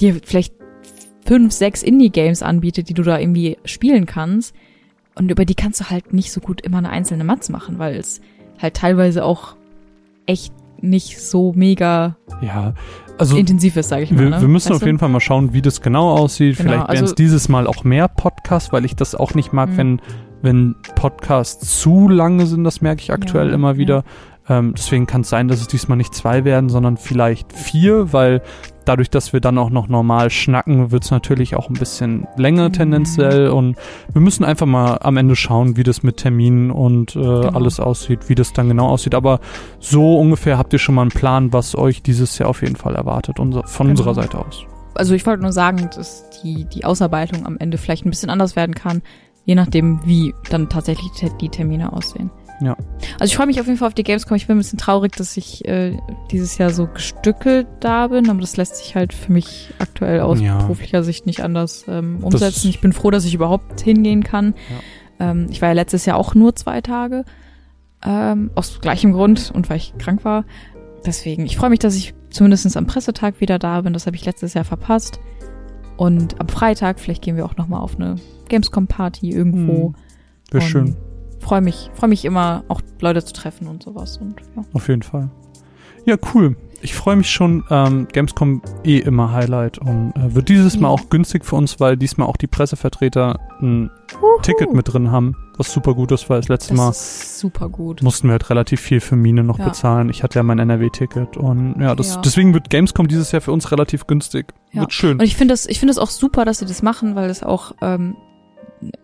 dir 0.00 0.20
vielleicht 0.24 0.54
fünf, 1.24 1.52
sechs 1.52 1.82
Indie-Games 1.82 2.42
anbietet, 2.42 2.88
die 2.88 2.94
du 2.94 3.02
da 3.02 3.18
irgendwie 3.18 3.58
spielen 3.64 4.06
kannst. 4.06 4.54
Und 5.14 5.30
über 5.30 5.44
die 5.44 5.54
kannst 5.54 5.80
du 5.80 5.90
halt 5.90 6.12
nicht 6.12 6.32
so 6.32 6.40
gut 6.40 6.60
immer 6.60 6.78
eine 6.78 6.90
einzelne 6.90 7.24
Matz 7.24 7.48
machen, 7.48 7.78
weil 7.78 7.96
es 7.96 8.20
halt 8.60 8.74
teilweise 8.74 9.24
auch 9.24 9.56
echt 10.26 10.52
nicht 10.80 11.20
so 11.20 11.52
mega 11.54 12.16
ja. 12.42 12.74
Also 13.18 13.36
intensiv 13.36 13.76
ist, 13.76 13.88
sage 13.88 14.02
ich 14.02 14.10
mal. 14.10 14.18
Wir, 14.20 14.30
ne? 14.30 14.40
wir 14.40 14.48
müssen 14.48 14.66
Weißt 14.70 14.76
auf 14.76 14.80
du? 14.80 14.86
jeden 14.86 14.98
Fall 14.98 15.08
mal 15.08 15.20
schauen, 15.20 15.52
wie 15.52 15.62
das 15.62 15.80
genau 15.80 16.10
aussieht. 16.10 16.56
Genau, 16.58 16.70
Vielleicht 16.70 16.88
wären 16.88 16.96
es 16.96 17.02
also- 17.02 17.14
dieses 17.14 17.48
Mal 17.48 17.66
auch 17.66 17.84
mehr 17.84 18.08
Podcasts, 18.08 18.72
weil 18.72 18.84
ich 18.84 18.96
das 18.96 19.14
auch 19.14 19.34
nicht 19.34 19.52
mag, 19.52 19.70
Mhm. 19.70 19.76
wenn, 19.76 20.00
wenn 20.42 20.74
Podcasts 20.96 21.80
zu 21.80 22.08
lange 22.08 22.46
sind. 22.46 22.64
Das 22.64 22.80
merke 22.80 23.02
ich 23.02 23.12
aktuell 23.12 23.48
Ja, 23.48 23.54
immer 23.54 23.76
wieder. 23.76 24.02
Ähm, 24.48 24.74
deswegen 24.76 25.06
kann 25.06 25.22
es 25.22 25.30
sein, 25.30 25.48
dass 25.48 25.60
es 25.60 25.68
diesmal 25.68 25.96
nicht 25.96 26.14
zwei 26.14 26.44
werden, 26.44 26.68
sondern 26.68 26.96
vielleicht 26.96 27.52
vier, 27.52 28.12
weil 28.12 28.42
dadurch, 28.84 29.10
dass 29.10 29.32
wir 29.32 29.40
dann 29.40 29.58
auch 29.58 29.70
noch 29.70 29.88
normal 29.88 30.30
schnacken, 30.30 30.90
wird 30.90 31.04
es 31.04 31.10
natürlich 31.10 31.56
auch 31.56 31.68
ein 31.68 31.74
bisschen 31.74 32.26
länger 32.36 32.68
Mhm. 32.68 32.72
tendenziell. 32.74 33.48
Und 33.48 33.76
wir 34.12 34.20
müssen 34.20 34.44
einfach 34.44 34.66
mal 34.66 34.98
am 35.00 35.16
Ende 35.16 35.36
schauen, 35.36 35.76
wie 35.76 35.82
das 35.82 36.02
mit 36.02 36.18
Terminen 36.18 36.70
und 36.70 37.16
äh, 37.16 37.20
Genau. 37.20 37.48
alles 37.50 37.80
aussieht, 37.80 38.28
wie 38.28 38.34
das 38.34 38.52
dann 38.52 38.68
genau 38.68 38.88
aussieht. 38.88 39.14
Aber 39.14 39.40
so 39.80 40.18
ungefähr 40.18 40.58
habt 40.58 40.72
ihr 40.72 40.78
schon 40.78 40.94
mal 40.94 41.02
einen 41.02 41.10
Plan, 41.10 41.52
was 41.52 41.76
euch 41.76 42.02
dieses 42.02 42.38
Jahr 42.38 42.48
auf 42.48 42.62
jeden 42.62 42.76
Fall 42.76 42.94
erwartet, 42.94 43.38
unser, 43.40 43.64
von 43.66 43.86
Genau. 43.86 43.98
unserer 44.00 44.14
Seite 44.14 44.38
aus. 44.38 44.64
also 44.96 45.14
ich 45.14 45.26
wollte 45.26 45.42
nur 45.42 45.52
sagen, 45.52 45.90
dass 45.96 46.24
die, 46.44 46.66
die 46.66 46.84
Ausarbeitung 46.84 47.46
am 47.46 47.56
Ende 47.58 47.78
vielleicht 47.78 48.06
ein 48.06 48.10
bisschen 48.10 48.30
anders 48.30 48.54
werden 48.54 48.74
kann, 48.76 49.02
je 49.44 49.54
nachdem, 49.56 50.00
wie 50.04 50.32
dann 50.50 50.68
tatsächlich 50.68 51.10
die 51.40 51.48
Termine 51.48 51.92
aussehen. 51.92 52.30
Ja. 52.60 52.76
Also 53.18 53.30
ich 53.30 53.36
freue 53.36 53.46
mich 53.46 53.60
auf 53.60 53.66
jeden 53.66 53.78
Fall 53.78 53.88
auf 53.88 53.94
die 53.94 54.02
Gamescom. 54.02 54.36
Ich 54.36 54.46
bin 54.46 54.56
ein 54.56 54.58
bisschen 54.58 54.78
traurig, 54.78 55.14
dass 55.16 55.36
ich 55.36 55.64
äh, 55.66 55.96
dieses 56.30 56.58
Jahr 56.58 56.70
so 56.70 56.86
gestückelt 56.86 57.66
da 57.80 58.08
bin, 58.08 58.28
aber 58.28 58.40
das 58.40 58.56
lässt 58.56 58.76
sich 58.76 58.94
halt 58.96 59.12
für 59.12 59.32
mich 59.32 59.70
aktuell 59.78 60.20
aus 60.20 60.40
Ja. 60.40 60.58
beruflicher 60.58 61.02
Sicht 61.02 61.26
nicht 61.26 61.40
anders 61.42 61.84
ähm, 61.88 62.18
umsetzen. 62.22 62.68
Ich 62.70 62.80
bin 62.80 62.92
froh, 62.92 63.10
dass 63.10 63.24
ich 63.24 63.34
überhaupt 63.34 63.80
hingehen 63.80 64.24
kann. 64.24 64.54
Ähm, 65.20 65.46
ich 65.50 65.62
war 65.62 65.68
ja 65.68 65.74
letztes 65.74 66.06
Jahr 66.06 66.16
auch 66.16 66.34
nur 66.34 66.56
zwei 66.56 66.80
Tage, 66.80 67.24
ähm, 68.04 68.50
aus 68.54 68.80
gleichem 68.80 69.12
Grund 69.12 69.50
und 69.54 69.70
weil 69.70 69.76
ich 69.78 69.94
krank 69.98 70.24
war. 70.24 70.44
Deswegen, 71.06 71.46
ich 71.46 71.56
freue 71.56 71.70
mich, 71.70 71.78
dass 71.78 71.94
ich 71.94 72.14
zumindest 72.30 72.76
am 72.76 72.86
Pressetag 72.86 73.40
wieder 73.40 73.58
da 73.58 73.80
bin. 73.82 73.92
Das 73.92 74.06
habe 74.06 74.16
ich 74.16 74.24
letztes 74.24 74.54
Jahr 74.54 74.64
verpasst. 74.64 75.20
Und 75.96 76.40
am 76.40 76.48
Freitag, 76.48 76.98
vielleicht 76.98 77.22
gehen 77.22 77.36
wir 77.36 77.44
auch 77.44 77.56
nochmal 77.56 77.80
auf 77.80 77.94
eine 77.96 78.16
Gamescom-Party 78.48 79.30
irgendwo. 79.30 79.88
Hm, 79.88 79.94
Wäre 80.50 80.62
schön, 80.64 80.96
Freue 81.44 81.60
mich, 81.60 81.90
freue 81.92 82.08
mich 82.08 82.24
immer, 82.24 82.64
auch 82.68 82.80
Leute 83.00 83.22
zu 83.22 83.34
treffen 83.34 83.68
und 83.68 83.82
sowas. 83.82 84.16
Und 84.16 84.36
ja. 84.56 84.62
auf 84.72 84.88
jeden 84.88 85.02
Fall. 85.02 85.28
Ja, 86.06 86.16
cool. 86.34 86.56
Ich 86.80 86.94
freue 86.94 87.16
mich 87.16 87.30
schon. 87.30 87.64
Ähm, 87.70 88.08
Gamescom 88.12 88.60
eh 88.82 88.98
immer 88.98 89.32
Highlight 89.32 89.76
und 89.78 90.12
äh, 90.16 90.34
wird 90.34 90.48
dieses 90.48 90.78
Mal 90.78 90.88
auch 90.88 91.08
günstig 91.10 91.44
für 91.44 91.56
uns, 91.56 91.80
weil 91.80 91.96
diesmal 91.96 92.28
auch 92.28 92.36
die 92.38 92.46
Pressevertreter 92.46 93.38
ein 93.60 93.90
Ticket 94.42 94.72
mit 94.74 94.92
drin 94.92 95.10
haben, 95.10 95.34
was 95.56 95.72
super 95.72 95.94
gut 95.94 96.12
ist, 96.12 96.28
weil 96.28 96.40
das 96.40 96.48
letzte 96.48 96.74
Das 96.74 96.76
Mal 96.78 96.92
super 96.92 97.68
gut. 97.70 98.02
mussten 98.02 98.28
wir 98.28 98.32
halt 98.32 98.50
relativ 98.50 98.80
viel 98.80 99.00
für 99.00 99.16
Mine 99.16 99.44
noch 99.44 99.58
Ja. 99.58 99.66
bezahlen. 99.68 100.08
Ich 100.10 100.22
hatte 100.22 100.38
ja 100.38 100.42
mein 100.42 100.58
NRW-Ticket 100.58 101.36
und 101.38 101.76
ja, 101.80 101.94
das, 101.94 102.16
Ja. 102.16 102.20
deswegen 102.22 102.52
wird 102.54 102.68
Gamescom 102.70 103.06
dieses 103.08 103.32
Jahr 103.32 103.40
für 103.42 103.52
uns 103.52 103.70
relativ 103.70 104.06
günstig. 104.06 104.52
Wird 104.72 104.92
schön. 104.92 105.18
Und 105.18 105.24
ich 105.24 105.36
finde 105.36 105.52
das, 105.54 105.64
ich 105.66 105.78
finde 105.78 105.92
es 105.92 105.98
auch 105.98 106.10
super, 106.10 106.44
dass 106.44 106.58
sie 106.58 106.66
das 106.66 106.82
machen, 106.82 107.14
weil 107.16 107.28
es 107.30 107.42
auch, 107.42 107.72
ähm, 107.82 108.14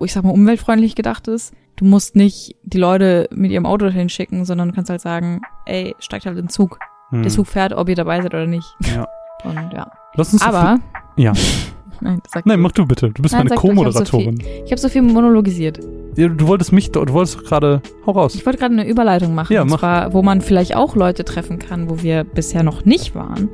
ich 0.01 0.13
sag 0.13 0.25
mal, 0.25 0.31
umweltfreundlich 0.31 0.95
gedacht 0.95 1.29
ist. 1.29 1.53
Du 1.77 1.85
musst 1.85 2.17
nicht 2.17 2.57
die 2.63 2.79
Leute 2.79 3.29
mit 3.33 3.51
ihrem 3.51 3.67
Auto 3.67 3.87
dahin 3.87 4.09
schicken, 4.09 4.45
sondern 4.45 4.69
du 4.69 4.75
kannst 4.75 4.91
halt 4.91 5.01
sagen, 5.01 5.41
ey, 5.67 5.95
steigt 5.99 6.27
halt 6.27 6.37
in 6.37 6.45
den 6.45 6.49
Zug. 6.51 6.79
Hm. 7.11 7.23
Der 7.23 7.31
Zug 7.31 7.47
fährt, 7.47 7.73
ob 7.73 7.89
ihr 7.89 7.97
dabei 7.97 8.21
seid 8.21 8.35
oder 8.35 8.47
nicht. 8.47 8.67
Ja. 8.95 9.07
Und 9.45 9.73
ja. 9.73 9.91
Lass 10.15 10.33
uns 10.33 10.43
Aber. 10.43 10.79
Ja. 11.17 11.33
Nein, 12.03 12.21
sag 12.33 12.47
Nein, 12.47 12.61
mach 12.61 12.73
du 12.73 12.87
bitte. 12.87 13.11
Du 13.11 13.23
bist 13.23 13.35
Nein, 13.35 13.47
meine 13.47 13.49
du, 13.51 13.55
ich 13.55 13.59
hab 13.59 13.63
so 13.63 13.69
Co-Moderatorin. 13.69 14.43
Habe 14.71 14.77
so 14.79 14.89
viel 14.89 15.03
monologisiert. 15.03 15.81
Ja, 16.17 16.29
du 16.29 16.47
wolltest 16.47 16.73
mich, 16.73 16.91
du 16.91 17.01
wolltest 17.13 17.45
gerade, 17.45 17.83
hau 18.07 18.13
raus. 18.13 18.35
Ich 18.35 18.45
wollte 18.47 18.59
gerade 18.59 18.73
eine 18.73 18.87
Überleitung 18.87 19.35
machen. 19.35 19.53
Ja, 19.53 19.63
und 19.63 19.71
mach. 19.71 19.81
zwar, 19.81 20.13
wo 20.13 20.23
man 20.23 20.41
vielleicht 20.41 20.77
auch 20.77 20.97
Leute 20.97 21.25
treffen 21.25 21.59
kann, 21.59 21.91
wo 21.91 22.03
wir 22.03 22.25
bisher 22.25 22.63
noch 22.63 22.85
nicht 22.85 23.15
waren. 23.15 23.51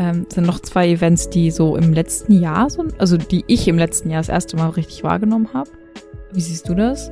Ähm, 0.00 0.24
sind 0.32 0.46
noch 0.46 0.60
zwei 0.60 0.88
Events, 0.88 1.28
die 1.28 1.50
so 1.50 1.76
im 1.76 1.92
letzten 1.92 2.40
Jahr 2.40 2.70
sind, 2.70 2.98
also 2.98 3.18
die 3.18 3.44
ich 3.48 3.68
im 3.68 3.76
letzten 3.76 4.08
Jahr 4.08 4.20
das 4.20 4.30
erste 4.30 4.56
Mal 4.56 4.70
richtig 4.70 5.04
wahrgenommen 5.04 5.50
habe. 5.52 5.68
Wie 6.32 6.40
siehst 6.40 6.70
du 6.70 6.74
das? 6.74 7.10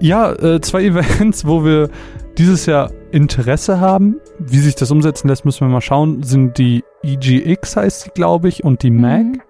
Ja, 0.00 0.32
äh, 0.32 0.58
zwei 0.62 0.84
Events, 0.86 1.44
wo 1.44 1.64
wir 1.66 1.90
dieses 2.38 2.64
Jahr 2.64 2.92
Interesse 3.10 3.78
haben. 3.78 4.16
Wie 4.38 4.56
sich 4.58 4.74
das 4.74 4.90
umsetzen 4.90 5.28
lässt, 5.28 5.44
müssen 5.44 5.60
wir 5.60 5.68
mal 5.68 5.82
schauen. 5.82 6.22
Sind 6.22 6.56
die 6.56 6.82
EGX 7.02 7.76
heißt 7.76 8.00
sie, 8.02 8.10
glaube 8.14 8.48
ich, 8.48 8.64
und 8.64 8.82
die 8.82 8.90
MAC. 8.90 9.24
Mhm. 9.26 9.40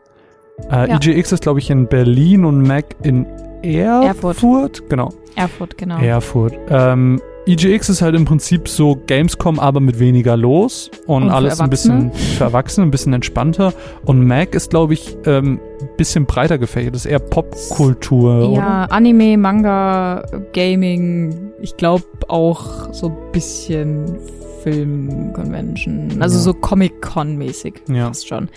Äh, 0.69 0.89
Ja. 0.89 0.97
EGX 0.97 1.31
ist, 1.31 1.43
glaube 1.43 1.61
ich, 1.61 1.71
in 1.71 1.87
Berlin 1.87 2.45
und 2.45 2.63
MAC 2.63 2.97
in 3.05 3.25
Erfurt. 3.63 4.37
Erfurt. 4.37 4.89
Genau, 4.91 5.13
Erfurt, 5.37 5.79
genau. 5.79 5.99
Erfurt. 6.01 6.55
Ähm, 6.69 7.21
EGX 7.47 7.89
ist 7.89 8.03
halt 8.03 8.15
im 8.15 8.25
Prinzip 8.25 8.69
so 8.69 8.97
Gamescom, 9.07 9.59
aber 9.59 9.81
mit 9.81 9.99
weniger 9.99 10.37
los 10.37 10.91
und, 11.07 11.25
Und 11.25 11.31
alles 11.31 11.61
ein 11.61 11.71
bisschen 11.71 12.13
für 12.13 12.45
Erwachsene, 12.45 12.87
ein 12.87 12.91
bisschen 12.91 13.13
entspannter. 13.13 13.73
Und 14.05 14.27
Mac 14.27 14.55
ist, 14.55 14.71
glaube 14.71 14.95
ich, 14.95 15.17
ähm, 15.27 15.59
bisschen 15.97 16.27
breiter 16.27 16.59
gefächert. 16.59 16.95
Das 16.95 17.05
ist 17.05 17.11
eher 17.11 17.19
Popkultur, 17.19 18.51
oder? 18.51 18.61
Ja, 18.61 18.85
Anime, 18.85 19.37
Manga, 19.39 20.23
Gaming, 20.53 21.53
ich 21.61 21.77
glaube 21.77 22.05
auch 22.29 22.93
so 22.93 23.09
ein 23.09 23.17
bisschen 23.33 24.19
Film-Convention, 24.63 26.21
also 26.21 26.37
Ja. 26.37 26.43
so 26.43 26.55
Comic-Con-mäßig 26.55 27.75
Ja. 27.89 28.07
fast 28.09 28.29
schon. 28.29 28.49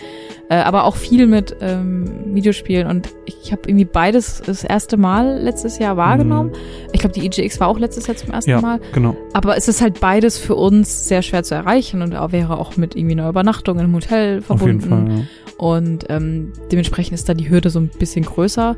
Äh, 0.50 0.56
aber 0.56 0.84
auch 0.84 0.96
viel 0.96 1.26
mit 1.26 1.56
ähm, 1.60 2.04
Videospielen 2.34 2.86
und 2.86 3.08
ich 3.26 3.52
habe 3.52 3.62
irgendwie 3.66 3.84
beides 3.86 4.42
das 4.44 4.64
erste 4.64 4.96
Mal 4.96 5.38
letztes 5.40 5.78
Jahr 5.78 5.96
wahrgenommen. 5.96 6.52
Ich 6.92 7.00
glaube, 7.00 7.14
die 7.18 7.24
EGX 7.26 7.60
war 7.60 7.68
auch 7.68 7.78
letztes 7.78 8.06
Jahr 8.06 8.16
zum 8.16 8.30
ersten 8.32 8.50
Mhm. 8.50 8.56
Ja, 8.56 8.60
Mal. 8.60 8.80
genau. 8.92 9.16
Aber 9.32 9.56
es 9.56 9.68
ist 9.68 9.80
halt 9.80 10.00
beides 10.00 10.38
für 10.38 10.54
uns 10.54 11.08
sehr 11.08 11.22
schwer 11.22 11.42
zu 11.42 11.54
erreichen 11.54 12.02
und 12.02 12.14
auch 12.14 12.32
wäre 12.32 12.58
auch 12.58 12.76
mit 12.76 12.94
irgendwie 12.96 13.14
einer 13.18 13.28
Übernachtung 13.28 13.78
im 13.78 13.94
Hotel 13.94 14.42
Auf 14.48 14.60
jeden 14.62 14.80
verbunden. 14.80 15.10
Fall. 15.16 15.28
Und 15.56 16.06
ähm, 16.08 16.52
dementsprechend 16.72 17.14
ist 17.14 17.28
da 17.28 17.34
die 17.34 17.48
Hürde 17.48 17.70
so 17.70 17.78
ein 17.78 17.88
bisschen 17.98 18.24
größer. 18.24 18.76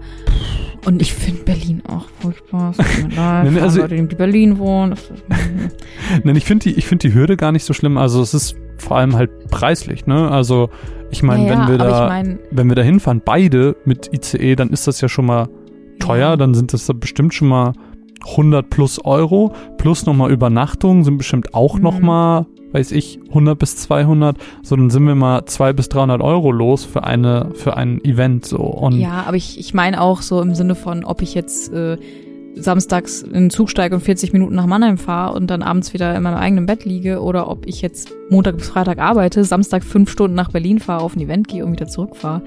Und 0.85 1.01
ich 1.03 1.15
finde 1.15 1.43
Berlin 1.43 1.83
auch 1.89 2.05
furchtbar. 2.21 2.75
Es 2.79 3.01
tut 3.01 3.09
mir 3.09 3.17
leid, 3.17 3.63
also- 3.63 3.81
Leute, 3.81 3.95
die 3.95 4.01
in 4.01 4.09
Berlin 4.09 4.59
wohnen. 4.59 4.95
Nein, 6.23 6.37
ich 6.37 6.45
finde 6.45 6.65
die, 6.69 6.75
ich 6.79 6.87
finde 6.87 7.09
die 7.09 7.15
Hürde 7.17 7.37
gar 7.37 7.53
nicht 7.53 7.65
so 7.65 7.73
schlimm. 7.73 7.97
Also 7.99 8.21
es 8.23 8.35
ist 8.35 8.57
vor 8.79 8.97
allem 8.99 9.17
halt 9.17 9.31
preislich, 9.51 10.07
ne? 10.07 10.31
Also 10.31 10.69
ich 11.11 11.23
meine, 11.23 11.47
ja, 11.47 11.51
wenn 11.51 11.69
wir 11.69 11.79
da, 11.79 12.05
ich 12.05 12.09
mein, 12.11 12.39
wenn 12.51 12.69
wir 12.69 12.77
da 12.77 12.83
hinfahren, 12.83 13.23
beide 13.25 13.77
mit 13.85 14.11
ICE, 14.13 14.55
dann 14.57 14.71
ist 14.71 14.87
das 14.87 15.01
ja 15.01 15.09
schon 15.09 15.27
mal 15.27 15.49
teuer. 16.01 16.37
Dann 16.37 16.55
sind 16.55 16.73
das 16.73 16.87
da 16.87 16.93
bestimmt 16.93 17.33
schon 17.35 17.49
mal 17.49 17.73
100 18.29 18.69
plus 18.69 19.05
Euro. 19.05 19.53
Plus 19.79 20.05
nochmal 20.07 20.31
Übernachtung 20.33 21.05
sind 21.05 21.17
bestimmt 21.19 21.55
auch 21.55 21.77
Mhm. 21.77 21.83
noch 21.83 22.01
mal, 22.01 22.47
weiß 22.73 22.93
ich, 22.93 23.21
100 23.29 23.59
bis 23.59 23.77
200. 23.77 24.37
So, 24.63 24.77
dann 24.77 24.91
sind 24.91 25.07
wir 25.07 25.15
mal 25.15 25.45
200 25.47 25.77
bis 25.77 25.89
300 25.89 26.21
Euro 26.21 26.51
los 26.53 26.85
für 26.85 27.05
eine, 27.05 27.51
für 27.55 27.77
ein 27.77 28.05
Event, 28.05 28.45
so. 28.45 28.59
Und 28.59 28.99
ja, 28.99 29.25
aber 29.27 29.37
ich, 29.37 29.59
ich 29.59 29.75
meine 29.75 30.01
auch 30.01 30.23
so 30.23 30.43
im 30.43 30.55
Sinne 30.55 30.75
von, 30.75 31.05
ob 31.05 31.23
ich 31.23 31.35
jetzt 31.35 31.73
äh, 31.73 31.97
samstags 32.57 33.23
in 33.23 33.33
den 33.33 33.51
Zug 33.51 33.71
steige 33.71 33.95
und 33.95 34.01
40 34.01 34.33
Minuten 34.33 34.55
nach 34.55 34.67
Mannheim 34.67 34.99
fahre 34.99 35.35
und 35.35 35.49
dann 35.49 35.63
abends 35.63 35.93
wieder 35.93 36.15
in 36.17 36.23
meinem 36.23 36.37
eigenen 36.39 36.67
Bett 36.67 36.85
liege 36.85 37.21
oder 37.21 37.49
ob 37.51 37.67
ich 37.67 37.83
jetzt 37.83 38.11
Montag 38.31 38.57
bis 38.57 38.69
Freitag 38.69 38.99
arbeite, 38.99 39.45
Samstag 39.45 39.85
fünf 39.85 40.11
Stunden 40.11 40.35
nach 40.35 40.51
Berlin 40.51 40.79
fahre, 40.81 41.03
auf 41.03 41.15
ein 41.15 41.21
Event 41.21 41.49
gehe 41.49 41.65
und 41.65 41.73
wieder 41.73 41.87
zurückfahre. 41.87 42.43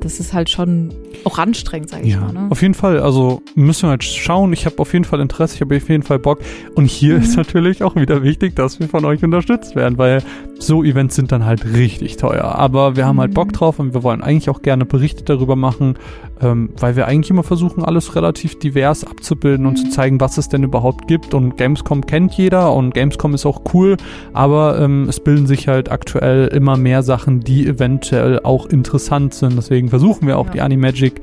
Das 0.00 0.18
ist 0.18 0.32
halt 0.32 0.50
schon 0.50 0.92
auch 1.22 1.38
anstrengend, 1.38 1.90
sag 1.90 2.02
ich 2.04 2.14
Ja, 2.14 2.20
mal. 2.22 2.32
Ne? 2.32 2.46
auf 2.50 2.60
jeden 2.60 2.74
Fall. 2.74 2.98
Also 2.98 3.40
müssen 3.54 3.84
wir 3.84 3.90
halt 3.90 4.02
schauen. 4.02 4.52
Ich 4.52 4.66
habe 4.66 4.80
auf 4.80 4.92
jeden 4.92 5.04
Fall 5.04 5.20
Interesse, 5.20 5.54
ich 5.54 5.60
habe 5.60 5.76
auf 5.76 5.88
jeden 5.88 6.02
Fall 6.02 6.18
Bock. 6.18 6.40
Und 6.74 6.86
hier 6.86 7.14
Mhm. 7.18 7.22
ist 7.22 7.36
natürlich 7.36 7.84
auch 7.84 7.94
wieder 7.94 8.24
wichtig, 8.24 8.56
dass 8.56 8.80
wir 8.80 8.88
von 8.88 9.04
euch 9.04 9.22
unterstützt 9.22 9.76
werden, 9.76 9.98
weil 9.98 10.24
so 10.58 10.82
Events 10.82 11.14
sind 11.14 11.30
dann 11.30 11.44
halt 11.44 11.64
richtig 11.66 12.16
teuer. 12.16 12.44
Aber 12.56 12.96
wir 12.96 13.06
haben 13.06 13.20
halt 13.20 13.30
Mhm. 13.30 13.34
Bock 13.34 13.52
drauf 13.52 13.78
und 13.78 13.94
wir 13.94 14.02
wollen 14.02 14.22
eigentlich 14.22 14.50
auch 14.50 14.62
gerne 14.62 14.84
Berichte 14.84 15.22
darüber 15.22 15.54
machen, 15.54 15.94
ähm, 16.42 16.70
weil 16.78 16.96
wir 16.96 17.06
eigentlich 17.06 17.30
immer 17.30 17.42
versuchen, 17.42 17.84
alles 17.84 18.16
relativ 18.16 18.58
divers 18.58 19.04
abzubilden 19.04 19.66
und 19.66 19.78
Mhm. 19.78 19.84
zu 19.84 19.90
zeigen, 19.90 20.20
was 20.20 20.38
es 20.38 20.48
denn 20.48 20.62
überhaupt 20.64 21.06
gibt. 21.08 21.34
Und 21.34 21.56
Gamescom 21.56 22.04
kennt 22.06 22.32
jeder 22.34 22.72
und 22.74 22.92
Gamescom 22.94 23.34
ist 23.34 23.46
auch 23.46 23.62
cool, 23.74 23.96
aber 24.32 24.78
ähm, 24.80 25.06
es 25.08 25.20
bilden 25.20 25.46
sich 25.46 25.68
halt 25.68 25.90
aktuell 25.90 26.48
immer 26.48 26.76
mehr 26.76 27.02
Sachen, 27.02 27.40
die 27.40 27.66
eventuell 27.66 28.40
auch 28.42 28.66
interessant 28.66 29.34
sind. 29.34 29.56
Deswegen 29.56 29.88
versuchen 29.88 30.26
wir 30.26 30.38
auch 30.38 30.46
Ja. 30.46 30.52
die 30.52 30.60
Animagic 30.60 31.20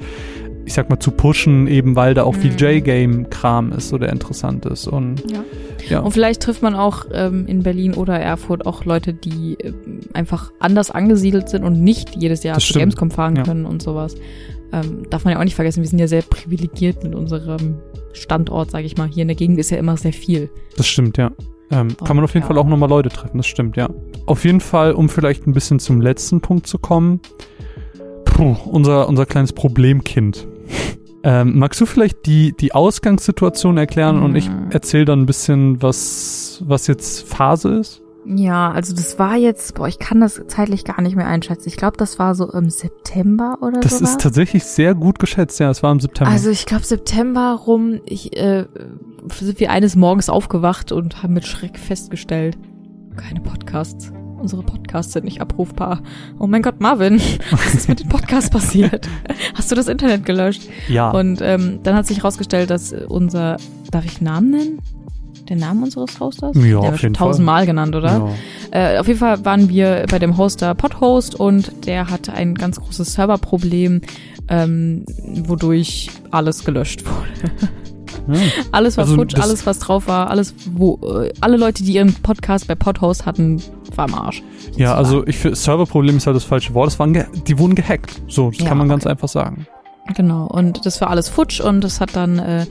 ich 0.65 0.75
sag 0.75 0.87
mal, 0.87 0.99
zu 0.99 1.09
pushen, 1.09 1.65
eben 1.65 1.95
weil 1.95 2.13
da 2.13 2.25
auch 2.25 2.35
viel 2.35 2.51
Mhm. 2.51 2.57
J-Game-Kram 2.57 3.71
ist, 3.71 3.89
so 3.89 3.97
der 3.97 4.11
interessant 4.11 4.67
ist. 4.67 4.87
Und 4.87 5.23
Ja. 5.31 5.43
ja, 5.89 5.99
Und 6.01 6.11
vielleicht 6.11 6.43
trifft 6.43 6.61
man 6.61 6.75
auch 6.75 7.05
ähm, 7.11 7.47
in 7.47 7.63
Berlin 7.63 7.95
oder 7.95 8.19
Erfurt 8.19 8.67
auch 8.67 8.85
Leute, 8.85 9.13
die 9.13 9.57
ähm, 9.63 10.01
einfach 10.13 10.51
anders 10.59 10.91
angesiedelt 10.91 11.49
sind 11.49 11.63
und 11.63 11.81
nicht 11.83 12.15
jedes 12.15 12.43
Jahr 12.43 12.55
Das 12.55 12.65
zu 12.65 12.69
stimmt. 12.73 12.81
Gamescom 12.83 13.09
fahren 13.09 13.35
Ja. 13.37 13.43
können 13.43 13.65
und 13.65 13.81
sowas. 13.81 14.15
Ähm, 14.71 15.03
darf 15.09 15.23
man 15.25 15.33
ja 15.33 15.39
auch 15.39 15.43
nicht 15.43 15.55
vergessen, 15.55 15.81
wir 15.81 15.89
sind 15.89 15.99
ja 15.99 16.07
sehr 16.07 16.21
privilegiert 16.21 17.03
mit 17.03 17.15
unserem 17.15 17.75
Standort, 18.13 18.71
sage 18.71 18.85
ich 18.85 18.97
mal. 18.97 19.07
Hier 19.07 19.23
in 19.23 19.27
der 19.27 19.35
Gegend 19.35 19.57
ist 19.59 19.71
ja 19.71 19.77
immer 19.77 19.97
sehr 19.97 20.13
viel. 20.13 20.49
das 20.77 20.87
stimmt, 20.87 21.17
ja. 21.17 21.31
Ähm, 21.71 21.87
Und, 21.99 22.03
kann 22.05 22.15
man 22.15 22.25
auf 22.25 22.33
jeden 22.33 22.43
ja. 22.43 22.47
Fall 22.47 22.57
auch 22.57 22.65
nochmal 22.67 22.89
Leute 22.89 23.09
treffen, 23.09 23.37
das 23.37 23.47
stimmt, 23.47 23.77
ja. 23.77 23.89
Auf 24.25 24.43
jeden 24.45 24.59
Fall, 24.61 24.91
um 24.93 25.07
vielleicht 25.09 25.45
ein 25.47 25.53
bisschen 25.53 25.79
zum 25.79 26.01
letzten 26.01 26.41
Punkt 26.41 26.65
zu 26.67 26.77
kommen. 26.79 27.19
Puh, 28.25 28.55
unser, 28.65 29.07
unser 29.09 29.25
kleines 29.25 29.53
Problemkind. 29.53 30.47
Ähm, 31.21 31.59
magst 31.59 31.81
du 31.81 31.85
vielleicht 31.85 32.25
die, 32.27 32.53
die 32.57 32.73
Ausgangssituation 32.73 33.77
erklären 33.77 34.23
und 34.23 34.37
ich 34.37 34.47
Mhm. 34.49 34.71
erzähle 34.71 35.03
dann 35.03 35.23
ein 35.23 35.25
bisschen, 35.25 35.81
was, 35.81 36.63
was 36.65 36.87
jetzt 36.87 37.27
Phase 37.27 37.73
ist? 37.75 38.01
Ja, 38.31 38.71
also 38.71 38.95
das 38.95 39.17
war 39.17 39.35
jetzt, 39.37 39.73
boah, 39.73 39.87
ich 39.87 39.97
kann 39.97 40.19
das 40.19 40.39
zeitlich 40.47 40.85
gar 40.85 41.01
nicht 41.01 41.15
mehr 41.15 41.25
einschätzen. 41.25 41.67
Ich 41.67 41.77
glaube, 41.77 41.97
das 41.97 42.19
war 42.19 42.35
so 42.35 42.51
im 42.51 42.69
September 42.69 43.57
oder 43.61 43.79
Das 43.79 43.97
sowas. 43.97 44.11
ist 44.11 44.21
tatsächlich 44.21 44.63
sehr 44.65 44.93
gut 44.93 45.17
geschätzt, 45.17 45.59
ja, 45.59 45.69
es 45.71 45.81
war 45.81 45.91
im 45.91 45.99
September. 45.99 46.31
Also 46.31 46.51
ich 46.51 46.67
glaube 46.67 46.85
September 46.85 47.59
rum, 47.65 48.01
ich, 48.05 48.37
äh, 48.37 48.65
sind 49.33 49.59
wir 49.59 49.71
eines 49.71 49.95
Morgens 49.95 50.29
aufgewacht 50.29 50.91
und 50.91 51.23
haben 51.23 51.33
mit 51.33 51.47
Schreck 51.47 51.79
festgestellt, 51.79 52.55
keine 53.17 53.41
Podcasts. 53.41 54.11
Unsere 54.39 54.61
Podcasts 54.63 55.11
sind 55.13 55.25
nicht 55.25 55.41
abrufbar. 55.41 56.01
Oh 56.39 56.47
mein 56.47 56.61
Gott, 56.61 56.79
Marvin, 56.79 57.19
was 57.51 57.73
ist 57.73 57.89
mit 57.89 57.99
den 57.99 58.09
Podcasts 58.09 58.49
passiert? 58.49 59.09
Hast 59.55 59.71
du 59.71 59.75
das 59.75 59.87
Internet 59.87 60.25
gelöscht? 60.25 60.69
ja, 60.87 61.09
Und 61.11 61.41
ähm, 61.41 61.79
dann 61.83 61.95
hat 61.95 62.05
sich 62.07 62.17
herausgestellt, 62.19 62.69
dass 62.69 62.93
unser, 62.93 63.57
darf 63.91 64.05
ich 64.05 64.21
Namen 64.21 64.51
nennen? 64.51 64.79
Der 65.49 65.57
Name 65.57 65.83
unseres 65.85 66.19
Hosters? 66.19 66.55
Ja, 66.55 66.79
Der 66.81 66.93
auf 66.93 67.01
jeden 67.01 67.15
Fall. 67.15 67.27
tausendmal 67.27 67.65
genannt, 67.65 67.95
oder? 67.95 68.29
ja. 68.71 68.95
Äh, 68.95 68.99
auf 68.99 69.07
jeden 69.07 69.19
Fall 69.19 69.43
waren 69.45 69.67
wir 69.69 70.05
bei 70.09 70.19
dem 70.19 70.37
Hoster 70.37 70.75
Podhost 70.75 71.35
und 71.35 71.87
der 71.87 72.09
hatte 72.09 72.33
ein 72.33 72.53
ganz 72.55 72.79
großes 72.79 73.13
Serverproblem, 73.13 74.01
ähm, 74.47 75.05
wodurch 75.45 76.09
alles 76.31 76.63
gelöscht 76.65 77.03
wurde. 77.05 77.51
Ja. 78.27 78.37
Alles 78.71 78.95
war 78.97 79.05
Also 79.05 79.15
futsch, 79.15 79.33
das- 79.35 79.43
alles 79.43 79.65
was 79.65 79.79
drauf 79.79 80.07
war, 80.07 80.29
alles 80.29 80.53
wo 80.73 80.99
äh, 81.23 81.31
alle 81.41 81.57
Leute, 81.57 81.83
die 81.83 81.93
ihren 81.93 82.13
Podcast 82.13 82.67
bei 82.67 82.75
Podhost 82.75 83.25
hatten, 83.25 83.59
war 83.95 84.05
am 84.05 84.13
Arsch. 84.13 84.43
Ja, 84.75 84.97
sozusagen. 84.97 84.97
also 84.97 85.27
ich 85.27 85.59
Serverproblem 85.59 86.17
ist 86.17 86.27
halt 86.27 86.35
das 86.35 86.43
falsche 86.43 86.75
Wort. 86.75 86.89
Es 86.89 86.99
waren 86.99 87.13
die 87.47 87.57
wurden 87.57 87.73
gehackt. 87.73 88.21
So, 88.27 88.51
das 88.51 88.59
Ja, 88.59 88.67
kann 88.67 88.77
man 88.77 88.87
ganz 88.87 89.05
okay. 89.05 89.11
einfach 89.13 89.29
sagen. 89.29 89.65
Genau, 90.15 90.45
und 90.45 90.85
das 90.85 91.01
war 91.01 91.09
alles 91.09 91.27
futsch 91.27 91.59
und 91.59 91.81
das 91.83 92.01
hat 92.01 92.15
dann, 92.15 92.37
äh, 92.37 92.65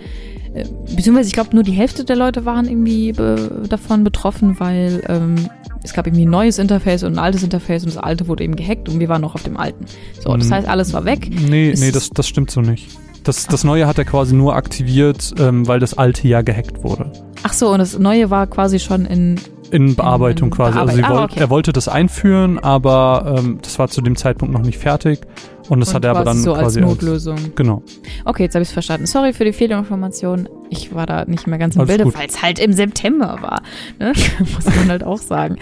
beziehungsweise 0.94 1.28
ich 1.28 1.34
glaube 1.34 1.50
nur 1.54 1.62
die 1.62 1.72
Hälfte 1.72 2.04
der 2.04 2.16
Leute 2.16 2.44
waren 2.44 2.66
irgendwie 2.68 3.12
be 3.12 3.66
davon 3.68 4.04
betroffen, 4.04 4.58
weil 4.60 5.02
ähm, 5.08 5.36
es 5.84 5.92
gab 5.92 6.06
irgendwie 6.06 6.26
ein 6.26 6.30
neues 6.30 6.58
Interface 6.58 7.02
und 7.04 7.12
ein 7.14 7.18
altes 7.18 7.42
Interface 7.42 7.84
und 7.84 7.94
das 7.94 8.02
alte 8.02 8.26
wurde 8.28 8.44
eben 8.44 8.56
gehackt 8.56 8.88
und 8.88 8.98
wir 9.00 9.08
waren 9.08 9.20
noch 9.22 9.34
auf 9.34 9.42
dem 9.42 9.56
alten. 9.56 9.84
So, 10.20 10.36
das 10.36 10.48
Mhm. 10.48 10.54
heißt, 10.54 10.68
alles 10.68 10.92
war 10.92 11.04
weg. 11.04 11.28
Nee, 11.30 11.70
Es 11.70 11.80
nee, 11.80 11.90
das, 11.92 12.10
das 12.10 12.26
stimmt 12.28 12.50
so 12.50 12.60
nicht. 12.60 12.88
Das, 13.24 13.46
das 13.46 13.62
neue 13.64 13.86
hat 13.86 13.98
er 13.98 14.04
quasi 14.04 14.34
nur 14.34 14.54
aktiviert, 14.56 15.34
ähm, 15.38 15.66
weil 15.68 15.80
das 15.80 15.96
alte 15.98 16.26
ja 16.28 16.40
gehackt 16.42 16.82
wurde. 16.82 17.12
Ach 17.42 17.52
so, 17.52 17.68
und 17.70 17.78
das 17.78 17.98
neue 17.98 18.30
war 18.30 18.46
quasi 18.46 18.78
schon 18.78 19.04
in, 19.04 19.36
In 19.70 19.94
Bearbeitung 19.96 20.48
In 20.48 20.54
quasi. 20.54 20.78
Also 20.78 20.94
sie 20.94 21.02
Bearbeit- 21.02 21.16
ah, 21.16 21.20
wollt, 21.20 21.30
okay. 21.32 21.40
er 21.40 21.50
wollte 21.50 21.72
das 21.72 21.88
einführen, 21.88 22.58
aber 22.58 23.34
ähm, 23.38 23.58
das 23.60 23.78
war 23.78 23.88
zu 23.88 24.00
dem 24.00 24.16
Zeitpunkt 24.16 24.54
noch 24.54 24.62
nicht 24.62 24.78
fertig. 24.78 25.20
Und 25.68 25.80
das 25.80 25.88
und 25.90 25.94
hat 25.96 26.04
er 26.04 26.10
aber 26.12 26.24
dann 26.24 26.38
so 26.38 26.52
als 26.52 26.62
quasi 26.62 26.80
Notlösung. 26.80 27.38
genau. 27.54 27.82
Okay, 28.24 28.44
jetzt 28.44 28.54
habe 28.54 28.62
ich 28.62 28.68
es 28.68 28.72
verstanden. 28.72 29.06
Sorry 29.06 29.32
für 29.32 29.44
die 29.44 29.52
Fehlinformation. 29.52 30.48
Ich 30.70 30.94
war 30.94 31.06
da 31.06 31.24
nicht 31.24 31.46
mehr 31.46 31.58
ganz 31.58 31.76
im 31.76 31.82
Alles 31.82 31.96
Bilde, 31.96 32.14
weil 32.14 32.26
es 32.26 32.42
halt 32.42 32.58
im 32.58 32.72
September 32.72 33.38
war. 33.40 33.62
Ne? 33.98 34.12
Muss 34.38 34.64
man 34.64 34.88
halt 34.88 35.04
auch 35.04 35.18
sagen. 35.18 35.56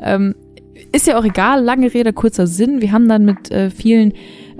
Ähm, 0.00 0.34
ist 0.92 1.06
ja 1.06 1.18
auch 1.18 1.24
egal, 1.24 1.62
lange 1.62 1.92
Rede, 1.92 2.12
kurzer 2.12 2.46
Sinn. 2.46 2.80
Wir 2.80 2.92
haben 2.92 3.08
dann 3.08 3.24
mit 3.24 3.50
äh, 3.50 3.70
vielen 3.70 4.12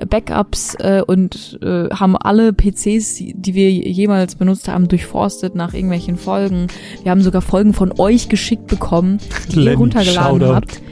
Backups 0.08 0.74
äh, 0.76 1.02
und 1.06 1.58
äh, 1.62 1.88
haben 1.90 2.16
alle 2.16 2.52
PCs, 2.52 3.16
die 3.34 3.54
wir 3.54 3.70
jemals 3.70 4.36
benutzt 4.36 4.68
haben, 4.68 4.88
durchforstet 4.88 5.54
nach 5.54 5.74
irgendwelchen 5.74 6.16
Folgen. 6.16 6.68
Wir 7.02 7.10
haben 7.10 7.22
sogar 7.22 7.42
Folgen 7.42 7.72
von 7.74 7.92
euch 7.98 8.28
geschickt 8.28 8.66
bekommen, 8.66 9.18
die 9.50 9.56
ihr 9.56 9.62
Lenny, 9.62 9.76
runtergeladen 9.76 10.40
Shoutout. 10.40 10.54
habt, 10.54 10.82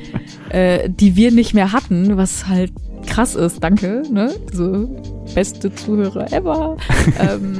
äh, 0.50 0.90
die 0.90 1.16
wir 1.16 1.30
nicht 1.30 1.54
mehr 1.54 1.72
hatten, 1.72 2.16
was 2.16 2.48
halt 2.48 2.72
krass 3.08 3.34
ist. 3.34 3.62
Danke, 3.62 4.02
ne? 4.10 4.32
So 4.52 4.88
beste 5.34 5.74
Zuhörer 5.74 6.32
ever. 6.32 6.76
ähm, 7.18 7.58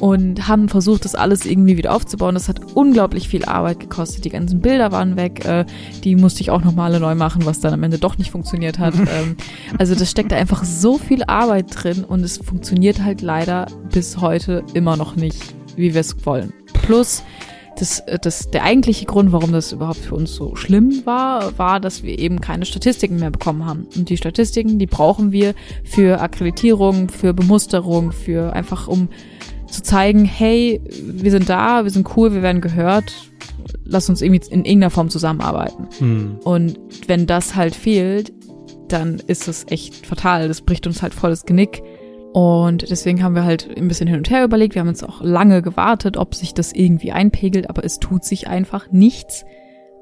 und 0.00 0.48
haben 0.48 0.68
versucht, 0.68 1.04
das 1.04 1.14
alles 1.14 1.46
irgendwie 1.46 1.76
wieder 1.76 1.94
aufzubauen. 1.94 2.34
Das 2.34 2.48
hat 2.48 2.74
unglaublich 2.74 3.28
viel 3.28 3.44
Arbeit 3.44 3.78
gekostet. 3.78 4.24
Die 4.24 4.30
ganzen 4.30 4.60
Bilder 4.60 4.90
waren 4.90 5.16
weg. 5.16 5.44
Äh, 5.44 5.64
die 6.02 6.16
musste 6.16 6.40
ich 6.40 6.50
auch 6.50 6.64
nochmal 6.64 6.90
alle 6.90 7.00
neu 7.00 7.14
machen, 7.14 7.46
was 7.46 7.60
dann 7.60 7.72
am 7.72 7.82
Ende 7.84 7.98
doch 7.98 8.18
nicht 8.18 8.32
funktioniert 8.32 8.80
hat. 8.80 8.94
ähm, 8.98 9.36
also 9.78 9.94
das 9.94 10.10
steckt 10.10 10.32
da 10.32 10.36
einfach 10.36 10.64
so 10.64 10.98
viel 10.98 11.22
Arbeit 11.24 11.66
drin 11.70 12.04
und 12.04 12.24
es 12.24 12.38
funktioniert 12.38 13.04
halt 13.04 13.22
leider 13.22 13.66
bis 13.92 14.20
heute 14.20 14.64
immer 14.74 14.96
noch 14.96 15.14
nicht, 15.14 15.54
wie 15.76 15.94
wir 15.94 16.00
es 16.00 16.26
wollen. 16.26 16.52
Plus, 16.72 17.22
das, 17.78 18.00
äh, 18.00 18.18
das, 18.20 18.50
der 18.50 18.64
eigentliche 18.64 19.06
Grund, 19.06 19.32
warum 19.32 19.52
das 19.52 19.72
überhaupt 19.72 19.98
für 19.98 20.14
uns 20.14 20.34
so 20.34 20.56
schlimm 20.56 21.02
war, 21.04 21.58
war, 21.58 21.80
dass 21.80 22.02
wir 22.02 22.18
eben 22.18 22.40
keine 22.40 22.66
Statistiken 22.66 23.18
mehr 23.18 23.30
bekommen 23.30 23.66
haben. 23.66 23.86
Und 23.96 24.08
die 24.08 24.16
Statistiken, 24.16 24.78
die 24.78 24.86
brauchen 24.86 25.32
wir 25.32 25.54
für 25.84 26.20
Akkreditierung, 26.20 27.08
für 27.08 27.32
Bemusterung, 27.34 28.12
für 28.12 28.52
einfach 28.52 28.88
um 28.88 29.08
zu 29.66 29.82
zeigen, 29.82 30.24
hey, 30.24 30.82
wir 31.02 31.30
sind 31.30 31.48
da, 31.48 31.84
wir 31.84 31.90
sind 31.90 32.16
cool, 32.16 32.34
wir 32.34 32.42
werden 32.42 32.60
gehört, 32.60 33.12
lass 33.84 34.08
uns 34.08 34.20
irgendwie 34.20 34.42
in 34.50 34.64
irgendeiner 34.64 34.90
Form 34.90 35.08
zusammenarbeiten. 35.08 35.88
Hm. 35.98 36.38
Und 36.44 36.78
wenn 37.06 37.26
das 37.26 37.56
halt 37.56 37.74
fehlt, 37.74 38.32
dann 38.88 39.22
ist 39.26 39.48
es 39.48 39.64
echt 39.68 40.06
fatal. 40.06 40.48
Das 40.48 40.60
bricht 40.60 40.86
uns 40.86 41.02
halt 41.02 41.14
voll 41.14 41.30
das 41.30 41.46
Genick. 41.46 41.82
Und 42.32 42.88
deswegen 42.90 43.22
haben 43.22 43.34
wir 43.34 43.44
halt 43.44 43.68
ein 43.76 43.88
bisschen 43.88 44.06
hin 44.08 44.16
und 44.16 44.30
her 44.30 44.42
überlegt. 44.44 44.74
Wir 44.74 44.80
haben 44.80 44.88
jetzt 44.88 45.06
auch 45.06 45.20
lange 45.20 45.60
gewartet, 45.60 46.16
ob 46.16 46.34
sich 46.34 46.54
das 46.54 46.72
irgendwie 46.72 47.12
einpegelt, 47.12 47.68
aber 47.68 47.84
es 47.84 47.98
tut 47.98 48.24
sich 48.24 48.48
einfach 48.48 48.90
nichts. 48.90 49.44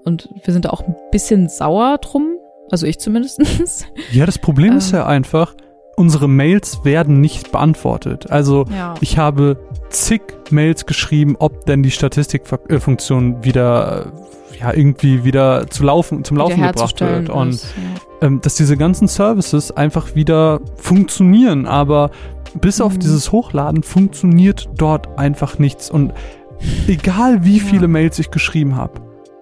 Und 0.05 0.29
wir 0.45 0.53
sind 0.53 0.65
da 0.65 0.71
auch 0.71 0.83
ein 0.87 0.95
bisschen 1.11 1.49
sauer 1.49 1.99
drum. 1.99 2.37
Also 2.71 2.87
ich 2.87 2.99
zumindestens. 3.01 3.87
Ja, 4.13 4.27
das 4.27 4.39
Problem 4.39 4.77
ist 4.77 4.93
Ähm. 4.93 4.99
ja 5.01 5.07
einfach, 5.07 5.55
unsere 5.97 6.29
Mails 6.29 6.85
werden 6.85 7.21
nicht 7.21 7.51
beantwortet. 7.53 8.31
Also 8.31 8.65
Ja. 8.75 8.95
ich 9.01 9.19
habe 9.19 9.59
zig 9.91 10.23
Mails 10.51 10.87
geschrieben, 10.87 11.35
ob 11.39 11.67
denn 11.67 11.83
die 11.83 11.91
Statistikfunktion 11.91 13.45
wieder 13.45 14.13
ja 14.61 14.73
irgendwie 14.73 15.25
wieder 15.25 15.67
zu 15.69 15.83
laufen 15.85 16.23
zum 16.25 16.37
Laufen 16.37 16.61
gebracht 16.63 17.01
wird 17.01 17.29
und 17.31 17.51
ist, 17.51 17.65
ja. 17.77 18.01
Ähm, 18.21 18.41
dass 18.41 18.55
diese 18.55 18.77
ganzen 18.77 19.09
Services 19.09 19.71
einfach 19.73 20.15
wieder 20.15 20.61
funktionieren, 20.77 21.67
aber 21.67 22.11
bis 22.61 22.81
auf 22.81 22.95
Mhm. 22.95 22.99
dieses 23.01 23.33
Hochladen 23.33 23.83
funktioniert 23.83 24.69
dort 24.77 25.19
einfach 25.19 25.59
nichts 25.59 25.91
und 25.91 26.13
egal 26.89 27.45
wie 27.45 27.59
Ja. 27.59 27.65
viele 27.65 27.89
Mails 27.89 28.19
ich 28.19 28.31
geschrieben 28.31 28.77
habe, 28.77 29.01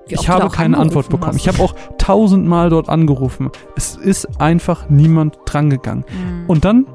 ich 0.09 0.29
habe 0.29 0.49
keine 0.49 0.79
Antwort 0.79 1.09
bekommen. 1.09 1.33
hast. 1.33 1.37
Ich 1.37 1.49
habe 1.49 1.63
auch 1.63 1.75
tausendmal 1.99 2.71
dort 2.71 2.89
angerufen. 2.89 3.51
Es 3.77 3.95
ist 3.97 4.41
einfach 4.41 4.89
niemand 4.89 5.37
drangegangen. 5.45 6.05
Mhm. 6.09 6.45
Und 6.49 6.65
dann, 6.65 6.87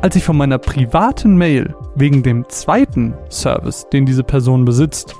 als 0.00 0.16
ich 0.16 0.24
von 0.24 0.36
meiner 0.36 0.56
privaten 0.58 1.36
Mail 1.36 1.74
wegen 1.94 2.22
dem 2.22 2.48
zweiten 2.48 3.12
Service, 3.28 3.86
den 3.92 4.06
diese 4.06 4.24
Person 4.24 4.64
besitzt, 4.64 5.14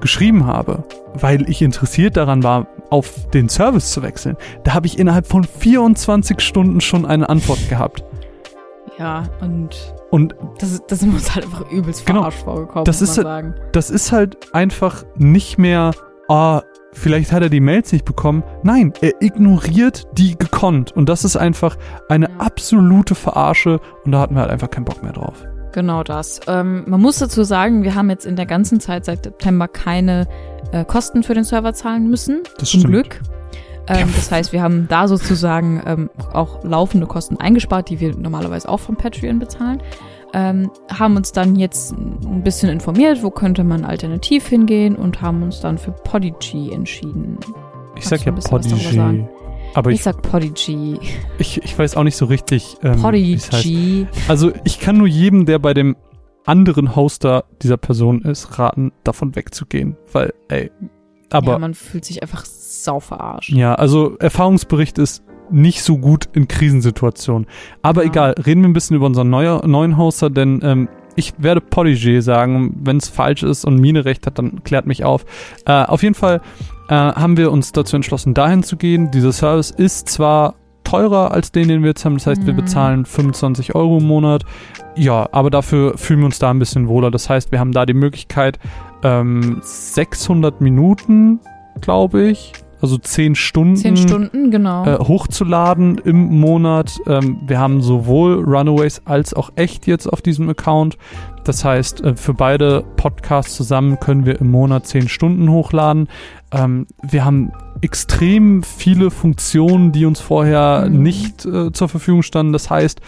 geschrieben 0.00 0.46
habe, 0.46 0.84
weil 1.14 1.48
ich 1.48 1.62
interessiert 1.62 2.16
daran 2.16 2.42
war, 2.42 2.66
auf 2.90 3.12
den 3.32 3.48
Service 3.48 3.90
zu 3.92 4.02
wechseln, 4.02 4.36
da 4.64 4.74
habe 4.74 4.86
ich 4.86 4.98
innerhalb 4.98 5.26
von 5.26 5.44
24 5.44 6.40
Stunden 6.40 6.80
schon 6.80 7.04
eine 7.06 7.28
Antwort 7.28 7.68
gehabt. 7.68 8.04
ja, 8.98 9.24
und 9.40 9.76
Und 10.10 10.34
das, 10.60 10.80
das 10.86 11.02
ist 11.02 11.08
uns 11.08 11.34
halt 11.34 11.44
einfach 11.46 11.70
übelst 11.70 12.06
Genau. 12.06 12.20
verarscht 12.20 12.44
vorgekommen, 12.44 12.84
Das 12.84 13.02
ist 13.02 13.18
halt- 13.22 13.54
das 13.72 13.90
ist 13.90 14.12
halt 14.12 14.54
einfach 14.54 15.04
nicht 15.16 15.58
mehr, 15.58 15.90
ah, 16.28 16.62
vielleicht 16.92 17.32
hat 17.32 17.42
er 17.42 17.48
die 17.50 17.60
Mails 17.60 17.92
nicht 17.92 18.04
bekommen. 18.04 18.42
Nein, 18.62 18.92
er 19.02 19.20
ignoriert 19.20 20.06
die 20.16 20.38
gekonnt. 20.38 20.92
Und 20.92 21.08
das 21.08 21.24
ist 21.24 21.36
einfach 21.36 21.76
eine 22.08 22.40
absolute 22.40 23.14
Verarsche 23.14 23.80
und 24.04 24.12
da 24.12 24.20
hatten 24.20 24.34
wir 24.36 24.40
halt 24.42 24.50
einfach 24.52 24.70
keinen 24.70 24.84
Bock 24.84 25.02
mehr 25.02 25.12
drauf. 25.12 25.44
Genau 25.76 26.02
das. 26.02 26.40
Ähm, 26.46 26.84
man 26.86 27.02
muss 27.02 27.18
dazu 27.18 27.44
sagen, 27.44 27.82
wir 27.82 27.94
haben 27.94 28.08
jetzt 28.08 28.24
in 28.24 28.34
der 28.34 28.46
ganzen 28.46 28.80
Zeit 28.80 29.04
seit 29.04 29.24
September 29.24 29.68
keine 29.68 30.26
äh, 30.72 30.86
Kosten 30.86 31.22
für 31.22 31.34
den 31.34 31.44
Server 31.44 31.74
zahlen 31.74 32.08
müssen. 32.08 32.44
Das 32.58 32.70
zum 32.70 32.80
stimmt. 32.80 32.94
Glück. 32.94 33.20
Ähm, 33.86 34.08
das 34.16 34.32
heißt, 34.32 34.54
wir 34.54 34.62
haben 34.62 34.88
da 34.88 35.06
sozusagen 35.06 35.82
ähm, 35.84 36.08
auch 36.32 36.64
laufende 36.64 37.06
Kosten 37.06 37.36
eingespart, 37.36 37.90
die 37.90 38.00
wir 38.00 38.16
normalerweise 38.16 38.70
auch 38.70 38.80
von 38.80 38.96
Patreon 38.96 39.38
bezahlen. 39.38 39.82
Ähm, 40.32 40.70
haben 40.90 41.14
uns 41.14 41.32
dann 41.32 41.56
jetzt 41.56 41.92
ein 41.92 42.42
bisschen 42.42 42.70
informiert, 42.70 43.22
wo 43.22 43.28
könnte 43.28 43.62
man 43.62 43.84
alternativ 43.84 44.46
hingehen 44.46 44.96
und 44.96 45.20
haben 45.20 45.42
uns 45.42 45.60
dann 45.60 45.76
für 45.76 45.92
Podigy 45.92 46.72
entschieden. 46.72 47.36
Ich 47.96 48.08
Kannst 48.08 48.08
sag 48.08 48.24
ja 48.24 48.32
Podigy. 48.32 49.26
Aber 49.76 49.90
Ich, 49.90 49.96
ich, 49.98 50.02
sag 50.04 50.22
Podigy. 50.22 50.98
ich, 51.38 51.62
ich 51.62 51.78
weiß 51.78 51.96
auch 51.96 52.02
nicht 52.02 52.16
so 52.16 52.24
richtig, 52.24 52.76
ähm. 52.82 53.00
Podigy. 53.02 54.06
Also 54.26 54.50
ich 54.64 54.80
kann 54.80 54.96
nur 54.96 55.06
jedem, 55.06 55.44
der 55.44 55.58
bei 55.58 55.74
dem 55.74 55.96
anderen 56.46 56.96
Hoster 56.96 57.44
dieser 57.62 57.76
Person 57.76 58.22
ist, 58.22 58.58
raten, 58.58 58.92
davon 59.04 59.36
wegzugehen. 59.36 59.96
Weil, 60.12 60.32
ey. 60.48 60.70
Aber 61.30 61.52
ja, 61.52 61.58
man 61.58 61.74
fühlt 61.74 62.04
sich 62.04 62.22
einfach 62.22 62.44
sau 62.46 63.00
verarscht. 63.00 63.50
Ja, 63.50 63.74
also 63.74 64.16
Erfahrungsbericht 64.18 64.96
ist 64.98 65.22
nicht 65.50 65.82
so 65.82 65.98
gut 65.98 66.28
in 66.32 66.48
Krisensituationen. 66.48 67.46
Aber 67.82 68.02
Ja. 68.02 68.08
egal, 68.08 68.34
reden 68.46 68.62
wir 68.62 68.68
ein 68.68 68.72
bisschen 68.72 68.96
über 68.96 69.06
unseren 69.06 69.28
neuer, 69.28 69.66
neuen 69.66 69.96
Hoster, 69.98 70.30
denn 70.30 70.60
ähm, 70.62 70.88
ich 71.16 71.34
werde 71.38 71.60
Podigé 71.60 72.20
sagen. 72.22 72.76
Wenn 72.82 72.96
es 72.98 73.08
falsch 73.08 73.42
ist 73.42 73.64
und 73.64 73.76
Mine 73.80 74.04
recht 74.04 74.26
hat, 74.26 74.38
dann 74.38 74.62
klärt 74.64 74.86
mich 74.86 75.04
auf. 75.04 75.24
Äh, 75.66 75.72
auf 75.84 76.02
jeden 76.02 76.14
Fall 76.14 76.40
äh, 76.88 76.94
haben 76.94 77.36
wir 77.36 77.50
uns 77.52 77.72
dazu 77.72 77.96
entschlossen, 77.96 78.34
dahin 78.34 78.62
zu 78.62 78.76
gehen. 78.76 79.10
Dieser 79.10 79.32
Service 79.32 79.70
ist 79.70 80.08
zwar 80.08 80.54
teurer 80.84 81.32
als 81.32 81.50
den, 81.50 81.68
den 81.68 81.82
wir 81.82 81.88
jetzt 81.88 82.04
haben. 82.04 82.14
Das 82.14 82.26
heißt, 82.26 82.46
wir 82.46 82.52
Mhm. 82.52 82.58
bezahlen 82.58 83.04
25 83.04 83.74
Euro 83.74 83.98
im 83.98 84.04
Monat. 84.06 84.44
Ja, 84.94 85.28
aber 85.32 85.50
dafür 85.50 85.98
fühlen 85.98 86.20
wir 86.20 86.26
uns 86.26 86.38
da 86.38 86.50
ein 86.50 86.58
bisschen 86.60 86.86
wohler. 86.88 87.10
Das 87.10 87.28
heißt, 87.28 87.50
wir 87.52 87.58
haben 87.58 87.72
da 87.72 87.86
die 87.86 87.94
Möglichkeit, 87.94 88.58
ähm, 89.02 89.58
600 89.62 90.60
Minuten, 90.60 91.40
glaube 91.80 92.22
ich, 92.28 92.52
also 92.80 92.98
10 92.98 93.34
Stunden, 93.34 93.76
Zehn 93.76 93.96
Stunden, 93.96 94.50
genau. 94.50 94.84
Äh, 94.84 94.98
hochzuladen 94.98 95.98
im 96.04 96.38
Monat. 96.38 96.98
Ähm, 97.06 97.38
wir 97.46 97.58
haben 97.58 97.80
sowohl 97.82 98.34
Runaways 98.44 99.02
als 99.04 99.34
auch 99.34 99.50
echt 99.56 99.86
jetzt 99.86 100.06
auf 100.06 100.20
diesem 100.22 100.48
Account. 100.48 100.98
Das 101.44 101.64
heißt, 101.64 102.02
äh, 102.02 102.16
für 102.16 102.34
beide 102.34 102.84
Podcasts 102.96 103.54
zusammen 103.54 103.98
können 104.00 104.26
wir 104.26 104.40
im 104.40 104.50
Monat 104.50 104.86
10 104.86 105.08
Stunden 105.08 105.50
hochladen. 105.50 106.08
Ähm, 106.52 106.86
wir 107.02 107.24
haben 107.24 107.52
extrem 107.80 108.62
viele 108.62 109.10
Funktionen, 109.10 109.92
die 109.92 110.04
uns 110.06 110.20
vorher 110.20 110.86
Mhm. 110.88 111.02
nicht 111.02 111.46
äh, 111.46 111.72
zur 111.72 111.88
Verfügung 111.88 112.22
standen. 112.22 112.52
Das 112.52 112.68
heißt, 112.70 113.00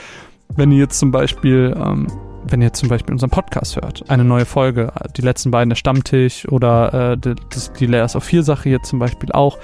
wenn 0.57 0.73
ihr 0.73 0.79
jetzt 0.79 0.99
zum 0.99 1.11
Beispiel, 1.11 1.75
ähm, 1.79 2.07
wenn 2.51 2.63
ihr 2.63 2.73
zum 2.73 2.89
Beispiel 2.89 3.13
unseren 3.13 3.31
Podcast 3.31 3.77
hört, 3.77 4.05
eine 4.09 4.25
neue 4.25 4.45
Folge, 4.45 4.93
die 5.17 5.23
letzten 5.23 5.51
beiden 5.51 5.71
der 5.71 5.77
Stammtisch 5.77 6.49
oder 6.49 7.13
äh, 7.13 7.19
die, 7.19 7.35
die 7.79 7.87
Layers 7.87 8.17
of 8.17 8.25
4 8.25 8.43
Sache 8.43 8.69
jetzt 8.69 8.89
zum 8.89 8.99
Beispiel 8.99 9.33
auch, 9.33 9.59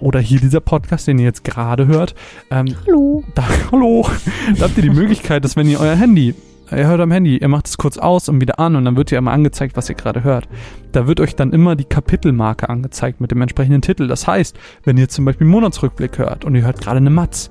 oder 0.00 0.20
hier 0.20 0.40
dieser 0.40 0.60
Podcast, 0.60 1.06
den 1.06 1.18
ihr 1.18 1.26
jetzt 1.26 1.44
gerade 1.44 1.86
hört, 1.86 2.14
ähm, 2.50 2.74
Hallo. 2.86 3.24
da, 3.34 3.44
hallo, 3.72 4.06
da 4.56 4.64
habt 4.64 4.76
ihr 4.76 4.82
die 4.82 4.90
Möglichkeit, 4.90 5.44
dass 5.44 5.56
wenn 5.56 5.68
ihr 5.68 5.80
euer 5.80 5.94
Handy, 5.94 6.34
ihr 6.70 6.86
hört 6.86 7.00
am 7.00 7.10
Handy, 7.10 7.38
ihr 7.38 7.48
macht 7.48 7.66
es 7.66 7.76
kurz 7.76 7.98
aus 7.98 8.28
und 8.28 8.40
wieder 8.40 8.58
an 8.58 8.76
und 8.76 8.84
dann 8.84 8.96
wird 8.96 9.12
ihr 9.12 9.18
immer 9.18 9.32
angezeigt, 9.32 9.76
was 9.76 9.88
ihr 9.88 9.94
gerade 9.94 10.24
hört. 10.24 10.48
Da 10.92 11.06
wird 11.06 11.20
euch 11.20 11.36
dann 11.36 11.52
immer 11.52 11.76
die 11.76 11.84
Kapitelmarke 11.84 12.68
angezeigt 12.68 13.20
mit 13.20 13.30
dem 13.30 13.42
entsprechenden 13.42 13.82
Titel. 13.82 14.06
Das 14.06 14.26
heißt, 14.26 14.56
wenn 14.84 14.96
ihr 14.96 15.08
zum 15.08 15.24
Beispiel 15.24 15.44
einen 15.44 15.52
Monatsrückblick 15.52 16.18
hört 16.18 16.44
und 16.44 16.54
ihr 16.54 16.62
hört 16.62 16.80
gerade 16.80 16.98
eine 16.98 17.10
Matz, 17.10 17.50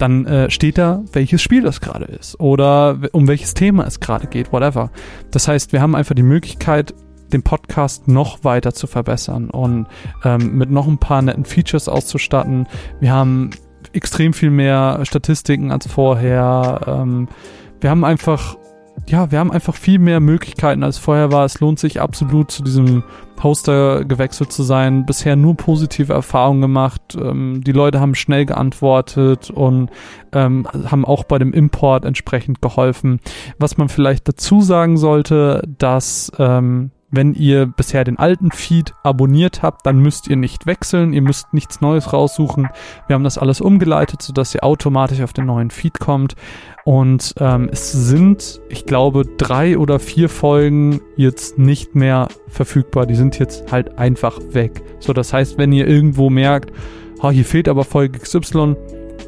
dann 0.00 0.26
äh, 0.26 0.50
steht 0.50 0.78
da, 0.78 1.02
welches 1.12 1.42
Spiel 1.42 1.62
das 1.62 1.80
gerade 1.80 2.06
ist 2.06 2.38
oder 2.40 2.98
um 3.12 3.28
welches 3.28 3.54
Thema 3.54 3.86
es 3.86 4.00
gerade 4.00 4.26
geht, 4.26 4.52
whatever. 4.52 4.90
Das 5.30 5.48
heißt, 5.48 5.72
wir 5.72 5.80
haben 5.80 5.94
einfach 5.94 6.14
die 6.14 6.22
Möglichkeit, 6.22 6.94
den 7.32 7.42
Podcast 7.42 8.08
noch 8.08 8.42
weiter 8.42 8.72
zu 8.74 8.86
verbessern 8.86 9.50
und 9.50 9.86
ähm, 10.24 10.56
mit 10.56 10.70
noch 10.70 10.88
ein 10.88 10.98
paar 10.98 11.22
netten 11.22 11.44
Features 11.44 11.88
auszustatten. 11.88 12.66
Wir 12.98 13.12
haben 13.12 13.50
extrem 13.92 14.32
viel 14.32 14.50
mehr 14.50 15.00
Statistiken 15.04 15.70
als 15.70 15.86
vorher. 15.86 16.80
Ähm, 16.86 17.28
wir 17.80 17.90
haben 17.90 18.04
einfach, 18.04 18.56
ja, 19.08 19.30
wir 19.30 19.38
haben 19.38 19.52
einfach 19.52 19.74
viel 19.74 19.98
mehr 19.98 20.20
Möglichkeiten 20.20 20.82
als 20.82 20.98
vorher 20.98 21.32
war. 21.32 21.44
Es 21.44 21.60
lohnt 21.60 21.78
sich 21.78 22.00
absolut 22.00 22.50
zu 22.50 22.62
diesem 22.62 23.02
Poster 23.36 24.04
gewechselt 24.04 24.52
zu 24.52 24.62
sein. 24.62 25.06
Bisher 25.06 25.34
nur 25.34 25.56
positive 25.56 26.12
Erfahrungen 26.12 26.60
gemacht. 26.60 27.16
Ähm, 27.20 27.62
die 27.64 27.72
Leute 27.72 27.98
haben 27.98 28.14
schnell 28.14 28.46
geantwortet 28.46 29.50
und 29.50 29.90
ähm, 30.32 30.68
haben 30.72 31.04
auch 31.04 31.24
bei 31.24 31.38
dem 31.38 31.52
Import 31.52 32.04
entsprechend 32.04 32.60
geholfen. 32.60 33.20
Was 33.58 33.78
man 33.78 33.88
vielleicht 33.88 34.28
dazu 34.28 34.60
sagen 34.60 34.96
sollte, 34.96 35.62
dass 35.78 36.30
ähm, 36.38 36.90
wenn 37.10 37.34
ihr 37.34 37.66
bisher 37.66 38.04
den 38.04 38.18
alten 38.18 38.50
Feed 38.52 38.94
abonniert 39.02 39.62
habt, 39.62 39.84
dann 39.86 39.98
müsst 39.98 40.28
ihr 40.28 40.36
nicht 40.36 40.66
wechseln, 40.66 41.12
ihr 41.12 41.22
müsst 41.22 41.52
nichts 41.52 41.80
Neues 41.80 42.12
raussuchen. 42.12 42.68
Wir 43.06 43.14
haben 43.14 43.24
das 43.24 43.38
alles 43.38 43.60
umgeleitet, 43.60 44.22
sodass 44.22 44.54
ihr 44.54 44.64
automatisch 44.64 45.20
auf 45.20 45.32
den 45.32 45.46
neuen 45.46 45.70
Feed 45.70 45.98
kommt. 45.98 46.36
Und 46.84 47.34
ähm, 47.38 47.68
es 47.72 47.92
sind, 47.92 48.60
ich 48.68 48.86
glaube, 48.86 49.24
drei 49.24 49.76
oder 49.76 49.98
vier 49.98 50.28
Folgen 50.28 51.00
jetzt 51.16 51.58
nicht 51.58 51.94
mehr 51.94 52.28
verfügbar. 52.48 53.06
Die 53.06 53.16
sind 53.16 53.38
jetzt 53.38 53.70
halt 53.70 53.98
einfach 53.98 54.38
weg. 54.52 54.82
So, 55.00 55.12
das 55.12 55.32
heißt, 55.32 55.58
wenn 55.58 55.72
ihr 55.72 55.86
irgendwo 55.86 56.30
merkt, 56.30 56.72
oh, 57.22 57.30
hier 57.30 57.44
fehlt 57.44 57.68
aber 57.68 57.84
Folge 57.84 58.18
XY, 58.18 58.76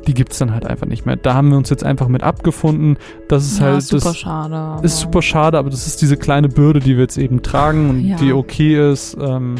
die 0.06 0.14
gibt's 0.14 0.38
dann 0.38 0.52
halt 0.52 0.66
einfach 0.66 0.86
nicht 0.86 1.06
mehr. 1.06 1.16
Da 1.16 1.34
haben 1.34 1.50
wir 1.50 1.56
uns 1.56 1.70
jetzt 1.70 1.84
einfach 1.84 2.08
mit 2.08 2.22
abgefunden. 2.22 2.96
Das 3.28 3.44
ist 3.44 3.60
ja, 3.60 3.66
halt 3.66 3.82
super 3.82 4.04
das 4.04 4.18
schade. 4.18 4.84
ist 4.86 4.98
super 5.00 5.22
schade, 5.22 5.58
aber 5.58 5.70
das 5.70 5.86
ist 5.86 6.02
diese 6.02 6.16
kleine 6.16 6.48
Bürde, 6.48 6.80
die 6.80 6.94
wir 6.96 7.02
jetzt 7.02 7.18
eben 7.18 7.42
tragen 7.42 7.90
und 7.90 8.00
Ja. 8.00 8.16
die 8.16 8.32
okay 8.32 8.90
ist. 8.92 9.16
Ähm, 9.20 9.56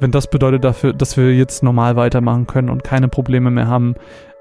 wenn 0.00 0.10
das 0.10 0.28
bedeutet 0.28 0.64
dafür, 0.64 0.92
dass 0.92 1.16
wir 1.16 1.34
jetzt 1.34 1.62
normal 1.62 1.94
weitermachen 1.96 2.46
können 2.46 2.70
und 2.70 2.82
keine 2.82 3.08
Probleme 3.08 3.50
mehr 3.50 3.68
haben. 3.68 3.94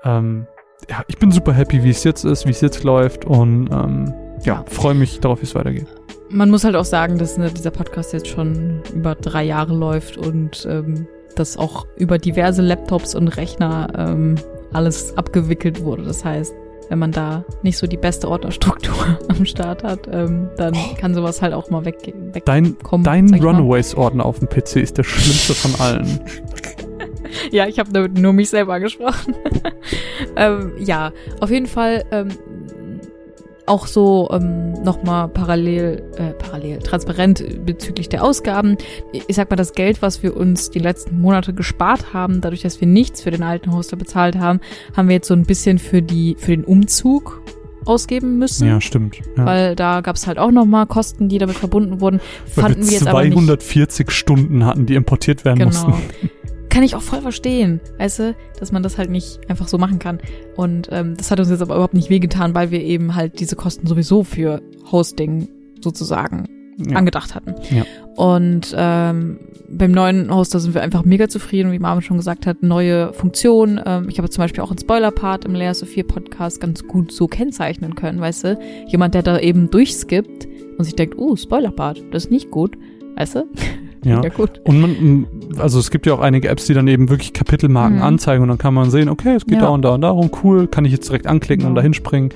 Ähm, 0.04 0.48
ja, 0.90 1.04
ich 1.08 1.18
bin 1.20 1.32
super 1.32 1.54
happy, 1.54 1.84
wie 1.84 1.92
es 1.92 2.04
jetzt 2.04 2.26
ist, 2.26 2.46
wie 2.48 2.52
es 2.52 2.62
jetzt 2.62 2.84
läuft 2.84 3.26
und 3.26 3.70
ähm, 3.72 4.14
ja, 4.44 4.64
freue 4.68 4.96
mich 4.96 5.20
darauf, 5.20 5.42
wie 5.42 5.46
es 5.46 5.54
weitergeht. 5.54 5.86
Man 6.32 6.50
muss 6.50 6.64
halt 6.64 6.76
auch 6.76 6.86
sagen, 6.86 7.20
dass 7.20 7.38
ne, 7.38 7.52
dieser 7.52 7.70
Podcast 7.72 8.14
jetzt 8.14 8.28
schon 8.28 8.82
über 8.96 9.14
drei 9.16 9.44
Jahre 9.44 9.76
läuft 9.76 10.18
und 10.18 10.66
ähm, 10.68 11.06
dass 11.36 11.58
auch 11.58 11.86
über 11.98 12.18
diverse 12.18 12.62
Laptops 12.64 13.14
und 13.14 13.28
Rechner 13.28 13.88
ähm, 13.96 14.36
alles 14.74 15.18
abgewickelt 15.18 15.84
wurde. 15.84 16.04
Das 16.04 16.24
heißt, 16.24 16.54
wenn 16.90 17.00
man 17.00 17.12
da 17.12 17.46
nicht 17.64 17.78
so 17.78 17.88
die 17.88 17.98
beste 17.98 18.28
Ordnerstruktur 18.28 19.18
am 19.30 19.46
Start 19.46 19.84
hat, 19.84 20.10
ähm, 20.12 20.50
dann 20.58 20.76
kann 21.00 21.14
sowas 21.14 21.42
halt 21.42 21.54
auch 21.54 21.70
mal 21.70 21.86
weg, 21.86 21.98
Dein, 22.46 22.72
wegkommen. 22.72 23.04
dein. 23.06 23.34
Runaways-Ordner 23.34 24.26
auf 24.26 24.40
dem 24.40 24.50
PC 24.50 24.78
ist 24.78 24.98
der 24.98 25.04
schlimmste 25.04 25.54
von 25.54 25.76
allen. 25.80 26.20
Ja, 27.50 27.66
ich 27.66 27.80
habe 27.80 27.92
damit 27.94 28.20
nur 28.20 28.34
mich 28.34 28.50
selber 28.50 28.74
angesprochen. 28.74 29.34
ähm, 30.36 30.74
ja, 30.80 31.12
auf 31.40 31.50
jeden 31.50 31.66
Fall 31.66 32.04
ähm, 32.12 32.28
auch 33.72 33.88
so 33.88 34.30
ähm, 34.34 34.74
nochmal 34.84 35.30
parallel, 35.30 36.04
äh, 36.18 36.34
parallel, 36.34 36.80
transparent 36.80 37.66
bezüglich 37.66 38.10
der 38.10 38.22
Ausgaben. 38.24 38.78
Ich 39.14 39.36
sag 39.36 39.50
mal, 39.50 39.56
das 39.56 39.72
Geld, 39.74 40.02
was 40.02 40.22
wir 40.24 40.36
uns 40.36 40.70
die 40.70 40.80
letzten 40.80 41.22
Monate 41.22 41.54
gespart 41.54 42.14
haben, 42.14 42.42
dadurch, 42.42 42.62
dass 42.62 42.82
wir 42.82 42.88
nichts 42.88 43.22
für 43.22 43.32
den 43.32 43.44
alten 43.44 43.72
Hoster 43.74 43.96
bezahlt 43.96 44.38
haben, 44.38 44.60
haben 44.96 45.08
wir 45.08 45.16
jetzt 45.16 45.28
so 45.30 45.34
ein 45.34 45.44
bisschen 45.44 45.80
für 45.80 46.02
die, 46.02 46.36
für 46.38 46.52
den 46.52 46.66
Umzug 46.66 47.42
ausgeben 47.86 48.38
müssen. 48.38 48.68
Ja, 48.68 48.82
stimmt. 48.82 49.22
Ja. 49.38 49.46
Weil 49.46 49.76
da 49.76 50.02
gab 50.02 50.18
es 50.18 50.28
halt 50.28 50.38
auch 50.38 50.52
nochmal 50.52 50.86
Kosten, 50.86 51.30
die 51.30 51.38
damit 51.38 51.56
verbunden 51.56 52.02
wurden. 52.02 52.20
Weil 52.56 52.64
Fanden 52.64 52.82
wir 52.82 52.88
wir 52.88 52.94
jetzt 52.94 53.08
aber 53.08 53.24
nicht. 53.24 53.34
240 53.34 54.12
Stunden 54.12 54.66
hatten, 54.66 54.86
die 54.86 54.96
importiert 54.96 55.46
werden 55.46 55.60
Genau. 55.60 55.88
mussten. 55.88 55.94
Kann 56.72 56.84
ich 56.84 56.96
auch 56.96 57.02
voll 57.02 57.22
verstehen, 57.22 57.80
weißt 58.00 58.20
du, 58.20 58.36
dass 58.60 58.72
man 58.72 58.82
das 58.82 58.98
halt 58.98 59.10
nicht 59.10 59.40
einfach 59.50 59.68
so 59.68 59.78
machen 59.78 60.00
kann. 60.00 60.20
Und 60.56 60.88
ähm, 60.92 61.16
das 61.18 61.30
hat 61.30 61.40
uns 61.40 61.50
jetzt 61.50 61.62
aber 61.62 61.76
überhaupt 61.76 61.94
nicht 61.94 62.10
wehgetan, 62.10 62.56
weil 62.56 62.72
wir 62.72 62.82
eben 62.82 63.16
halt 63.16 63.40
diese 63.40 63.56
Kosten 63.56 63.86
sowieso 63.88 64.24
für 64.24 64.62
Hosting 64.92 65.50
sozusagen 65.82 66.48
Ja. 66.78 66.96
angedacht 66.96 67.36
hatten. 67.36 67.56
Ja. 67.70 67.84
Und 68.16 68.74
ähm, 68.78 69.40
beim 69.70 69.92
neuen 69.92 70.34
Hoster 70.34 70.60
sind 70.60 70.74
wir 70.74 70.82
einfach 70.82 71.04
mega 71.06 71.28
zufrieden, 71.28 71.72
wie 71.72 71.80
Marvin 71.80 72.02
schon 72.02 72.18
gesagt 72.18 72.46
hat, 72.48 72.64
neue 72.64 73.14
Funktionen. 73.14 73.80
Ähm, 73.86 74.08
ich 74.10 74.18
habe 74.18 74.30
zum 74.30 74.42
Beispiel 74.44 74.64
auch 74.64 74.70
einen 74.72 74.80
Spoiler-Part 74.80 75.46
im 75.46 75.54
Layer 75.56 75.74
Sophia 75.74 76.04
Podcast 76.04 76.60
ganz 76.62 76.84
gut 76.88 77.12
so 77.12 77.28
kennzeichnen 77.28 77.96
können, 77.96 78.20
weißt 78.22 78.44
du? 78.46 78.60
Jemand, 78.88 79.14
der 79.14 79.24
da 79.24 79.40
eben 79.40 79.70
durchskippt 79.70 80.48
und 80.78 80.84
sich 80.86 80.96
denkt, 80.96 81.16
oh, 81.18 81.36
Spoiler-Part, 81.36 82.04
das 82.12 82.26
ist 82.26 82.32
nicht 82.32 82.50
gut, 82.52 82.78
weißt 83.16 83.36
du? 83.36 83.44
Ja. 84.04 84.22
Ja, 84.24 84.30
gut. 84.30 84.60
Und 84.64 84.82
man, 84.82 85.28
also 85.58 85.78
es 85.80 85.92
gibt 85.92 86.06
ja 86.08 86.14
auch 86.14 86.20
einige 86.22 86.48
Apps, 86.50 86.66
die 86.66 86.74
dann 86.74 86.88
eben 86.88 87.10
wirklich 87.10 87.34
Kapitelmarken 87.34 87.98
Mhm. 87.98 88.04
anzeigen 88.04 88.42
und 88.42 88.50
dann 88.50 88.58
kann 88.58 88.74
man 88.74 88.90
sehen, 88.90 89.10
okay, 89.10 89.36
es 89.36 89.46
geht 89.46 89.56
Ja. 89.60 89.62
da 89.66 89.68
und 89.70 89.84
da 89.84 89.90
und 89.94 90.02
darum, 90.02 90.32
cool, 90.44 90.68
kann 90.68 90.86
ich 90.86 90.92
jetzt 90.92 91.08
direkt 91.08 91.28
anklicken 91.28 91.66
und 91.66 91.72
Genau. 91.72 91.76
dahin 91.82 91.94
springen. 91.94 92.30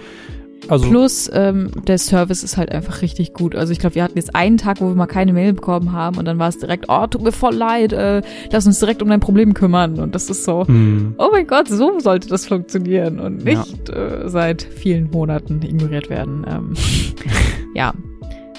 Also 0.68 0.90
Plus, 0.90 1.30
ähm, 1.32 1.70
der 1.88 2.00
Service 2.00 2.44
ist 2.44 2.58
halt 2.58 2.72
einfach 2.72 3.04
richtig 3.04 3.34
gut. 3.34 3.56
Also 3.56 3.72
ich 3.72 3.78
glaube, 3.78 3.94
wir 3.96 4.04
hatten 4.04 4.18
jetzt 4.18 4.36
einen 4.36 4.58
Tag, 4.58 4.82
wo 4.82 4.88
wir 4.88 4.96
mal 4.96 5.06
keine 5.06 5.32
Mail 5.32 5.54
bekommen 5.54 5.92
haben 5.92 6.18
und 6.18 6.26
dann 6.26 6.40
war 6.40 6.48
es 6.50 6.58
direkt, 6.58 6.86
oh, 6.88 7.06
tut 7.06 7.22
mir 7.22 7.32
voll 7.32 7.54
leid, 7.54 7.94
äh, 7.94 8.24
lass 8.52 8.66
uns 8.66 8.80
direkt 8.80 9.04
um 9.04 9.10
dein 9.10 9.20
Problem 9.20 9.54
kümmern. 9.54 10.00
Und 10.00 10.16
das 10.16 10.28
ist 10.30 10.44
so, 10.44 10.64
mh, 10.68 11.14
oh 11.20 11.28
mein 11.32 11.46
Gott, 11.46 11.68
so 11.68 12.00
sollte 12.00 12.30
das 12.30 12.48
funktionieren 12.48 13.20
und 13.20 13.48
Ja. 13.48 13.60
nicht 13.60 13.90
äh, 13.90 14.28
seit 14.28 14.64
vielen 14.64 15.12
Monaten 15.12 15.62
ignoriert 15.62 16.10
werden. 16.10 16.44
Ähm, 16.50 16.74
ja, 17.76 17.94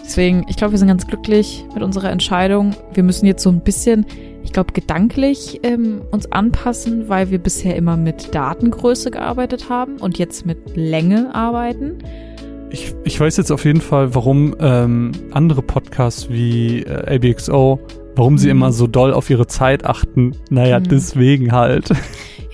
deswegen, 0.07 0.47
ich 0.49 0.57
glaube, 0.57 0.73
wir 0.73 0.79
sind 0.79 0.89
ganz 0.89 1.07
glücklich 1.07 1.65
mit 1.75 1.83
unserer 1.83 2.11
Entscheidung. 2.11 2.75
Wir 2.95 3.03
müssen 3.03 3.27
jetzt 3.27 3.43
so 3.43 3.51
ein 3.51 3.61
bisschen, 3.61 4.07
ich 4.45 4.53
glaube, 4.53 4.73
gedanklich 4.73 5.61
ähm, 5.65 6.01
uns 6.13 6.31
anpassen, 6.33 7.09
weil 7.09 7.31
wir 7.31 7.39
bisher 7.39 7.77
immer 7.77 7.97
mit 7.97 8.35
Datengröße 8.35 9.11
gearbeitet 9.11 9.69
haben 9.69 9.97
und 9.99 10.19
jetzt 10.19 10.47
mit 10.47 10.59
Länge 10.77 11.35
arbeiten. 11.35 11.99
ich, 12.71 12.95
ich 13.05 13.19
weiß 13.21 13.37
jetzt 13.37 13.51
auf 13.53 13.65
jeden 13.65 13.81
Fall, 13.81 14.15
warum 14.15 14.55
ähm, 14.61 15.13
andere 15.33 15.63
Podcasts 15.63 16.29
wie 16.31 16.83
äh, 16.83 17.15
ABXO, 17.17 17.81
warum 18.17 18.39
sie 18.39 18.47
Mhm. 18.47 18.51
immer 18.53 18.73
so 18.73 18.87
doll 18.87 19.13
auf 19.13 19.29
ihre 19.31 19.47
Zeit 19.47 19.85
achten. 19.85 20.33
Naja, 20.51 20.79
Mhm. 20.81 20.85
deswegen 20.89 21.53
halt. 21.53 21.91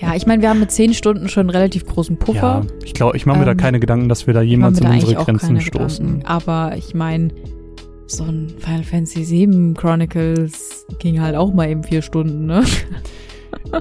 Ja, 0.03 0.15
ich 0.15 0.25
meine, 0.25 0.41
wir 0.41 0.49
haben 0.49 0.59
mit 0.59 0.69
zehn 0.71 0.93
Stunden 0.93 1.29
schon 1.29 1.41
einen 1.41 1.49
relativ 1.51 1.85
großen 1.85 2.17
Puffer. 2.17 2.61
Ja, 2.65 2.67
ich 2.83 2.93
glaube, 2.93 3.15
ich 3.15 3.25
mache 3.25 3.39
mir 3.39 3.45
da 3.45 3.51
Ähm, 3.51 3.57
keine 3.57 3.79
Gedanken, 3.79 4.09
dass 4.09 4.27
wir 4.27 4.33
da 4.33 4.41
jemals 4.41 4.79
da 4.79 4.89
unsere 4.89 5.15
Grenzen 5.15 5.59
stoßen. 5.61 6.05
Gedanken. 6.05 6.25
Aber 6.27 6.75
ich 6.75 6.93
meine, 6.93 7.29
so 8.07 8.23
ein 8.25 8.49
Final 8.59 8.83
Fantasy 8.83 9.27
VII 9.29 9.73
Chronicles 9.75 10.85
ging 10.99 11.21
halt 11.21 11.35
auch 11.35 11.53
mal 11.53 11.69
eben 11.69 11.83
vier 11.83 12.01
Stunden, 12.01 12.45
ne? 12.45 12.63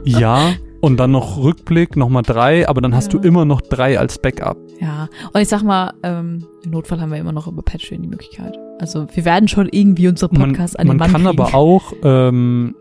Ja, 0.05 0.53
und 0.81 0.99
dann 0.99 1.11
noch 1.11 1.39
Rückblick, 1.39 1.97
nochmal 1.97 2.23
drei, 2.23 2.69
aber 2.69 2.81
dann 2.81 2.95
hast 2.95 3.13
Ja. 3.13 3.19
du 3.21 3.27
immer 3.27 3.45
noch 3.45 3.61
drei 3.61 3.99
als 3.99 4.19
Backup. 4.19 4.57
Ja. 4.81 5.09
Und 5.33 5.41
ich 5.41 5.49
sag 5.49 5.63
mal, 5.63 5.93
ähm, 6.03 6.45
im 6.65 6.71
Notfall 6.71 7.01
haben 7.01 7.11
wir 7.11 7.19
immer 7.19 7.33
noch 7.33 7.47
über 7.47 7.63
Patreon 7.63 8.03
die 8.03 8.09
Möglichkeit. 8.09 8.57
Also 8.81 9.07
wir 9.13 9.25
werden 9.25 9.49
schon 9.49 9.69
irgendwie 9.71 10.09
unsere 10.09 10.33
Man, 10.35 10.51
Podcasts 10.51 10.77
an 10.77 10.87
den 10.87 10.89
man 10.89 10.97
Mann 10.99 11.13
kann 11.13 11.25
kriegen. 11.25 11.41
aber 11.43 11.55
auch 11.55 11.93
ähm, 12.05 12.75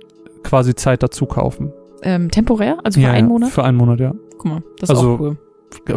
quasi 0.43 0.75
Zeit 0.75 1.03
dazu 1.03 1.25
kaufen. 1.25 1.71
Ähm, 2.03 2.29
temporär, 2.31 2.77
also 2.83 2.99
für 2.99 3.05
ja, 3.05 3.11
einen 3.11 3.27
ja, 3.27 3.33
Monat. 3.33 3.49
Für 3.51 3.63
einen 3.63 3.77
Monat, 3.77 3.99
ja. 3.99 4.13
Guck 4.37 4.45
mal, 4.45 4.63
das 4.79 4.89
Also, 4.89 5.13
ist 5.13 5.19
auch 5.19 5.23
cool. 5.23 5.37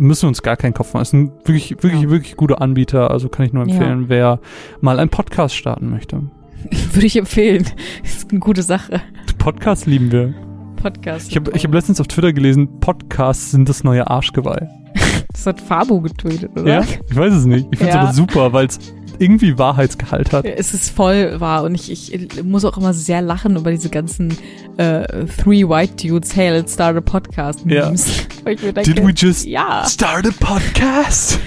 Müssen 0.00 0.22
wir 0.22 0.28
uns 0.28 0.42
gar 0.42 0.56
keinen 0.56 0.72
Kopf 0.74 0.94
machen. 0.94 1.02
Es 1.02 1.08
ist 1.08 1.14
ein 1.14 1.32
wirklich, 1.44 1.70
wirklich, 1.82 2.02
Ja. 2.02 2.10
wirklich 2.10 2.36
guter 2.36 2.62
Anbieter. 2.62 3.10
Also 3.10 3.28
kann 3.28 3.44
ich 3.46 3.52
nur 3.52 3.66
Ja. 3.66 3.74
empfehlen, 3.74 4.04
wer 4.08 4.38
mal 4.80 5.00
einen 5.00 5.10
Podcast 5.10 5.56
starten 5.56 5.90
möchte. 5.90 6.22
Würde 6.92 7.06
ich 7.06 7.16
empfehlen. 7.16 7.64
Das 8.02 8.14
ist 8.16 8.30
eine 8.30 8.38
gute 8.40 8.62
Sache. 8.62 9.00
Podcast 9.38 9.86
lieben 9.86 10.12
wir. 10.12 10.32
Podcast. 10.76 11.28
Ich 11.30 11.36
habe 11.36 11.50
hab 11.50 11.74
letztens 11.74 12.00
auf 12.00 12.06
Twitter 12.08 12.32
gelesen, 12.32 12.78
Podcasts 12.80 13.50
sind 13.50 13.68
das 13.68 13.82
neue 13.84 14.08
Arschgeweih. 14.08 14.68
das 15.32 15.46
hat 15.46 15.60
Fabo 15.60 16.00
getötet, 16.00 16.50
oder? 16.58 16.66
Ja? 16.66 16.84
Ich 17.10 17.16
weiß 17.16 17.32
es 17.34 17.44
nicht. 17.46 17.66
Ich 17.72 17.78
finde 17.78 17.90
es 17.90 17.94
Ja. 17.96 18.02
aber 18.02 18.12
super, 18.12 18.52
weil 18.52 18.66
es 18.66 18.78
irgendwie 19.18 19.58
Wahrheitsgehalt 19.58 20.32
hat. 20.32 20.44
Ja, 20.44 20.52
Es 20.52 20.74
ist 20.74 20.90
voll 20.90 21.40
wahr 21.40 21.64
und 21.64 21.74
ich, 21.74 22.12
ich 22.12 22.42
muss 22.42 22.64
auch 22.64 22.76
immer 22.76 22.94
sehr 22.94 23.22
lachen 23.22 23.56
über 23.56 23.70
diese 23.70 23.90
ganzen 23.90 24.36
äh, 24.76 25.26
Three 25.26 25.68
White 25.68 26.06
Dudes, 26.06 26.34
hey, 26.36 26.50
let's 26.50 26.74
start 26.74 26.96
a 26.96 27.00
podcast 27.00 27.64
Memes. 27.64 28.26
Mir 28.44 28.56
denke, 28.56 28.82
Did 28.82 29.04
we 29.04 29.12
just 29.14 29.46
ja, 29.46 29.84
start 29.86 30.26
a 30.26 30.30
podcast? 30.38 31.38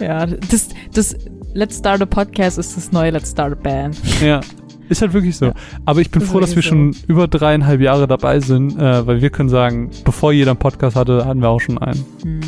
ja, 0.00 0.26
das, 0.26 0.68
das 0.92 1.16
Let's 1.54 1.78
Start 1.78 2.02
a 2.02 2.06
Podcast 2.06 2.58
ist 2.58 2.76
das 2.76 2.92
neue 2.92 3.10
Let's 3.10 3.30
Start 3.30 3.52
a 3.52 3.54
Band. 3.54 3.96
Ja. 4.22 4.40
Ist 4.88 5.00
halt 5.00 5.14
wirklich 5.14 5.36
so. 5.36 5.46
Ja. 5.46 5.54
Aber 5.84 6.00
ich 6.00 6.10
bin 6.10 6.22
Ist 6.22 6.30
froh, 6.30 6.38
dass 6.38 6.50
wir 6.50 6.56
wirklich 6.56 6.66
schon 6.66 6.94
über 7.08 7.26
dreieinhalb 7.28 7.80
Jahre 7.80 8.06
dabei 8.06 8.40
sind, 8.40 8.76
äh, 8.76 9.06
weil 9.06 9.20
wir 9.22 9.30
können 9.30 9.48
sagen, 9.48 9.90
bevor 10.04 10.32
jeder 10.32 10.52
einen 10.52 10.60
Podcast 10.60 10.96
hatte, 10.96 11.24
hatten 11.24 11.40
wir 11.40 11.48
auch 11.48 11.60
schon 11.60 11.78
einen. 11.78 12.04
Hm. 12.22 12.40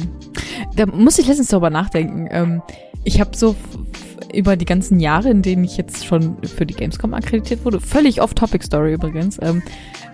Da 0.76 0.86
muss 0.86 1.18
ich 1.18 1.26
letztens 1.26 1.48
darüber 1.48 1.70
nachdenken. 1.70 2.28
Ähm, 2.30 2.62
ich 3.04 3.20
habe 3.20 3.36
so 3.36 3.54
über 4.34 4.56
die 4.56 4.66
ganzen 4.66 5.00
Jahre, 5.00 5.30
in 5.30 5.42
denen 5.42 5.64
ich 5.64 5.76
jetzt 5.76 6.04
schon 6.04 6.36
für 6.42 6.66
die 6.66 6.74
Gamescom 6.74 7.14
akkreditiert 7.14 7.64
wurde, 7.64 7.80
völlig 7.80 8.20
off-Topic-Story 8.20 8.92
übrigens, 8.92 9.38
ähm, 9.40 9.62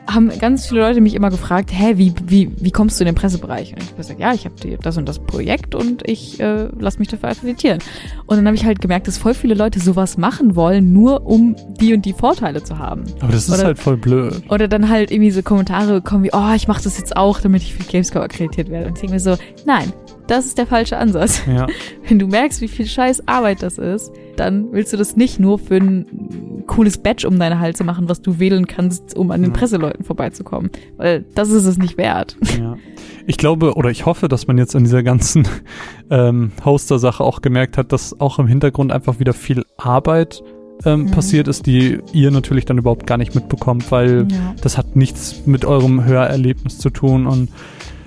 haben 0.07 0.31
ganz 0.39 0.67
viele 0.67 0.83
Leute 0.83 1.01
mich 1.01 1.15
immer 1.15 1.31
gefragt, 1.31 1.71
hä, 1.73 1.95
wie, 1.97 2.13
wie, 2.27 2.51
wie 2.61 2.71
kommst 2.71 3.01
du 3.01 3.05
in 3.05 3.07
den 3.07 3.15
Pressebereich? 3.15 3.73
Und 3.73 3.83
ich 3.83 3.89
habe 3.89 3.97
gesagt, 3.97 4.21
ja, 4.21 4.35
ich 4.35 4.45
habe 4.45 4.55
das 4.83 4.97
und 4.99 5.09
das 5.09 5.19
Projekt 5.19 5.75
und 5.75 6.07
ich 6.07 6.39
äh, 6.41 6.69
lasse 6.79 6.99
mich 6.99 7.09
dafür 7.09 7.31
akkreditieren. 7.31 7.79
Und 8.27 8.37
dann 8.37 8.47
habe 8.47 8.55
ich 8.55 8.65
halt 8.67 8.81
gemerkt, 8.81 9.09
dass 9.09 9.17
voll 9.17 9.33
viele 9.35 9.55
Leute 9.55 9.81
sowas 9.81 10.19
machen 10.19 10.57
wollen, 10.57 10.93
nur 10.93 11.27
um 11.27 11.57
die 11.81 11.95
und 11.95 12.05
die 12.05 12.13
Vorteile 12.13 12.63
zu 12.63 12.79
haben. 12.79 13.05
Aber 13.21 13.33
das 13.33 13.49
ist 13.49 13.55
Oder- 13.55 13.65
halt 13.65 13.79
voll 13.79 13.97
blöd. 13.97 14.43
Oder 14.51 14.69
dann 14.69 14.91
halt 14.91 15.11
irgendwie 15.11 15.31
so 15.31 15.43
Kommentare 15.43 15.95
bekommen 15.95 16.25
wie, 16.25 16.31
oh, 16.33 16.53
ich 16.55 16.69
mache 16.69 16.83
das 16.85 16.99
jetzt 16.99 17.17
auch, 17.17 17.41
damit 17.41 17.63
ich 17.63 17.75
für 17.75 17.83
Gamescom 17.85 18.23
akkreditiert 18.23 18.69
werde. 18.69 18.89
Und 18.89 18.97
ich 18.97 19.01
denke 19.01 19.15
mir 19.15 19.21
so, 19.21 19.37
nein, 19.65 19.93
das 20.27 20.47
ist 20.47 20.59
der 20.59 20.67
falsche 20.67 20.97
Ansatz. 20.97 21.43
Ja. 21.47 21.67
Wenn 22.09 22.19
du 22.19 22.27
merkst, 22.27 22.61
wie 22.61 22.69
viel 22.69 22.87
scheiß 22.87 23.27
Arbeit 23.29 23.63
das 23.63 23.79
ist, 23.79 24.13
dann 24.37 24.73
willst 24.73 24.93
du 24.93 24.97
das 24.97 25.17
nicht 25.17 25.39
nur 25.39 25.59
für 25.59 25.77
ein 25.77 26.65
cooles 26.67 26.99
Badge 26.99 27.29
um 27.29 27.39
deine 27.39 27.59
Halse 27.61 27.85
machen, 27.85 28.09
was 28.09 28.23
du 28.23 28.39
wählen 28.39 28.67
kannst, 28.67 29.17
um 29.17 29.31
an 29.31 29.43
den 29.43 29.53
Ja. 29.53 29.57
Presseleuten 29.59 30.05
vorbeizukommen. 30.05 30.71
Weil 30.97 31.25
das 31.35 31.51
ist 31.51 31.65
es 31.67 31.79
nicht 31.79 31.97
wert. 31.99 32.37
Ja. 32.59 32.77
Ich 33.27 33.39
glaube 33.39 33.75
oder 33.75 33.89
ich 33.91 34.05
hoffe, 34.05 34.29
dass 34.29 34.47
man 34.49 34.59
jetzt 34.59 34.77
an 34.77 34.85
dieser 34.85 35.03
ganzen 35.03 35.49
ähm, 36.11 36.53
Hoster-Sache 36.65 37.25
auch 37.25 37.41
gemerkt 37.41 37.79
hat, 37.79 37.91
dass 37.93 38.21
auch 38.21 38.39
im 38.39 38.47
Hintergrund 38.47 38.93
einfach 38.93 39.19
wieder 39.19 39.33
viel 39.33 39.65
Arbeit 39.79 40.43
ähm, 40.85 41.05
Mhm. 41.05 41.11
passiert 41.13 41.49
ist, 41.49 41.67
die 41.67 42.01
ihr 42.13 42.31
natürlich 42.31 42.65
dann 42.67 42.77
überhaupt 42.79 43.07
gar 43.07 43.17
nicht 43.17 43.35
mitbekommt, 43.35 43.91
weil 43.93 44.27
Ja. 44.31 44.55
das 44.61 44.77
hat 44.77 44.97
nichts 44.97 45.47
mit 45.47 45.65
eurem 45.65 46.05
Hörerlebnis 46.05 46.79
zu 46.79 46.91
tun 46.91 47.27
und 47.27 47.49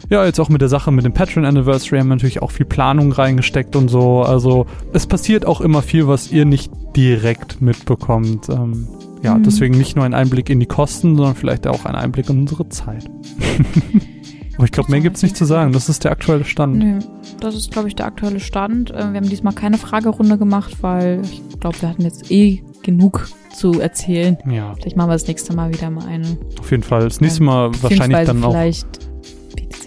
ja, 0.10 0.26
jetzt 0.26 0.40
auch 0.40 0.50
mit 0.50 0.62
der 0.62 0.70
Sache 0.70 0.92
mit 0.92 1.06
dem 1.06 1.14
Patreon 1.14 1.46
Anniversary 1.46 2.00
haben 2.00 2.08
wir 2.08 2.16
natürlich 2.16 2.42
auch 2.42 2.52
viel 2.52 2.66
Planung 2.66 3.12
reingesteckt 3.12 3.76
und 3.76 3.90
so. 3.90 4.22
Also 4.22 4.66
es 4.94 5.06
passiert 5.08 5.46
auch 5.46 5.62
immer 5.62 5.82
viel, 5.82 6.08
was 6.08 6.32
ihr 6.32 6.46
nicht 6.46 6.72
direkt 6.96 7.62
mitbekommt. 7.62 8.50
Ähm, 8.50 8.88
ja, 9.24 9.36
Mhm. 9.36 9.44
deswegen 9.44 9.78
nicht 9.78 9.96
nur 9.96 10.06
ein 10.06 10.14
Einblick 10.14 10.50
in 10.50 10.60
die 10.60 10.66
Kosten, 10.66 11.16
sondern 11.16 11.36
vielleicht 11.36 11.68
auch 11.68 11.86
ein 11.86 11.96
Einblick 11.96 12.30
in 12.30 12.40
unsere 12.42 12.70
Zeit. 12.70 13.10
Aber 14.56 14.66
ich 14.66 14.72
glaube, 14.72 14.90
mehr 14.90 15.02
gibt's 15.02 15.22
nicht 15.22 15.38
zu 15.38 15.46
sagen. 15.46 15.72
Das 15.72 15.88
ist 15.88 16.04
der 16.04 16.12
aktuelle 16.12 16.44
Stand. 16.44 16.78
Nö, 16.78 17.00
das 17.40 17.54
ist, 17.56 17.72
glaube 17.72 17.90
ich, 17.90 17.96
der 17.96 18.08
aktuelle 18.08 18.40
Stand. 18.40 18.90
Äh, 18.90 18.96
Wir 19.14 19.18
haben 19.20 19.30
diesmal 19.30 19.54
keine 19.54 19.78
Fragerunde 19.78 20.38
gemacht, 20.40 20.78
weil 20.82 21.22
ich 21.24 21.42
glaube, 21.60 21.80
wir 21.82 21.90
hatten 21.90 22.02
jetzt 22.02 22.32
eh 22.32 22.64
genug 22.82 23.28
zu 23.54 23.80
erzählen. 23.80 24.38
Ja, 24.50 24.74
Vielleicht 24.76 24.98
machen 24.98 25.10
wir 25.10 25.14
das 25.14 25.28
nächste 25.28 25.54
Mal 25.56 25.72
wieder 25.74 25.90
mal 25.92 26.06
eine. 26.08 26.38
auf 26.60 26.72
jeden 26.72 26.82
Fall. 26.84 27.04
Das 27.04 27.22
nächste 27.22 27.44
Mal 27.44 27.70
wahrscheinlich 27.84 28.26
dann 28.26 28.44
auch. 28.44 28.52
Vielleicht 28.52 28.88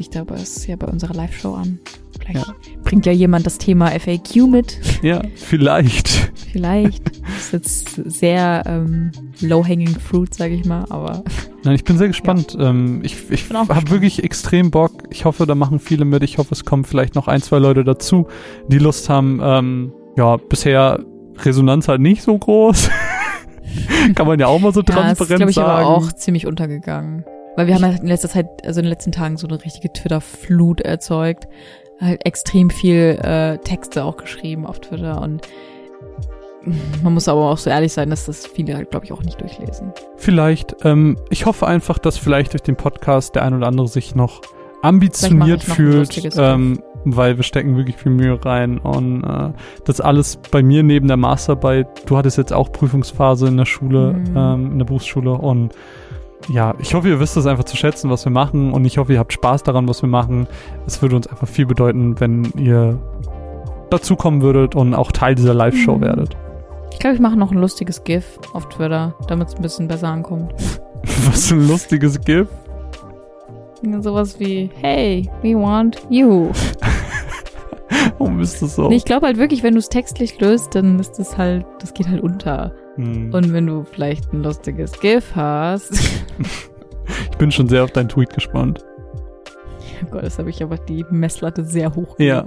sich 0.00 0.08
da 0.08 0.24
was 0.26 0.66
ja 0.66 0.76
bei 0.76 0.86
unserer 0.86 1.12
Live-Show 1.12 1.54
an. 1.54 1.78
Vielleicht 2.18 2.46
bringt 2.84 3.04
ja 3.04 3.12
jemand 3.12 3.44
das 3.44 3.58
Thema 3.58 3.88
FAQ 3.88 4.46
mit. 4.50 4.80
Ja, 5.02 5.20
vielleicht. 5.34 6.08
Vielleicht. 6.50 7.10
das 7.22 7.36
ist 7.38 7.52
jetzt 7.52 7.94
sehr 8.18 8.62
ähm, 8.66 9.12
low-hanging 9.40 9.98
fruit, 10.00 10.32
sage 10.32 10.54
ich 10.54 10.64
mal, 10.64 10.86
aber 10.88 11.22
Nein, 11.64 11.74
ich 11.74 11.84
bin 11.84 11.98
sehr 11.98 12.08
gespannt. 12.08 12.56
Ähm, 12.58 13.00
ich 13.04 13.30
ich 13.30 13.50
habe 13.50 13.90
wirklich 13.90 14.24
extrem 14.24 14.70
Bock. 14.70 15.04
Ich 15.10 15.26
hoffe, 15.26 15.46
da 15.46 15.54
machen 15.54 15.78
viele 15.78 16.06
mit. 16.06 16.22
Ich 16.22 16.38
hoffe, 16.38 16.54
es 16.54 16.64
kommen 16.64 16.84
vielleicht 16.84 17.14
noch 17.14 17.28
ein, 17.28 17.42
zwei 17.42 17.58
Leute 17.58 17.84
dazu, 17.84 18.26
die 18.68 18.78
Lust 18.78 19.10
haben. 19.10 19.40
Ähm, 19.42 19.92
ja, 20.16 20.38
bisher 20.38 21.04
Resonanz 21.36 21.88
halt 21.88 22.00
nicht 22.00 22.22
so 22.22 22.38
groß. 22.38 22.88
Kann 24.14 24.26
man 24.26 24.40
ja 24.40 24.46
auch 24.46 24.58
mal 24.58 24.72
so 24.72 24.80
ja, 24.80 24.86
das 24.86 24.96
ist, 24.96 25.02
transparent 25.02 25.36
glaube 25.36 25.50
ich, 25.50 25.58
aber 25.58 25.86
auch 25.86 26.10
ziemlich 26.12 26.46
untergegangen. 26.46 27.24
Weil 27.56 27.66
wir 27.66 27.74
haben 27.74 27.84
halt 27.84 28.00
in 28.00 28.06
letzter 28.06 28.28
Zeit, 28.28 28.46
also 28.64 28.80
in 28.80 28.84
den 28.86 28.90
letzten 28.90 29.12
Tagen 29.12 29.36
so 29.36 29.46
eine 29.46 29.62
richtige 29.64 29.92
Twitter-Flut 29.92 30.80
erzeugt. 30.80 31.48
Halt 32.00 32.24
extrem 32.24 32.70
viel 32.70 33.18
äh, 33.22 33.58
Texte 33.58 34.04
auch 34.04 34.16
geschrieben 34.16 34.66
auf 34.66 34.80
Twitter 34.80 35.20
und 35.20 35.46
man 37.02 37.14
muss 37.14 37.26
aber 37.28 37.50
auch 37.50 37.56
so 37.58 37.70
ehrlich 37.70 37.92
sein, 37.92 38.10
dass 38.10 38.26
das 38.26 38.46
viele 38.46 38.76
halt, 38.76 38.90
glaube 38.90 39.06
ich, 39.06 39.12
auch 39.12 39.22
nicht 39.22 39.40
durchlesen. 39.40 39.92
Vielleicht. 40.16 40.76
Ähm, 40.84 41.16
ich 41.30 41.46
hoffe 41.46 41.66
einfach, 41.66 41.98
dass 41.98 42.18
vielleicht 42.18 42.52
durch 42.52 42.62
den 42.62 42.76
Podcast 42.76 43.34
der 43.34 43.44
ein 43.44 43.54
oder 43.54 43.66
andere 43.66 43.88
sich 43.88 44.14
noch 44.14 44.42
ambitioniert 44.82 45.62
fühlt, 45.62 46.36
ähm, 46.38 46.82
weil 47.04 47.36
wir 47.36 47.44
stecken 47.44 47.76
wirklich 47.76 47.96
viel 47.96 48.12
Mühe 48.12 48.42
rein 48.44 48.78
und 48.78 49.24
äh, 49.24 49.50
das 49.84 50.00
alles 50.00 50.38
bei 50.50 50.62
mir 50.62 50.82
neben 50.82 51.08
der 51.08 51.16
Masterarbeit. 51.16 51.86
Du 52.06 52.16
hattest 52.16 52.36
jetzt 52.38 52.52
auch 52.52 52.70
Prüfungsphase 52.72 53.48
in 53.48 53.56
der 53.56 53.66
Schule, 53.66 54.12
Mhm. 54.14 54.36
ähm, 54.36 54.72
in 54.72 54.78
der 54.78 54.86
Berufsschule 54.86 55.32
und 55.32 55.74
ja, 56.48 56.74
ich 56.78 56.94
hoffe, 56.94 57.08
ihr 57.08 57.20
wisst 57.20 57.36
es 57.36 57.46
einfach 57.46 57.64
zu 57.64 57.76
schätzen, 57.76 58.10
was 58.10 58.24
wir 58.24 58.32
machen 58.32 58.72
und 58.72 58.84
ich 58.84 58.98
hoffe, 58.98 59.12
ihr 59.12 59.18
habt 59.18 59.32
Spaß 59.32 59.62
daran, 59.62 59.88
was 59.88 60.02
wir 60.02 60.08
machen. 60.08 60.46
Es 60.86 61.00
würde 61.02 61.16
uns 61.16 61.26
einfach 61.26 61.46
viel 61.48 61.66
bedeuten, 61.66 62.18
wenn 62.20 62.44
ihr 62.56 62.98
dazukommen 63.90 64.40
würdet 64.42 64.74
und 64.74 64.94
auch 64.94 65.12
Teil 65.12 65.34
dieser 65.34 65.54
Live-Show 65.54 65.96
Mhm. 65.96 66.00
werdet. 66.00 66.36
Ich 66.92 66.98
glaube, 66.98 67.14
ich 67.14 67.20
mache 67.20 67.36
noch 67.36 67.50
ein 67.52 67.58
lustiges 67.58 68.04
GIF 68.04 68.38
auf 68.52 68.68
Twitter, 68.68 69.14
damit 69.28 69.48
es 69.48 69.54
ein 69.54 69.62
bisschen 69.62 69.88
besser 69.88 70.08
ankommt. 70.08 70.52
Was 71.26 71.50
ein 71.52 71.66
lustiges 71.68 72.20
GIF. 72.20 72.48
Sowas 74.00 74.38
wie, 74.38 74.70
hey, 74.80 75.30
we 75.42 75.54
want 75.54 76.02
you. 76.10 76.50
Warum 78.18 78.40
ist 78.40 78.60
das 78.60 78.76
so? 78.76 78.88
Nee, 78.88 78.96
ich 78.96 79.04
glaube 79.04 79.26
halt 79.26 79.38
wirklich, 79.38 79.62
wenn 79.62 79.72
du 79.74 79.78
es 79.78 79.88
textlich 79.88 80.38
löst, 80.40 80.74
dann 80.74 80.98
ist 80.98 81.12
das 81.18 81.38
halt, 81.38 81.64
das 81.80 81.94
geht 81.94 82.08
halt 82.08 82.22
unter. 82.22 82.72
Hm. 82.96 83.32
Und 83.32 83.52
wenn 83.52 83.66
du 83.66 83.84
vielleicht 83.84 84.32
ein 84.32 84.42
lustiges 84.42 84.92
GIF 85.00 85.34
hast. 85.34 85.98
Ich 87.32 87.38
bin 87.38 87.50
schon 87.50 87.68
sehr 87.68 87.82
auf 87.82 87.90
deinen 87.90 88.08
Tweet 88.08 88.32
gespannt. 88.32 88.84
oh 90.04 90.10
Gott, 90.10 90.22
das 90.22 90.38
habe 90.38 90.50
ich 90.50 90.62
aber 90.62 90.76
die 90.76 91.04
Messlatte 91.10 91.64
sehr 91.64 91.94
hoch. 91.94 92.16
Ja. 92.18 92.46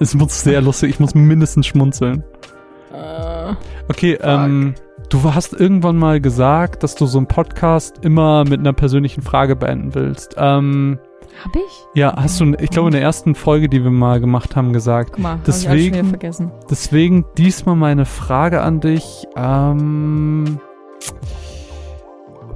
Es 0.00 0.14
muss 0.14 0.42
sehr 0.42 0.60
lustig, 0.62 0.90
ich 0.90 1.00
muss 1.00 1.14
mindestens 1.14 1.66
schmunzeln. 1.66 2.24
Äh, 2.92 3.54
Okay, 3.88 4.16
ähm, 4.22 4.74
du 5.08 5.34
hast 5.34 5.52
irgendwann 5.52 5.96
mal 5.96 6.20
gesagt, 6.20 6.84
dass 6.84 6.94
du 6.94 7.06
so 7.06 7.18
einen 7.18 7.26
Podcast 7.26 8.04
immer 8.04 8.44
mit 8.44 8.60
einer 8.60 8.72
persönlichen 8.72 9.20
Frage 9.20 9.56
beenden 9.56 9.94
willst. 9.96 10.36
Ähm, 10.38 10.98
hab 11.44 11.54
ich? 11.56 11.84
ja, 11.94 12.14
hast 12.16 12.40
du, 12.40 12.54
ich 12.60 12.70
glaube, 12.70 12.88
in 12.88 12.92
der 12.92 13.02
ersten 13.02 13.34
Folge, 13.34 13.68
die 13.68 13.82
wir 13.82 13.90
mal 13.90 14.20
gemacht 14.20 14.56
haben, 14.56 14.72
gesagt. 14.72 15.12
Guck 15.12 15.20
mal, 15.22 15.32
hab 15.32 15.44
Deswegen- 15.44 15.74
ich 15.76 15.84
schon 15.86 15.92
wieder 15.98 16.08
vergessen. 16.08 16.52
Deswegen 16.70 17.24
diesmal 17.38 17.76
meine 17.76 18.04
Frage 18.06 18.62
an 18.62 18.80
dich. 18.80 19.26
Ähm, 19.36 20.58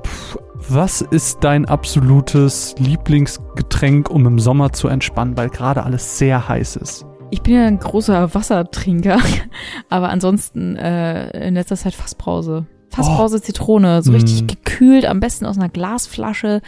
pf, 0.05 0.39
was 0.69 1.01
ist 1.03 1.39
dein 1.43 1.67
absolutes 1.67 2.75
Lieblingsgetränk, 2.79 4.11
um 4.11 4.27
im 4.27 4.39
Sommer 4.39 4.73
zu 4.73 4.89
entspannen, 4.89 5.37
weil 5.37 5.51
gerade 5.51 5.83
alles 5.85 6.19
sehr 6.19 6.49
heiß 6.49 6.77
ist? 6.77 7.05
Ich 7.31 7.43
bin 7.43 7.55
ja 7.55 7.67
ein 7.67 7.79
großer 7.79 8.35
Wassertrinker, 8.35 9.19
aber 9.91 10.09
ansonsten 10.11 10.77
äh, 10.77 11.47
in 11.49 11.55
letzter 11.55 11.77
Zeit 11.77 11.95
Fassbrause. 11.95 12.67
Fassbrause 12.91 13.43
Zitrone, 13.43 14.03
so 14.03 14.13
Mm. 14.13 14.15
richtig 14.15 14.47
gekühlt, 14.47 15.05
am 15.05 15.19
besten 15.19 15.47
aus 15.47 15.57
einer 15.59 15.69
Glasflasche. 15.69 16.61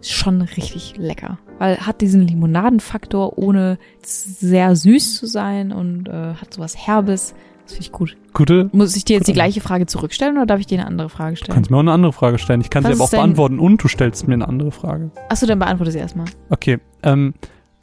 Ist 0.00 0.12
schon 0.12 0.40
richtig 0.42 0.94
lecker. 0.96 1.38
Weil 1.58 1.78
hat 1.78 2.00
diesen 2.00 2.20
Limonadenfaktor, 2.26 3.36
ohne 3.38 3.78
sehr 4.02 4.76
süß 4.76 5.16
zu 5.16 5.26
sein 5.26 5.72
und 5.72 6.08
äh, 6.08 6.34
hat 6.34 6.54
sowas 6.54 6.76
Herbes. 6.76 7.34
Das 7.64 7.72
finde 7.74 7.82
ich 7.86 7.92
gut. 7.92 8.16
Gute? 8.32 8.70
Muss 8.72 8.96
ich 8.96 9.04
dir 9.04 9.16
jetzt 9.16 9.26
die 9.28 9.32
gleiche 9.32 9.60
Frage 9.60 9.86
zurückstellen 9.86 10.36
oder 10.36 10.46
darf 10.46 10.60
ich 10.60 10.66
dir 10.66 10.78
eine 10.78 10.86
andere 10.86 11.08
Frage 11.10 11.34
Du 11.34 11.42
stellen? 11.44 11.54
kannst 11.54 11.70
mir 11.70 11.76
auch 11.76 11.80
eine 11.80 11.92
andere 11.92 12.12
Frage 12.12 12.38
stellen. 12.38 12.60
Ich 12.60 12.70
kann 12.70 12.84
Was 12.84 12.92
sie 12.92 12.96
aber 12.96 13.04
auch 13.04 13.10
beantworten 13.10 13.58
und 13.58 13.82
du 13.82 13.88
stellst 13.88 14.26
mir 14.28 14.34
eine 14.34 14.48
andere 14.48 14.70
Frage. 14.70 15.10
Achso, 15.28 15.46
dann 15.46 15.58
beantworte 15.58 15.90
sie 15.92 15.98
erstmal. 15.98 16.26
Okay, 16.48 16.78
ähm, 17.02 17.34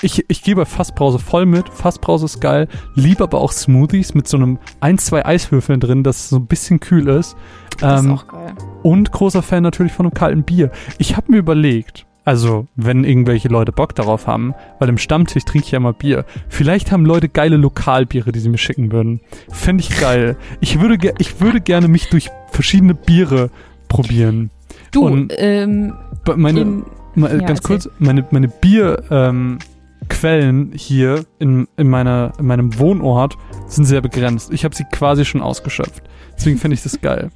ich, 0.01 0.25
ich 0.27 0.43
gehe 0.43 0.55
bei 0.55 0.65
Fassbrause 0.65 1.19
voll 1.19 1.45
mit. 1.45 1.69
Fassbrause 1.69 2.25
ist 2.25 2.41
geil. 2.41 2.67
Lieb 2.95 3.21
aber 3.21 3.39
auch 3.39 3.51
Smoothies 3.51 4.13
mit 4.13 4.27
so 4.27 4.37
einem 4.37 4.59
ein, 4.81 4.97
zwei 4.97 5.25
Eiswürfeln 5.25 5.79
drin, 5.79 6.03
dass 6.03 6.17
es 6.25 6.29
so 6.29 6.37
ein 6.37 6.45
bisschen 6.47 6.79
kühl 6.79 7.07
ist. 7.07 7.35
Das 7.79 8.01
Ähm, 8.03 8.11
ist 8.13 8.19
auch 8.19 8.27
geil. 8.27 8.53
und 8.83 9.11
großer 9.11 9.41
Fan 9.41 9.63
natürlich 9.63 9.93
von 9.93 10.05
einem 10.05 10.13
kalten 10.13 10.43
Bier. 10.43 10.71
Ich 10.97 11.15
habe 11.17 11.31
mir 11.31 11.37
überlegt, 11.37 12.05
also 12.25 12.67
wenn 12.75 13.03
irgendwelche 13.03 13.47
Leute 13.47 13.71
Bock 13.71 13.93
darauf 13.95 14.27
haben, 14.27 14.53
weil 14.79 14.89
im 14.89 14.97
Stammtisch 14.97 15.45
trinke 15.45 15.65
ich 15.65 15.71
ja 15.71 15.77
immer 15.77 15.93
Bier. 15.93 16.25
Vielleicht 16.49 16.91
haben 16.91 17.05
Leute 17.05 17.29
geile 17.29 17.55
Lokalbiere, 17.57 18.31
die 18.31 18.39
sie 18.39 18.49
mir 18.49 18.57
schicken 18.57 18.91
würden. 18.91 19.21
Fände 19.49 19.81
ich 19.83 19.99
geil. 19.99 20.35
Ich 20.59 20.79
würde, 20.81 21.13
ich 21.19 21.39
würde 21.39 21.61
gerne 21.61 21.87
mich 21.87 22.09
durch 22.09 22.29
verschiedene 22.51 22.95
Biere 22.95 23.49
probieren. 23.87 24.49
Du, 24.91 25.05
und- 25.05 25.31
ähm, 25.37 25.93
Meine, 26.35 26.61
in, 26.61 26.85
Ja, 27.15 27.27
ganz 27.27 27.43
erzähl. 27.59 27.61
kurz, 27.61 27.89
meine, 27.99 28.25
meine 28.31 28.47
Bierquellen 28.47 29.05
ähm, 29.11 29.59
Quellen 30.09 30.71
hier 30.75 31.25
in, 31.39 31.67
in, 31.77 31.89
meiner, 31.89 32.33
in 32.39 32.45
meinem 32.45 32.79
Wohnort 32.79 33.37
sind 33.67 33.85
sehr 33.85 34.01
begrenzt. 34.01 34.51
Ich 34.51 34.63
habe 34.63 34.75
sie 34.75 34.85
quasi 34.91 35.25
schon 35.25 35.41
ausgeschöpft. 35.41 36.03
Deswegen 36.35 36.57
finde 36.57 36.75
ich 36.75 36.83
das 36.83 36.99
geil. 37.01 37.31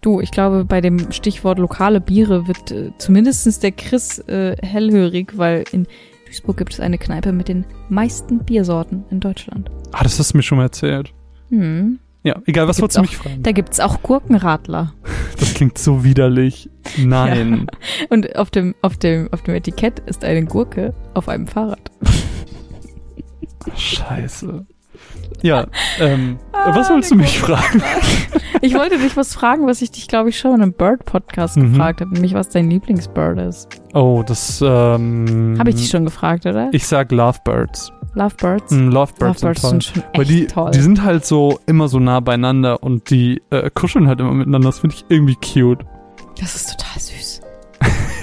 Du, 0.00 0.20
ich 0.20 0.30
glaube, 0.30 0.64
bei 0.64 0.80
dem 0.80 1.10
Stichwort 1.10 1.58
lokale 1.58 2.00
Biere 2.00 2.46
wird 2.46 2.70
äh, 2.70 2.92
zumindest 2.98 3.62
der 3.62 3.72
Chris 3.72 4.20
äh, 4.28 4.56
hellhörig, 4.62 5.36
weil 5.36 5.64
in 5.72 5.86
Duisburg 6.26 6.56
gibt 6.56 6.72
es 6.72 6.80
eine 6.80 6.98
Kneipe 6.98 7.32
mit 7.32 7.48
den 7.48 7.64
meisten 7.88 8.38
Biersorten 8.44 9.04
in 9.10 9.20
Deutschland. 9.20 9.70
Ah, 9.92 10.02
das 10.02 10.18
hast 10.18 10.32
du 10.32 10.36
mir 10.36 10.42
schon 10.42 10.58
mal 10.58 10.64
erzählt. 10.64 11.12
Hm. 11.48 11.98
Ja, 12.28 12.42
egal, 12.46 12.68
was 12.68 12.80
wolltest 12.80 12.96
du 12.96 13.00
auch- 13.00 13.04
mich 13.06 13.16
fragen? 13.16 13.42
Da 13.42 13.52
gibt's 13.52 13.80
auch 13.80 14.02
Gurkenradler. 14.02 14.92
Das 15.40 15.54
klingt 15.54 15.78
so 15.78 16.02
widerlich. 16.02 16.68
Nein. 16.96 17.68
Und 18.10 18.34
auf 18.34 18.50
dem, 18.50 18.74
auf 18.82 18.96
dem, 18.96 19.28
auf 19.32 19.42
dem 19.42 19.54
Etikett 19.54 20.00
ist 20.00 20.24
eine 20.24 20.44
Gurke 20.44 20.94
auf 21.14 21.28
einem 21.28 21.46
Fahrrad. 21.46 21.78
Scheiße. 23.76 24.66
Ja, 25.42 25.66
ähm, 26.00 26.38
Ah, 26.52 26.74
was 26.74 26.90
wolltest 26.90 27.12
du 27.12 27.16
mich 27.16 27.38
fragen? 27.38 27.82
Ich 28.60 28.74
wollte 28.74 28.98
dich 28.98 29.16
was 29.16 29.34
fragen, 29.34 29.68
was 29.68 29.82
ich 29.82 29.92
dich, 29.92 30.08
glaube 30.08 30.30
ich, 30.30 30.38
schon 30.40 30.52
in 30.56 30.62
einem 30.62 30.72
Bird-Podcast 30.72 31.56
Mhm. 31.56 31.70
gefragt 31.74 32.00
habe, 32.00 32.12
nämlich 32.12 32.34
was 32.34 32.48
dein 32.48 32.68
Lieblingsbird 32.68 33.38
ist. 33.38 33.68
Oh, 33.94 34.24
das, 34.26 34.60
ähm. 34.60 35.54
Habe 35.60 35.70
ich 35.70 35.76
dich 35.76 35.88
schon 35.90 36.04
gefragt, 36.04 36.44
oder? 36.44 36.68
Ich 36.72 36.84
sag 36.88 37.12
Lovebirds. 37.12 37.92
Lovebirds? 38.14 38.72
Mm, 38.72 38.88
Lovebirds, 38.88 39.42
Lovebirds 39.42 39.60
sind 39.60 39.60
toll. 39.60 39.70
sind 39.70 39.84
schon 39.84 40.02
echt 40.02 40.18
Weil 40.18 40.24
die, 40.24 40.46
toll. 40.46 40.70
die 40.72 40.80
sind 40.80 41.02
halt 41.02 41.24
so 41.24 41.60
immer 41.66 41.88
so 41.88 41.98
nah 41.98 42.20
beieinander 42.20 42.82
und 42.82 43.10
die 43.10 43.42
äh, 43.50 43.70
kuscheln 43.70 44.08
halt 44.08 44.20
immer 44.20 44.32
miteinander. 44.32 44.68
Das 44.68 44.78
finde 44.80 44.96
ich 44.96 45.04
irgendwie 45.08 45.36
cute. 45.36 45.84
das 46.40 46.54
ist 46.54 46.70
total 46.78 47.00
süß. 47.00 47.40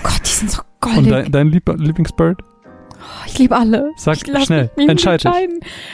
Gott, 0.04 0.22
die 0.26 0.30
sind 0.30 0.52
so 0.52 0.62
Und 0.62 0.94
goldig. 0.94 1.12
dein, 1.12 1.32
dein 1.32 1.48
Lieb 1.50 1.68
Lieblingsbird? 1.70 2.40
Oh, 2.42 3.26
ich 3.28 3.38
liebe 3.38 3.56
alle. 3.56 3.92
Sag 3.98 4.18
schnell, 4.18 4.64
mich 4.76 4.78
nicht 4.78 4.90
entscheid 4.90 5.24
dich. 5.24 5.32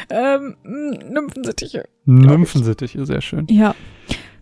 Ähm, 0.09 0.55
Nymphensittiche. 0.63 1.85
Nymphensittiche, 2.05 3.05
sehr 3.05 3.21
schön. 3.21 3.47
Ja. 3.49 3.75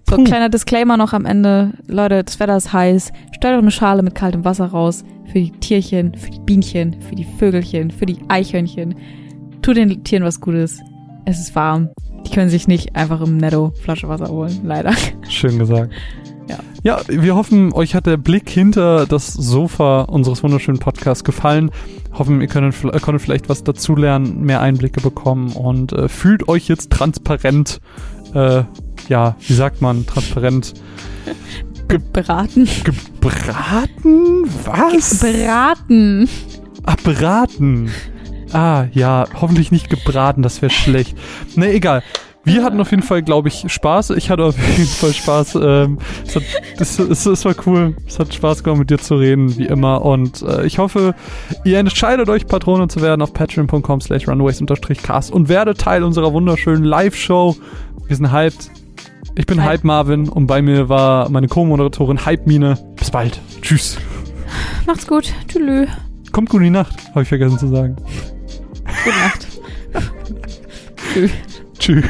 So, 0.10 0.16
Puh. 0.18 0.24
kleiner 0.24 0.50
Disclaimer 0.50 0.97
noch 0.97 1.14
am 1.14 1.26
Ende. 1.26 1.74
Leute, 1.88 2.24
das 2.24 2.39
Wetter 2.39 2.58
ist 2.58 2.74
heiß. 2.74 3.12
Stellt 3.36 3.54
euch 3.56 3.62
eine 3.62 3.72
Schale 3.72 4.02
mit 4.04 4.16
kaltem 4.16 4.43
Wasser 4.45 4.66
raus. 4.66 5.04
Für 5.28 5.39
die 5.39 5.52
Tierchen, 5.52 6.16
für 6.16 6.32
die 6.32 6.39
Bienchen, 6.39 7.00
für 7.02 7.14
die 7.16 7.26
Vögelchen, 7.38 7.91
für 7.91 8.08
die 8.08 8.18
Eichhörnchen. 8.28 8.95
Tut 9.62 9.78
den 9.78 10.03
Tieren 10.03 10.24
was 10.24 10.39
Gutes. 10.39 10.80
Es 11.26 11.39
ist 11.39 11.55
warm. 11.55 11.89
Die 12.26 12.32
können 12.32 12.49
sich 12.49 12.68
nicht 12.68 12.95
einfach 12.95 13.22
im 13.22 13.38
Netto 13.38 13.72
Flasche 13.82 14.07
Wasser 14.07 14.28
holen. 14.28 14.62
Leider. 14.64 14.93
Schön 15.30 15.60
gesagt. 15.60 15.93
Ja. 16.47 16.60
Ja, 16.84 17.01
wir 17.07 17.36
hoffen, 17.36 17.74
euch 17.74 17.93
hat 17.93 18.05
der 18.07 18.18
Blick 18.18 18.49
hinter 18.49 19.05
das 19.05 19.34
Sofa 19.34 20.01
unseres 20.01 20.41
wunderschönen 20.41 20.80
Podcasts 20.80 21.24
gefallen. 21.24 21.72
Hoffen, 22.18 22.41
ihr 22.41 22.47
könnt, 22.47 22.74
äh, 22.84 22.99
konntet 22.99 23.22
vielleicht 23.22 23.49
was 23.49 23.64
dazulernen, 23.64 24.41
mehr 24.41 24.62
Einblicke 24.62 25.01
bekommen 25.01 25.51
und 25.51 25.91
äh, 25.93 26.07
fühlt 26.07 26.47
euch 26.47 26.68
jetzt 26.68 26.89
transparent, 26.91 27.82
äh, 28.34 28.64
ja, 29.10 29.36
wie 29.39 29.53
sagt 29.53 29.82
man, 29.82 30.05
transparent 30.05 30.74
Beraten. 32.14 32.68
gebraten? 32.84 34.45
Was? 34.66 35.20
Beraten. 35.20 36.30
Ach, 36.86 36.95
beraten. 36.97 37.89
Ah, 38.54 38.86
ja, 38.93 39.26
hoffentlich 39.39 39.72
nicht 39.72 39.89
gebraten, 39.89 40.41
das 40.41 40.62
wäre 40.62 40.72
schlecht. 40.72 41.18
Ne, 41.56 41.72
egal. 41.72 42.04
Wir 42.45 42.64
hatten 42.64 42.80
auf 42.80 42.89
jeden 42.91 43.04
Fall, 43.04 43.22
glaube 43.22 43.50
ich, 43.50 43.66
Spaß. 43.68 44.12
Ich 44.12 44.30
hatte 44.30 44.45
auf 44.45 44.58
jeden 44.58 44.89
Fall 44.89 45.14
Spaß. 45.14 45.60
Ähm, 45.62 46.00
es, 46.26 46.36
hat, 46.36 46.43
es, 46.80 46.97
es, 46.97 47.26
es 47.26 47.45
war 47.45 47.54
cool. 47.66 47.95
Es 48.08 48.18
hat 48.18 48.34
Spaß 48.34 48.64
gemacht, 48.64 48.80
mit 48.80 48.89
dir 48.89 48.97
zu 48.97 49.16
reden, 49.16 49.58
wie 49.58 49.66
immer. 49.66 50.04
Und 50.04 50.41
äh, 50.41 50.66
ich 50.66 50.80
hoffe, 50.80 51.16
ihr 51.66 51.78
entscheidet 51.78 52.30
euch, 52.30 52.47
Patrone 52.47 52.88
zu 52.88 53.02
werden 53.02 53.22
auf 53.22 53.34
patreon.com 53.34 54.02
slash 54.02 54.28
runaways-cast 54.28 55.32
und 55.32 55.50
werdet 55.50 55.80
Teil 55.80 56.04
unserer 56.04 56.32
wunderschönen 56.34 56.86
Live-Show. 56.86 57.58
Wir 58.08 58.16
sind 58.16 58.32
hyped. 58.32 58.72
Ich 59.36 59.45
bin 59.45 59.62
Hype. 59.62 59.70
Hype 59.70 59.84
Marvin 59.84 60.28
und 60.28 60.47
bei 60.47 60.62
mir 60.62 60.89
war 60.89 61.30
meine 61.30 61.47
Co-Moderatorin 61.47 62.26
Hype 62.26 62.47
Mine. 62.47 62.78
Bis 62.95 63.12
bald. 63.12 63.39
Tschüss. 63.62 63.97
Macht's 64.88 65.06
gut. 65.06 65.34
Tschüss. 65.47 65.88
Kommt 66.32 66.50
gut 66.50 66.60
in 66.60 66.66
die 66.66 66.70
Nacht, 66.72 66.95
habe 67.10 67.24
ich 67.24 67.30
vergessen 67.30 67.60
zu 67.60 67.68
sagen. 67.68 67.95
Gute 69.04 69.18
Nacht. 69.18 69.48
Tschüss. 71.10 71.32
Tschüss. 71.80 72.06